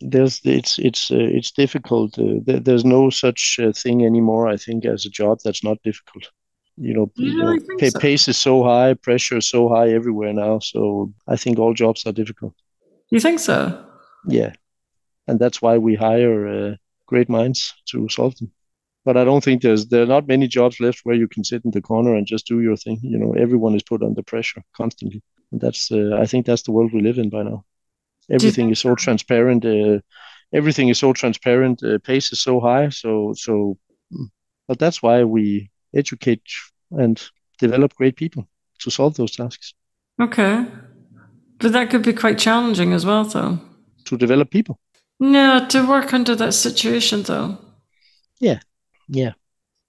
There's 0.01 0.39
it's 0.43 0.77
it's 0.79 1.11
uh, 1.11 1.17
it's 1.17 1.51
difficult. 1.51 2.17
Uh, 2.17 2.39
there, 2.45 2.59
there's 2.59 2.85
no 2.85 3.09
such 3.09 3.59
uh, 3.61 3.71
thing 3.73 4.05
anymore. 4.05 4.47
I 4.47 4.57
think 4.57 4.85
as 4.85 5.05
a 5.05 5.09
job 5.09 5.39
that's 5.43 5.63
not 5.63 5.81
difficult. 5.83 6.31
You 6.75 6.93
know, 6.93 7.11
you 7.15 7.37
know 7.37 7.59
pay, 7.77 7.91
so? 7.91 7.99
pace 7.99 8.27
is 8.27 8.37
so 8.37 8.63
high, 8.63 8.95
pressure 8.95 9.37
is 9.37 9.47
so 9.47 9.69
high 9.69 9.89
everywhere 9.89 10.33
now. 10.33 10.57
So 10.59 11.13
I 11.27 11.35
think 11.35 11.59
all 11.59 11.75
jobs 11.75 12.05
are 12.07 12.11
difficult. 12.11 12.53
You 13.11 13.19
think 13.19 13.39
so? 13.39 13.85
Yeah, 14.27 14.53
and 15.27 15.37
that's 15.39 15.61
why 15.61 15.77
we 15.77 15.93
hire 15.93 16.47
uh, 16.47 16.75
great 17.05 17.29
minds 17.29 17.73
to 17.91 18.09
solve 18.09 18.35
them 18.37 18.51
but 19.05 19.17
I 19.17 19.23
don't 19.23 19.43
think 19.43 19.61
there's 19.61 19.87
there 19.87 20.03
are 20.03 20.13
not 20.15 20.27
many 20.27 20.47
jobs 20.47 20.79
left 20.79 21.01
where 21.03 21.15
you 21.15 21.27
can 21.27 21.43
sit 21.43 21.65
in 21.65 21.71
the 21.71 21.81
corner 21.81 22.15
and 22.15 22.25
just 22.25 22.47
do 22.47 22.61
your 22.61 22.77
thing. 22.77 22.99
You 23.01 23.17
know, 23.17 23.33
everyone 23.33 23.75
is 23.75 23.83
put 23.83 24.01
under 24.01 24.23
pressure 24.23 24.63
constantly. 24.75 25.21
And 25.51 25.61
that's 25.61 25.91
uh, 25.91 26.17
I 26.19 26.25
think 26.25 26.45
that's 26.45 26.63
the 26.63 26.71
world 26.71 26.93
we 26.93 27.01
live 27.01 27.17
in 27.17 27.29
by 27.29 27.43
now. 27.43 27.65
Everything 28.29 28.69
is 28.69 28.79
so 28.79 28.95
transparent. 28.95 29.65
Uh, 29.65 29.99
everything 30.53 30.89
is 30.89 30.99
so 30.99 31.13
transparent. 31.13 31.83
Uh, 31.83 31.99
pace 31.99 32.31
is 32.31 32.41
so 32.41 32.59
high. 32.59 32.89
So 32.89 33.33
so, 33.35 33.77
but 34.67 34.79
that's 34.79 35.03
why 35.03 35.23
we 35.23 35.69
educate 35.93 36.41
and 36.91 37.21
develop 37.59 37.93
great 37.95 38.15
people 38.15 38.47
to 38.79 38.89
solve 38.89 39.15
those 39.15 39.35
tasks. 39.35 39.73
Okay, 40.21 40.65
but 41.59 41.71
that 41.71 41.89
could 41.89 42.03
be 42.03 42.13
quite 42.13 42.37
challenging 42.39 42.93
as 42.93 43.05
well, 43.05 43.25
though. 43.25 43.59
To 44.05 44.17
develop 44.17 44.49
people. 44.49 44.79
No, 45.19 45.65
to 45.67 45.87
work 45.87 46.13
under 46.13 46.35
that 46.35 46.53
situation, 46.53 47.23
though. 47.23 47.57
Yeah, 48.39 48.59
yeah, 49.07 49.33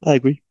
I 0.05 0.14
agree. 0.14 0.42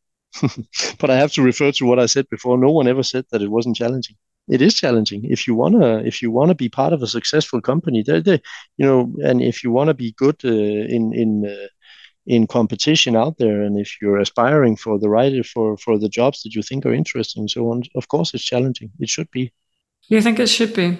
but 0.99 1.09
I 1.09 1.15
have 1.17 1.31
to 1.33 1.41
refer 1.41 1.71
to 1.73 1.85
what 1.85 1.99
I 1.99 2.07
said 2.07 2.27
before. 2.29 2.57
No 2.57 2.71
one 2.71 2.87
ever 2.87 3.03
said 3.03 3.25
that 3.31 3.41
it 3.41 3.51
wasn't 3.51 3.75
challenging. 3.75 4.15
It 4.49 4.61
is 4.61 4.73
challenging 4.73 5.23
if 5.25 5.47
you 5.47 5.55
wanna 5.55 5.99
if 5.99 6.21
you 6.21 6.29
wanna 6.31 6.55
be 6.55 6.67
part 6.67 6.91
of 6.91 7.01
a 7.01 7.07
successful 7.07 7.61
company. 7.61 8.03
There, 8.03 8.21
there, 8.21 8.41
you 8.77 8.85
know, 8.85 9.13
and 9.23 9.41
if 9.41 9.63
you 9.63 9.71
wanna 9.71 9.93
be 9.93 10.13
good 10.17 10.41
uh, 10.43 10.49
in 10.49 11.13
in 11.13 11.45
uh, 11.45 11.67
in 12.25 12.47
competition 12.47 13.15
out 13.15 13.37
there, 13.37 13.61
and 13.61 13.79
if 13.79 14.01
you're 14.01 14.19
aspiring 14.19 14.75
for 14.75 14.99
the 14.99 15.09
right 15.09 15.45
for 15.45 15.77
for 15.77 15.97
the 15.97 16.09
jobs 16.09 16.43
that 16.43 16.55
you 16.55 16.61
think 16.61 16.85
are 16.85 16.93
interesting, 16.93 17.47
so 17.47 17.71
on. 17.71 17.83
Of 17.95 18.07
course, 18.07 18.33
it's 18.33 18.43
challenging. 18.43 18.91
It 18.99 19.09
should 19.09 19.31
be. 19.31 19.53
You 20.09 20.21
think 20.21 20.39
it 20.39 20.47
should 20.47 20.73
be? 20.73 20.97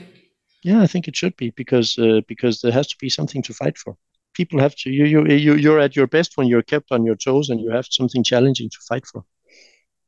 Yeah, 0.64 0.82
I 0.82 0.88
think 0.88 1.08
it 1.08 1.16
should 1.16 1.36
be 1.36 1.50
because 1.52 1.98
uh, 1.98 2.22
because 2.28 2.62
there 2.62 2.72
has 2.72 2.88
to 2.88 2.96
be 2.98 3.10
something 3.10 3.42
to 3.44 3.54
fight 3.54 3.78
for 3.78 3.98
people 4.34 4.60
have 4.60 4.76
to 4.76 4.90
you 4.90 5.06
you 5.06 5.26
you 5.26 5.56
you're 5.56 5.80
at 5.80 5.96
your 5.96 6.08
best 6.08 6.38
when 6.38 6.48
you're 6.48 6.64
kept 6.64 6.92
on 6.92 7.06
your 7.06 7.16
toes 7.16 7.50
and 7.50 7.60
you 7.60 7.70
have 7.72 7.86
something 7.90 8.24
challenging 8.24 8.70
to 8.70 8.78
fight 8.90 9.06
for. 9.06 9.24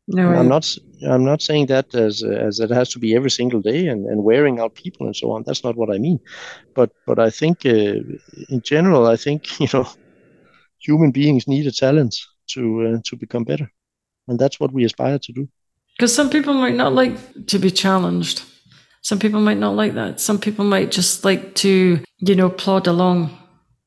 No, 0.07 0.29
I'm 0.29 0.47
not 0.47 0.71
I'm 1.07 1.25
not 1.25 1.41
saying 1.41 1.65
that 1.67 1.95
as 1.95 2.23
as 2.23 2.59
it 2.59 2.69
has 2.69 2.89
to 2.89 2.99
be 2.99 3.15
every 3.15 3.31
single 3.31 3.61
day 3.61 3.88
and, 3.88 4.05
and 4.05 4.23
wearing 4.23 4.59
out 4.59 4.75
people 4.75 5.07
and 5.07 5.15
so 5.15 5.31
on. 5.31 5.43
That's 5.45 5.63
not 5.63 5.75
what 5.75 5.89
I 5.89 5.97
mean. 5.97 6.19
But 6.75 6.91
but 7.07 7.17
I 7.17 7.31
think 7.31 7.65
uh, 7.65 8.01
in 8.49 8.61
general 8.63 9.07
I 9.07 9.15
think 9.15 9.59
you 9.59 9.67
know 9.73 9.88
human 10.79 11.11
beings 11.11 11.47
need 11.47 11.65
a 11.65 11.71
talent 11.71 12.15
to 12.49 12.61
uh, 12.88 12.99
to 13.05 13.15
become 13.15 13.43
better, 13.43 13.71
and 14.27 14.38
that's 14.38 14.59
what 14.59 14.71
we 14.71 14.85
aspire 14.85 15.17
to 15.19 15.33
do. 15.33 15.47
Because 15.97 16.13
some 16.13 16.29
people 16.29 16.53
might 16.53 16.75
not 16.75 16.93
like 16.93 17.47
to 17.47 17.57
be 17.57 17.71
challenged. 17.71 18.43
Some 19.01 19.19
people 19.19 19.39
might 19.39 19.59
not 19.59 19.75
like 19.75 19.93
that. 19.93 20.19
Some 20.19 20.39
people 20.39 20.65
might 20.65 20.91
just 20.91 21.25
like 21.25 21.55
to 21.55 21.99
you 22.19 22.35
know 22.35 22.49
plod 22.49 22.85
along 22.85 23.31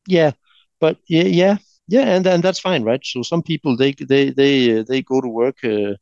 yeah, 0.09 0.33
but 0.81 0.99
yeah, 1.09 1.25
yeah, 1.25 1.59
yeah, 1.89 2.03
and 2.17 2.27
and 2.27 2.43
that's 2.43 2.61
fine, 2.61 2.85
right? 2.85 3.03
So 3.05 3.23
some 3.23 3.43
people 3.43 3.77
they 3.77 3.93
they 3.95 4.31
they 4.31 4.81
uh, 4.81 4.85
they 4.89 5.03
go 5.03 5.21
to 5.21 5.29
work 5.29 5.59
uh, 5.65 5.95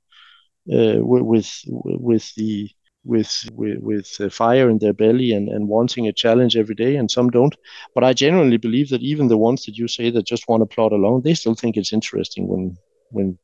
uh, 0.72 0.98
with 1.00 1.62
with 1.66 2.34
the 2.36 2.70
with 3.04 3.32
with, 3.52 3.78
with 3.80 4.06
fire 4.32 4.70
in 4.70 4.78
their 4.78 4.92
belly 4.94 5.32
and, 5.32 5.48
and 5.48 5.68
wanting 5.68 6.08
a 6.08 6.12
challenge 6.12 6.56
every 6.56 6.76
day, 6.76 6.96
and 6.96 7.10
some 7.10 7.30
don't. 7.30 7.56
But 7.94 8.04
I 8.04 8.14
generally 8.14 8.58
believe 8.58 8.90
that 8.90 9.02
even 9.02 9.28
the 9.28 9.38
ones 9.38 9.64
that 9.66 9.76
you 9.78 9.88
say 9.88 10.10
that 10.10 10.26
just 10.26 10.48
want 10.48 10.62
to 10.62 10.66
plod 10.74 10.92
along, 10.92 11.22
they 11.22 11.34
still 11.34 11.56
think 11.56 11.76
it's 11.78 11.94
interesting 11.94 12.48
when 12.48 12.78
when 13.10 13.38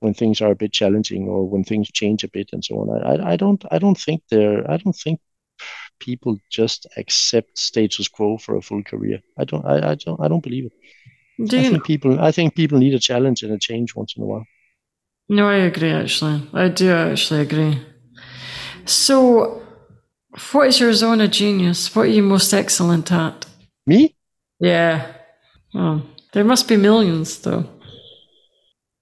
when 0.00 0.14
things 0.14 0.40
are 0.42 0.52
a 0.52 0.56
bit 0.56 0.72
challenging 0.72 1.28
or 1.28 1.48
when 1.48 1.64
things 1.64 1.90
change 1.92 2.24
a 2.24 2.28
bit 2.28 2.50
and 2.52 2.64
so 2.64 2.76
on. 2.80 3.02
I, 3.04 3.32
I 3.32 3.36
don't 3.36 3.64
I 3.70 3.78
don't 3.78 3.98
think 3.98 4.22
they're 4.30 4.70
I 4.70 4.78
don't 4.78 4.96
think 4.96 5.20
people 6.00 6.38
just 6.50 6.86
accept 6.96 7.58
status 7.58 8.08
quo 8.08 8.38
for 8.38 8.56
a 8.56 8.62
full 8.62 8.82
career. 8.82 9.20
I 9.38 9.44
don't. 9.44 9.64
I, 9.64 9.90
I 9.90 9.94
don't. 9.94 10.20
I 10.20 10.28
don't 10.28 10.42
believe 10.42 10.66
it. 10.66 10.72
Do 11.48 11.58
I 11.58 11.62
think 11.62 11.84
people. 11.84 12.20
I 12.20 12.32
think 12.32 12.54
people 12.54 12.78
need 12.78 12.94
a 12.94 12.98
challenge 12.98 13.42
and 13.42 13.52
a 13.52 13.58
change 13.58 13.94
once 13.94 14.14
in 14.16 14.22
a 14.22 14.26
while. 14.26 14.46
No, 15.28 15.48
I 15.48 15.56
agree. 15.56 15.92
Actually, 15.92 16.48
I 16.52 16.68
do 16.68 16.90
actually 16.90 17.40
agree. 17.40 17.78
So, 18.84 19.62
what 20.52 20.68
is 20.68 20.80
your 20.80 20.92
zone 20.92 21.20
of 21.20 21.30
genius? 21.30 21.94
What 21.94 22.02
are 22.02 22.16
you 22.16 22.22
most 22.22 22.52
excellent 22.52 23.12
at? 23.12 23.46
Me? 23.86 24.16
Yeah. 24.58 25.12
Oh, 25.74 26.02
there 26.32 26.44
must 26.44 26.66
be 26.66 26.76
millions, 26.76 27.38
though. 27.38 27.64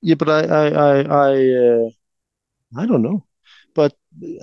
Yeah, 0.02 0.14
but 0.14 0.28
I, 0.28 0.40
I, 0.44 0.68
I, 0.68 1.00
I, 1.00 1.32
uh, 1.32 1.88
I 2.76 2.86
don't 2.86 3.02
know 3.02 3.24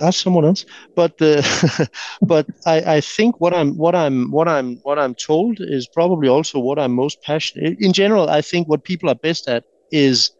ask 0.00 0.22
someone 0.22 0.44
else. 0.44 0.64
But 0.94 1.20
uh, 1.20 1.42
but 2.22 2.46
I, 2.66 2.96
I 2.96 3.00
think 3.00 3.40
what 3.40 3.54
I'm 3.54 3.76
what 3.76 3.94
I'm 3.94 4.30
what 4.30 4.48
I'm 4.48 4.76
what 4.82 4.98
I'm 4.98 5.14
told 5.14 5.58
is 5.60 5.88
probably 5.88 6.28
also 6.28 6.58
what 6.58 6.78
I'm 6.78 6.92
most 6.92 7.22
passionate. 7.22 7.76
In 7.80 7.92
general, 7.92 8.28
I 8.28 8.40
think 8.42 8.68
what 8.68 8.84
people 8.84 9.08
are 9.10 9.14
best 9.14 9.48
at 9.48 9.64
is 9.90 10.30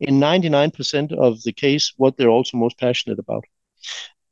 in 0.00 0.18
99% 0.20 1.12
of 1.12 1.42
the 1.42 1.52
case 1.52 1.92
what 1.96 2.16
they're 2.16 2.28
also 2.30 2.56
most 2.56 2.78
passionate 2.78 3.18
about. 3.18 3.44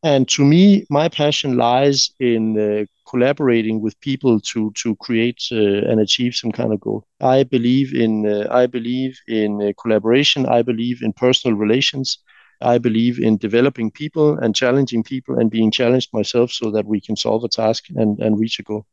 And 0.03 0.29
to 0.29 0.44
me, 0.44 0.85
my 0.90 1.09
passion 1.09 1.57
lies 1.57 2.11
in 2.20 2.59
uh, 2.59 2.85
collaborating 3.09 3.81
with 3.81 3.98
people 4.00 4.38
to 4.53 4.70
to 4.83 4.94
create 4.96 5.42
uh, 5.50 5.57
and 5.90 5.98
achieve 5.98 6.35
some 6.35 6.53
kind 6.53 6.72
of 6.74 6.81
goal. 6.81 7.07
I 7.20 7.42
believe 7.44 7.94
in 7.94 8.27
uh, 8.27 8.46
I 8.50 8.66
believe 8.66 9.18
in 9.27 9.62
uh, 9.62 9.72
collaboration. 9.81 10.44
I 10.46 10.61
believe 10.62 11.03
in 11.03 11.12
personal 11.14 11.57
relations. 11.57 12.18
I 12.61 12.79
believe 12.79 13.19
in 13.19 13.37
developing 13.37 13.90
people 13.90 14.38
and 14.38 14.55
challenging 14.55 15.03
people 15.03 15.38
and 15.38 15.51
being 15.51 15.71
challenged 15.71 16.12
myself 16.12 16.51
so 16.53 16.71
that 16.71 16.87
we 16.87 17.01
can 17.01 17.17
solve 17.17 17.45
a 17.45 17.49
task 17.49 17.85
and, 17.97 18.19
and 18.21 18.38
reach 18.38 18.59
a 18.59 18.62
goal. 18.62 18.87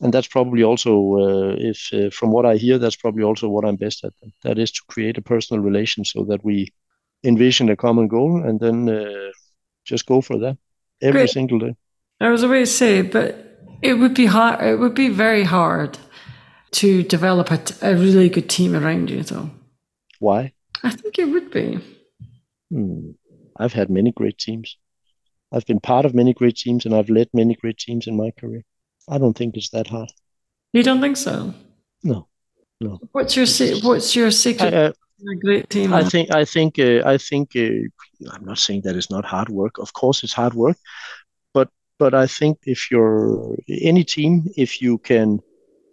And 0.00 0.14
that's 0.14 0.28
probably 0.28 0.62
also, 0.62 1.16
uh, 1.16 1.54
if 1.58 1.88
uh, 1.92 2.10
from 2.10 2.30
what 2.30 2.46
I 2.46 2.56
hear, 2.56 2.78
that's 2.78 2.96
probably 2.96 3.24
also 3.24 3.48
what 3.48 3.64
I'm 3.64 3.76
best 3.76 4.04
at. 4.04 4.12
That 4.42 4.58
is 4.58 4.70
to 4.72 4.82
create 4.88 5.18
a 5.18 5.22
personal 5.22 5.62
relation 5.62 6.04
so 6.04 6.24
that 6.24 6.44
we 6.44 6.72
envision 7.24 7.68
a 7.68 7.76
common 7.76 8.06
goal 8.06 8.42
and 8.44 8.60
then 8.60 8.88
uh, 8.88 9.30
just 9.84 10.06
go 10.06 10.20
for 10.20 10.38
that 10.38 10.56
every 11.02 11.20
Great. 11.20 11.30
single 11.30 11.58
day. 11.58 11.74
I 12.20 12.30
was 12.30 12.42
about 12.42 12.54
to 12.54 12.66
say, 12.66 13.02
but 13.02 13.60
it 13.82 13.94
would 13.94 14.14
be 14.14 14.26
hard. 14.26 14.62
It 14.64 14.78
would 14.78 14.94
be 14.94 15.08
very 15.08 15.44
hard 15.44 15.98
to 16.72 17.02
develop 17.02 17.50
a, 17.50 17.60
a 17.82 17.94
really 17.94 18.28
good 18.28 18.48
team 18.48 18.74
around 18.74 19.10
you, 19.10 19.22
though. 19.22 19.50
Why? 20.18 20.52
I 20.82 20.90
think 20.90 21.18
it 21.18 21.26
would 21.26 21.50
be. 21.50 21.80
Hmm. 22.70 23.10
I've 23.56 23.72
had 23.72 23.90
many 23.90 24.12
great 24.12 24.38
teams. 24.38 24.76
I've 25.52 25.66
been 25.66 25.80
part 25.80 26.04
of 26.04 26.14
many 26.14 26.34
great 26.34 26.56
teams 26.56 26.84
and 26.84 26.94
I've 26.94 27.08
led 27.08 27.28
many 27.32 27.54
great 27.54 27.78
teams 27.78 28.06
in 28.06 28.16
my 28.16 28.30
career. 28.38 28.62
I 29.08 29.18
don't 29.18 29.36
think 29.36 29.56
it's 29.56 29.70
that 29.70 29.86
hard. 29.86 30.10
You 30.72 30.82
don't 30.82 31.00
think 31.00 31.16
so? 31.16 31.54
No, 32.04 32.28
no. 32.80 33.00
What's 33.12 33.34
your 33.34 33.46
se- 33.46 33.80
What's 33.80 34.14
your 34.14 34.30
secret? 34.30 34.74
I, 34.74 34.76
uh, 34.76 34.92
a 35.32 35.34
great 35.36 35.68
team. 35.70 35.92
I 35.92 36.04
think 36.04 36.30
I 36.30 36.44
think 36.44 36.78
uh, 36.78 37.02
I 37.04 37.18
think 37.18 37.56
uh, 37.56 38.30
I'm 38.32 38.44
not 38.44 38.58
saying 38.58 38.82
that 38.82 38.94
it's 38.94 39.10
not 39.10 39.24
hard 39.24 39.48
work. 39.48 39.78
Of 39.78 39.92
course, 39.92 40.22
it's 40.22 40.32
hard 40.32 40.54
work, 40.54 40.76
but 41.54 41.68
but 41.98 42.14
I 42.14 42.26
think 42.26 42.58
if 42.64 42.90
you're 42.90 43.56
any 43.68 44.04
team, 44.04 44.46
if 44.56 44.80
you 44.80 44.98
can 44.98 45.40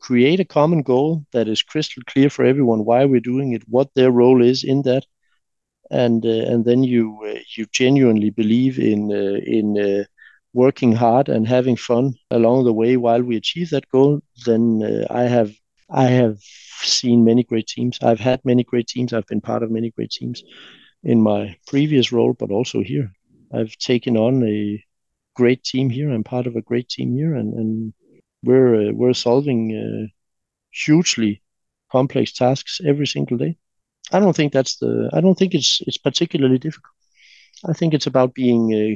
create 0.01 0.39
a 0.39 0.45
common 0.45 0.83
goal 0.83 1.25
that 1.31 1.47
is 1.47 1.63
crystal 1.63 2.03
clear 2.05 2.29
for 2.29 2.45
everyone 2.45 2.85
why 2.85 3.05
we're 3.05 3.19
doing 3.19 3.53
it, 3.53 3.63
what 3.67 3.89
their 3.95 4.11
role 4.11 4.43
is 4.43 4.63
in 4.63 4.83
that, 4.83 5.05
and 5.91 6.25
uh, 6.25 6.29
and 6.51 6.65
then 6.65 6.83
you 6.83 7.19
uh, 7.25 7.39
you 7.55 7.65
genuinely 7.71 8.29
believe 8.29 8.79
in 8.79 9.11
uh, 9.11 9.39
in 9.45 10.05
working 10.55 10.93
hard 10.93 11.27
and 11.29 11.47
having 11.47 11.75
fun 11.75 12.13
along 12.31 12.63
the 12.63 12.73
way 12.73 12.95
while 12.97 13.21
we 13.21 13.35
achieve 13.35 13.69
that 13.69 13.87
goal, 13.89 14.21
then 14.45 14.81
uh, 14.81 15.05
I 15.13 15.23
have 15.23 15.51
I 15.91 16.05
have 16.05 16.39
seen 16.81 17.25
many 17.25 17.43
great 17.43 17.67
teams. 17.67 17.99
I've 18.01 18.21
had 18.21 18.43
many 18.45 18.63
great 18.63 18.87
teams. 18.87 19.13
I've 19.13 19.27
been 19.27 19.41
part 19.41 19.63
of 19.63 19.69
many 19.69 19.91
great 19.91 20.11
teams 20.11 20.43
in 21.03 21.21
my 21.21 21.55
previous 21.67 22.11
role, 22.11 22.33
but 22.33 22.51
also 22.51 22.81
here. 22.81 23.11
I've 23.53 23.77
taken 23.77 24.17
on 24.17 24.43
a 24.43 24.83
great 25.35 25.63
team 25.63 25.89
here. 25.89 26.09
I'm 26.09 26.23
part 26.23 26.47
of 26.47 26.55
a 26.55 26.61
great 26.61 26.89
team 26.89 27.13
here, 27.13 27.35
and, 27.35 27.53
and 27.53 27.93
we're 28.43 28.89
uh, 28.89 28.91
we're 28.93 29.13
solving 29.13 29.61
uh, 29.75 30.07
hugely 30.71 31.41
complex 31.91 32.31
tasks 32.33 32.81
every 32.85 33.07
single 33.07 33.37
day. 33.37 33.57
I 34.11 34.19
don't 34.19 34.35
think 34.35 34.53
that's 34.53 34.77
the. 34.77 35.09
I 35.13 35.21
don't 35.21 35.35
think 35.37 35.53
it's 35.53 35.81
it's 35.87 35.97
particularly 35.97 36.57
difficult. 36.57 36.93
I 37.67 37.73
think 37.73 37.93
it's 37.93 38.07
about 38.07 38.33
being 38.33 38.73
uh, 38.73 38.95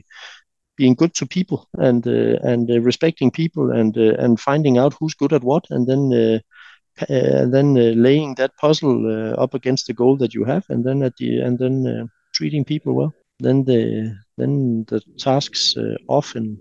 being 0.75 0.95
good 0.95 1.13
to 1.15 1.25
people 1.25 1.67
and 1.77 2.05
uh, 2.07 2.37
and 2.43 2.69
uh, 2.69 2.81
respecting 2.81 3.31
people 3.31 3.71
and 3.71 3.97
uh, 3.97 4.15
and 4.23 4.39
finding 4.39 4.77
out 4.77 4.95
who's 4.99 5.13
good 5.13 5.33
at 5.33 5.43
what, 5.43 5.65
and 5.69 5.87
then 5.87 6.41
and 7.09 7.53
then 7.53 7.73
laying 8.01 8.35
that 8.35 8.57
puzzle 8.57 9.33
up 9.37 9.53
against 9.53 9.87
the 9.87 9.93
goal 9.93 10.17
that 10.17 10.33
you 10.33 10.43
have, 10.45 10.65
and 10.69 10.83
then 10.83 11.03
at 11.03 11.15
the 11.17 11.39
and 11.39 11.57
then 11.57 12.09
treating 12.33 12.65
people 12.65 12.93
well. 12.93 13.13
Then 13.39 13.63
the 13.63 14.15
then 14.37 14.85
the 14.87 15.01
tasks 15.17 15.75
often 16.07 16.59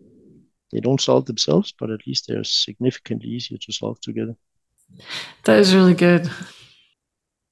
they 0.72 0.80
don't 0.80 1.01
solve 1.01 1.24
themselves, 1.24 1.74
but 1.78 1.90
at 1.90 2.07
least 2.07 2.26
they're 2.28 2.44
significantly 2.44 3.30
easier 3.30 3.59
to 3.59 3.72
solve 3.72 4.01
together. 4.01 4.36
That 5.44 5.59
is 5.59 5.74
really 5.74 5.94
good. 5.94 6.30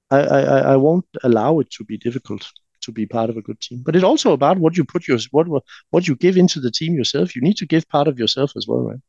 I, 0.09 0.19
I, 0.19 0.59
I 0.73 0.75
won't 0.75 1.05
allow 1.23 1.59
it 1.59 1.69
to 1.71 1.83
be 1.83 1.97
difficult 1.97 2.47
to 2.81 2.91
be 2.91 3.05
part 3.05 3.29
of 3.29 3.37
a 3.37 3.41
good 3.41 3.59
team. 3.59 3.81
But 3.85 3.95
it's 3.95 4.03
also 4.03 4.31
about 4.31 4.57
what 4.59 4.77
you 4.77 4.85
put 4.85 5.07
your 5.07 5.19
what 5.31 5.47
what 5.89 6.07
you 6.07 6.15
give 6.15 6.37
into 6.37 6.59
the 6.59 6.71
team 6.71 6.93
yourself. 6.93 7.35
You 7.35 7.41
need 7.41 7.57
to 7.57 7.65
give 7.65 7.87
part 7.89 8.07
of 8.07 8.17
yourself 8.17 8.53
as 8.55 8.65
well, 8.67 8.81
right? 8.81 9.01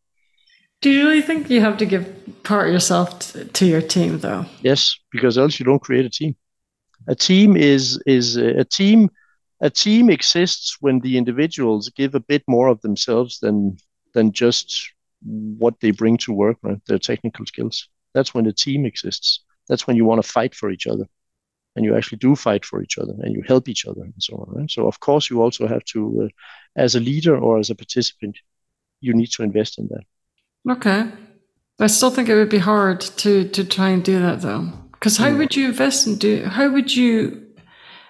Do 0.81 0.91
you 0.91 1.09
really 1.09 1.23
think 1.23 1.51
you 1.51 1.61
have 1.61 1.77
to 1.79 1.87
give 1.87 2.05
part 2.45 2.69
of 2.69 2.73
yourself 2.73 3.19
to, 3.19 3.45
to 3.45 3.67
your 3.67 3.83
team, 3.83 4.19
though? 4.19 4.45
Yes, 4.63 4.97
because 5.11 5.37
else 5.37 5.59
you 5.59 5.67
don't 5.67 5.83
create 5.83 6.07
a 6.07 6.11
team. 6.11 6.37
A 7.09 7.15
team 7.15 7.57
is 7.57 8.01
is 8.07 8.37
uh, 8.37 8.55
a 8.59 8.65
team. 8.65 9.11
A 9.61 9.71
team 9.71 10.09
exists 10.09 10.77
when 10.81 11.01
the 11.01 11.17
individuals 11.19 11.89
give 11.89 12.15
a 12.15 12.21
bit 12.21 12.45
more 12.47 12.69
of 12.69 12.81
themselves 12.81 13.41
than 13.41 13.77
than 14.15 14.33
just 14.33 14.93
what 15.23 15.81
they 15.81 15.91
bring 15.91 16.17
to 16.19 16.33
work, 16.33 16.59
right? 16.63 16.81
Their 16.87 16.99
technical 16.99 17.45
skills. 17.47 17.89
That's 18.15 18.33
when 18.35 18.47
a 18.47 18.53
team 18.53 18.87
exists. 18.87 19.41
That's 19.69 19.87
when 19.87 19.97
you 19.97 20.05
want 20.05 20.23
to 20.23 20.29
fight 20.29 20.55
for 20.55 20.71
each 20.71 20.87
other 20.87 21.07
and 21.77 21.85
you 21.85 21.97
actually 21.97 22.19
do 22.19 22.35
fight 22.35 22.64
for 22.64 22.83
each 22.83 22.99
other 22.99 23.14
and 23.21 23.35
you 23.35 23.43
help 23.47 23.69
each 23.69 23.87
other 23.87 24.03
and 24.03 24.14
so 24.19 24.37
on. 24.37 24.61
Right? 24.61 24.71
So, 24.71 24.87
of 24.87 25.01
course, 25.01 25.31
you 25.31 25.43
also 25.43 25.66
have 25.69 25.85
to, 25.87 26.25
uh, 26.25 26.29
as 26.77 26.95
a 26.95 27.01
leader 27.01 27.39
or 27.39 27.59
as 27.59 27.71
a 27.71 27.75
participant, 27.75 28.39
you 29.01 29.14
need 29.14 29.31
to 29.33 29.43
invest 29.43 29.79
in 29.79 29.89
that. 29.89 30.05
Okay. 30.73 31.11
I 31.81 31.87
still 31.87 32.11
think 32.11 32.29
it 32.29 32.35
would 32.35 32.49
be 32.49 32.59
hard 32.59 33.01
to, 33.01 33.49
to 33.49 33.64
try 33.64 33.91
and 33.91 34.03
do 34.03 34.21
that 34.21 34.41
though. 34.41 34.73
Because 34.93 35.16
how 35.16 35.37
would 35.37 35.55
you 35.55 35.69
invest 35.69 36.09
in 36.09 36.16
do 36.16 36.45
how 36.45 36.69
would 36.71 36.95
you 36.95 37.47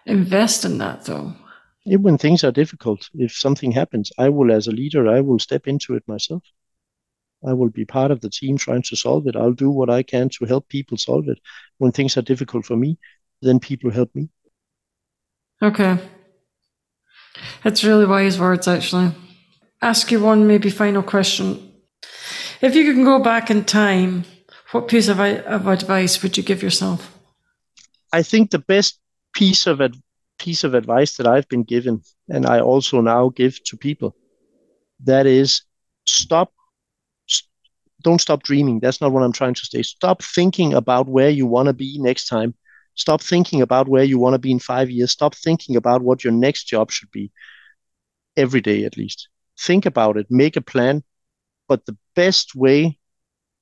invest 0.06 0.64
in 0.64 0.78
that 0.78 1.04
though? 1.04 1.34
when 1.84 2.18
things 2.18 2.44
are 2.44 2.52
difficult, 2.52 3.08
if 3.14 3.32
something 3.32 3.72
happens, 3.72 4.12
I 4.18 4.28
will, 4.28 4.52
as 4.52 4.66
a 4.66 4.72
leader, 4.72 5.08
I 5.08 5.20
will 5.22 5.38
step 5.38 5.66
into 5.66 5.94
it 5.94 6.06
myself. 6.06 6.42
I 7.46 7.52
will 7.52 7.70
be 7.70 7.84
part 7.84 8.10
of 8.10 8.20
the 8.20 8.30
team 8.30 8.56
trying 8.56 8.82
to 8.82 8.96
solve 8.96 9.26
it. 9.26 9.36
I'll 9.36 9.52
do 9.52 9.70
what 9.70 9.90
I 9.90 10.02
can 10.02 10.28
to 10.30 10.44
help 10.44 10.68
people 10.68 10.96
solve 10.96 11.28
it. 11.28 11.38
When 11.78 11.92
things 11.92 12.16
are 12.16 12.22
difficult 12.22 12.66
for 12.66 12.76
me, 12.76 12.98
then 13.42 13.60
people 13.60 13.90
help 13.90 14.14
me. 14.14 14.28
Okay. 15.62 15.98
That's 17.62 17.84
really 17.84 18.06
wise 18.06 18.38
words, 18.38 18.66
actually. 18.66 19.12
Ask 19.80 20.10
you 20.10 20.20
one 20.20 20.46
maybe 20.46 20.70
final 20.70 21.02
question. 21.02 21.72
If 22.60 22.74
you 22.74 22.92
can 22.92 23.04
go 23.04 23.20
back 23.20 23.50
in 23.50 23.64
time, 23.64 24.24
what 24.72 24.88
piece 24.88 25.08
of, 25.08 25.20
of 25.20 25.66
advice 25.68 26.22
would 26.22 26.36
you 26.36 26.42
give 26.42 26.62
yourself? 26.62 27.16
I 28.12 28.22
think 28.22 28.50
the 28.50 28.58
best 28.58 28.98
piece 29.34 29.66
of 29.66 29.80
ad- 29.80 30.02
piece 30.38 30.64
of 30.64 30.74
advice 30.74 31.16
that 31.16 31.26
I've 31.26 31.48
been 31.48 31.62
given, 31.62 32.02
and 32.28 32.46
I 32.46 32.60
also 32.60 33.00
now 33.00 33.28
give 33.28 33.62
to 33.64 33.76
people, 33.76 34.16
that 35.04 35.26
is 35.26 35.62
stop. 36.06 36.52
Don't 38.02 38.20
stop 38.20 38.42
dreaming. 38.42 38.80
That's 38.80 39.00
not 39.00 39.12
what 39.12 39.22
I'm 39.22 39.32
trying 39.32 39.54
to 39.54 39.64
say. 39.66 39.82
Stop 39.82 40.22
thinking 40.22 40.74
about 40.74 41.08
where 41.08 41.30
you 41.30 41.46
want 41.46 41.66
to 41.68 41.72
be 41.72 41.98
next 42.00 42.26
time. 42.28 42.54
Stop 42.94 43.20
thinking 43.22 43.60
about 43.62 43.88
where 43.88 44.04
you 44.04 44.18
want 44.18 44.34
to 44.34 44.38
be 44.38 44.50
in 44.50 44.58
five 44.58 44.90
years. 44.90 45.12
Stop 45.12 45.34
thinking 45.34 45.76
about 45.76 46.02
what 46.02 46.24
your 46.24 46.32
next 46.32 46.64
job 46.64 46.90
should 46.90 47.10
be 47.10 47.30
every 48.36 48.60
day, 48.60 48.84
at 48.84 48.96
least. 48.96 49.28
Think 49.60 49.86
about 49.86 50.16
it, 50.16 50.26
make 50.30 50.56
a 50.56 50.60
plan. 50.62 51.02
But 51.68 51.86
the 51.86 51.96
best 52.14 52.54
way 52.54 52.98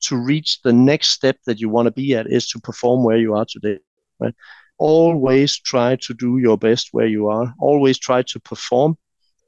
to 0.02 0.16
reach 0.16 0.60
the 0.62 0.72
next 0.72 1.08
step 1.08 1.38
that 1.46 1.60
you 1.60 1.68
want 1.68 1.86
to 1.86 1.92
be 1.92 2.14
at 2.14 2.26
is 2.26 2.48
to 2.50 2.60
perform 2.60 3.04
where 3.04 3.18
you 3.18 3.34
are 3.34 3.46
today, 3.48 3.78
right? 4.20 4.34
always 4.78 5.56
try 5.58 5.96
to 5.96 6.14
do 6.14 6.38
your 6.38 6.56
best 6.58 6.88
where 6.92 7.06
you 7.06 7.28
are. 7.28 7.54
Always 7.58 7.98
try 7.98 8.22
to 8.22 8.40
perform 8.40 8.96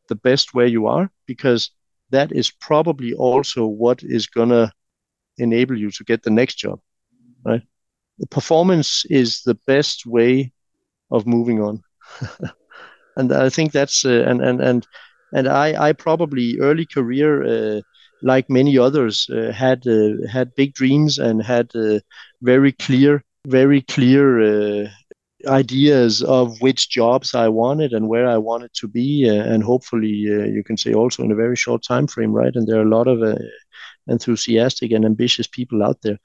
the 0.09 0.15
best 0.15 0.55
where 0.55 0.67
you 0.67 0.87
are 0.87 1.11
because 1.27 1.71
that 2.11 2.33
is 2.33 2.51
probably 2.51 3.13
also 3.15 3.67
what 3.67 4.03
is 4.03 4.27
going 4.27 4.49
to 4.51 4.73
enable 5.39 5.79
you 5.79 5.91
to 5.93 6.05
get 6.05 6.23
the 6.23 6.31
next 6.31 6.57
job, 6.57 6.81
right? 7.45 7.63
The 8.19 8.27
performance 8.27 9.05
is 9.11 9.43
the 9.43 9.55
best 9.67 10.07
way 10.07 10.53
of 11.11 11.27
moving 11.27 11.61
on. 11.61 11.83
and 13.17 13.33
I 13.33 13.49
think 13.49 13.73
that's, 13.73 14.05
uh, 14.05 14.25
and, 14.27 14.41
and, 14.43 14.61
and, 14.61 14.87
and 15.33 15.49
I, 15.49 15.89
I 15.89 15.93
probably 15.93 16.59
early 16.61 16.87
career, 16.87 17.45
uh, 17.45 17.81
like 18.23 18.51
many 18.51 18.79
others, 18.79 19.29
uh, 19.31 19.53
had 19.53 19.87
uh, 19.87 20.27
had 20.31 20.55
big 20.57 20.75
dreams 20.75 21.19
and 21.19 21.43
had 21.43 21.71
uh, 21.77 22.01
very 22.43 22.73
clear, 22.73 23.23
very 23.47 23.83
clear 23.83 24.85
uh, 24.85 24.89
ideas 25.47 26.23
of 26.23 26.61
which 26.61 26.91
jobs 26.91 27.35
I 27.35 27.49
wanted 27.49 27.93
and 27.93 28.09
where 28.09 28.29
I 28.29 28.39
wanted 28.39 28.73
to 28.75 28.89
be, 28.89 29.29
uh, 29.29 29.43
and 29.45 29.63
hopefully 29.63 30.27
uh, 30.29 30.45
you 30.47 30.63
can 30.65 30.77
say 30.77 30.93
also 30.95 31.23
in 31.23 31.31
a 31.33 31.37
very 31.37 31.57
short 31.57 31.83
time 31.83 32.07
frame, 32.07 32.33
right? 32.33 32.55
And 32.55 32.67
there 32.67 32.79
are 32.79 32.87
a 32.87 32.97
lot 32.97 33.07
of 33.07 33.23
uh, 33.23 33.37
enthusiastic 34.09 34.93
and 34.93 35.05
ambitious 35.05 35.47
people 35.47 35.83
out 35.83 36.01
there, 36.03 36.19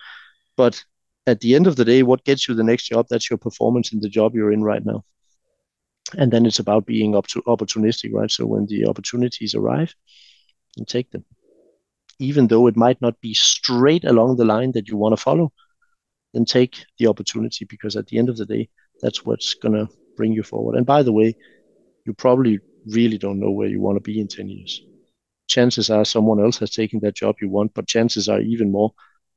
but 0.58 0.84
at 1.26 1.40
the 1.40 1.56
end 1.56 1.68
of 1.68 1.76
the 1.76 1.86
day, 1.86 2.04
what 2.04 2.26
gets 2.26 2.48
you 2.48 2.56
the 2.56 2.64
next 2.64 2.90
job? 2.90 3.08
That's 3.10 3.30
your 3.30 3.38
performance 3.38 3.94
in 3.94 4.02
the 4.02 4.10
job 4.10 4.36
you're 4.36 4.52
in 4.52 4.64
right 4.64 4.86
now. 4.86 5.04
And 6.18 6.32
then 6.32 6.46
it's 6.46 6.60
about 6.60 6.86
being 6.86 7.16
up 7.16 7.28
to 7.28 7.42
opportunistic, 7.44 8.12
right? 8.14 8.30
So 8.30 8.46
when 8.46 8.66
the 8.66 8.86
opportunities 8.88 9.56
arrive, 9.56 9.96
you 10.76 10.86
take 10.86 11.12
them, 11.12 11.24
even 12.20 12.48
though 12.48 12.68
it 12.68 12.76
might 12.76 13.02
not 13.02 13.20
be 13.22 13.34
straight 13.34 14.04
along 14.04 14.36
the 14.36 14.46
line 14.46 14.74
that 14.74 14.90
you 14.90 14.98
want 14.98 15.14
to 15.14 15.22
follow. 15.22 15.54
Then 16.34 16.46
take 16.46 16.86
the 16.98 17.08
opportunity 17.08 17.66
because 17.66 17.96
at 17.96 18.08
the 18.08 18.18
end 18.18 18.28
of 18.28 18.38
the 18.38 18.46
day, 18.46 18.68
that's 19.02 19.24
what's 19.24 19.54
going 19.54 19.76
to 19.76 19.88
bring 20.18 20.34
you 20.34 20.44
forward. 20.44 20.76
And 20.76 20.86
by 20.86 21.04
the 21.04 21.14
way, 21.14 21.36
you 22.06 22.14
probably 22.14 22.60
really 22.88 23.18
don't 23.18 23.40
know 23.40 23.52
where 23.52 23.68
you 23.68 23.80
want 23.80 23.98
to 23.98 24.02
be 24.02 24.20
in 24.20 24.28
10 24.28 24.50
years. 24.50 24.82
Chances 25.54 25.92
are 25.92 26.04
someone 26.04 26.44
else 26.44 26.58
has 26.58 26.72
taken 26.72 27.00
that 27.02 27.14
job 27.14 27.36
you 27.40 27.48
want, 27.48 27.76
but 27.76 27.86
chances 27.86 28.28
are 28.28 28.42
even 28.42 28.72
more 28.72 28.92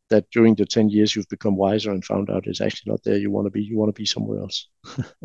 that 0.09 0.25
during 0.31 0.55
the 0.55 0.65
10 0.65 0.89
years 0.89 1.15
you've 1.15 1.29
become 1.29 1.57
wiser 1.57 1.91
and 1.91 2.03
found 2.03 2.31
out 2.31 2.47
it's 2.47 2.63
actually 2.63 2.91
not 2.91 3.03
there 3.05 3.19
you 3.19 3.31
want 3.31 3.45
to 3.45 3.51
be. 3.51 3.63
You 3.63 3.77
want 3.77 3.95
to 3.95 4.01
be 4.01 4.07
somewhere 4.07 4.41
else. 4.41 4.67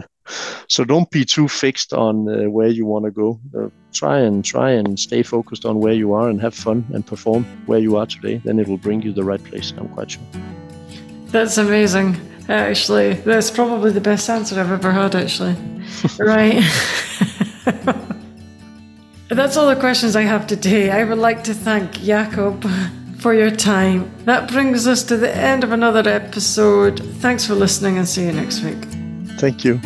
so 0.68 0.84
don't 0.84 1.10
be 1.10 1.24
too 1.24 1.48
fixed 1.48 1.94
on 1.94 2.28
uh, 2.28 2.50
where 2.50 2.68
you 2.68 2.86
want 2.86 3.06
to 3.06 3.12
go. 3.12 3.40
Uh, 3.58 3.70
try 3.94 4.20
and 4.20 4.44
try 4.44 4.72
and 4.72 5.00
stay 5.00 5.24
focused 5.24 5.64
on 5.64 5.80
where 5.80 5.94
you 5.94 6.12
are 6.12 6.28
and 6.28 6.42
have 6.42 6.54
fun 6.54 6.86
and 6.94 7.08
perform 7.08 7.46
where 7.68 7.80
you 7.80 7.96
are 7.96 8.06
today. 8.06 8.42
Then 8.44 8.60
it 8.60 8.68
will 8.68 8.84
bring 8.86 9.02
you 9.02 9.14
the 9.14 9.24
right 9.24 9.42
place. 9.42 9.72
I'm 9.78 9.88
quite 9.88 10.12
sure. 10.12 10.24
That's 11.28 11.58
amazing. 11.58 12.18
Actually, 12.50 13.14
that's 13.14 13.50
probably 13.50 13.92
the 13.92 14.02
best 14.02 14.30
answer 14.30 14.60
I've 14.60 14.70
ever 14.70 14.92
had, 14.92 15.16
actually. 15.16 15.56
right. 16.20 16.62
that's 19.38 19.56
all 19.56 19.68
the 19.68 19.80
questions 19.80 20.16
I 20.18 20.24
have 20.24 20.46
today. 20.46 20.90
I 20.92 21.06
would 21.06 21.18
like 21.18 21.44
to 21.46 21.54
thank 21.54 21.94
Jacob 22.02 22.66
for 23.20 23.34
your 23.34 23.50
time. 23.50 24.12
That 24.26 24.52
brings 24.52 24.88
us 24.88 25.04
to 25.04 25.16
the 25.16 25.34
end 25.34 25.64
of 25.64 25.72
another 25.72 26.10
episode. 26.10 27.00
Thanks 27.22 27.46
for 27.46 27.56
listening 27.56 27.98
and 27.98 28.06
see 28.06 28.26
you 28.26 28.34
next 28.34 28.62
week. 28.62 28.84
Thank 29.40 29.64
you. 29.64 29.80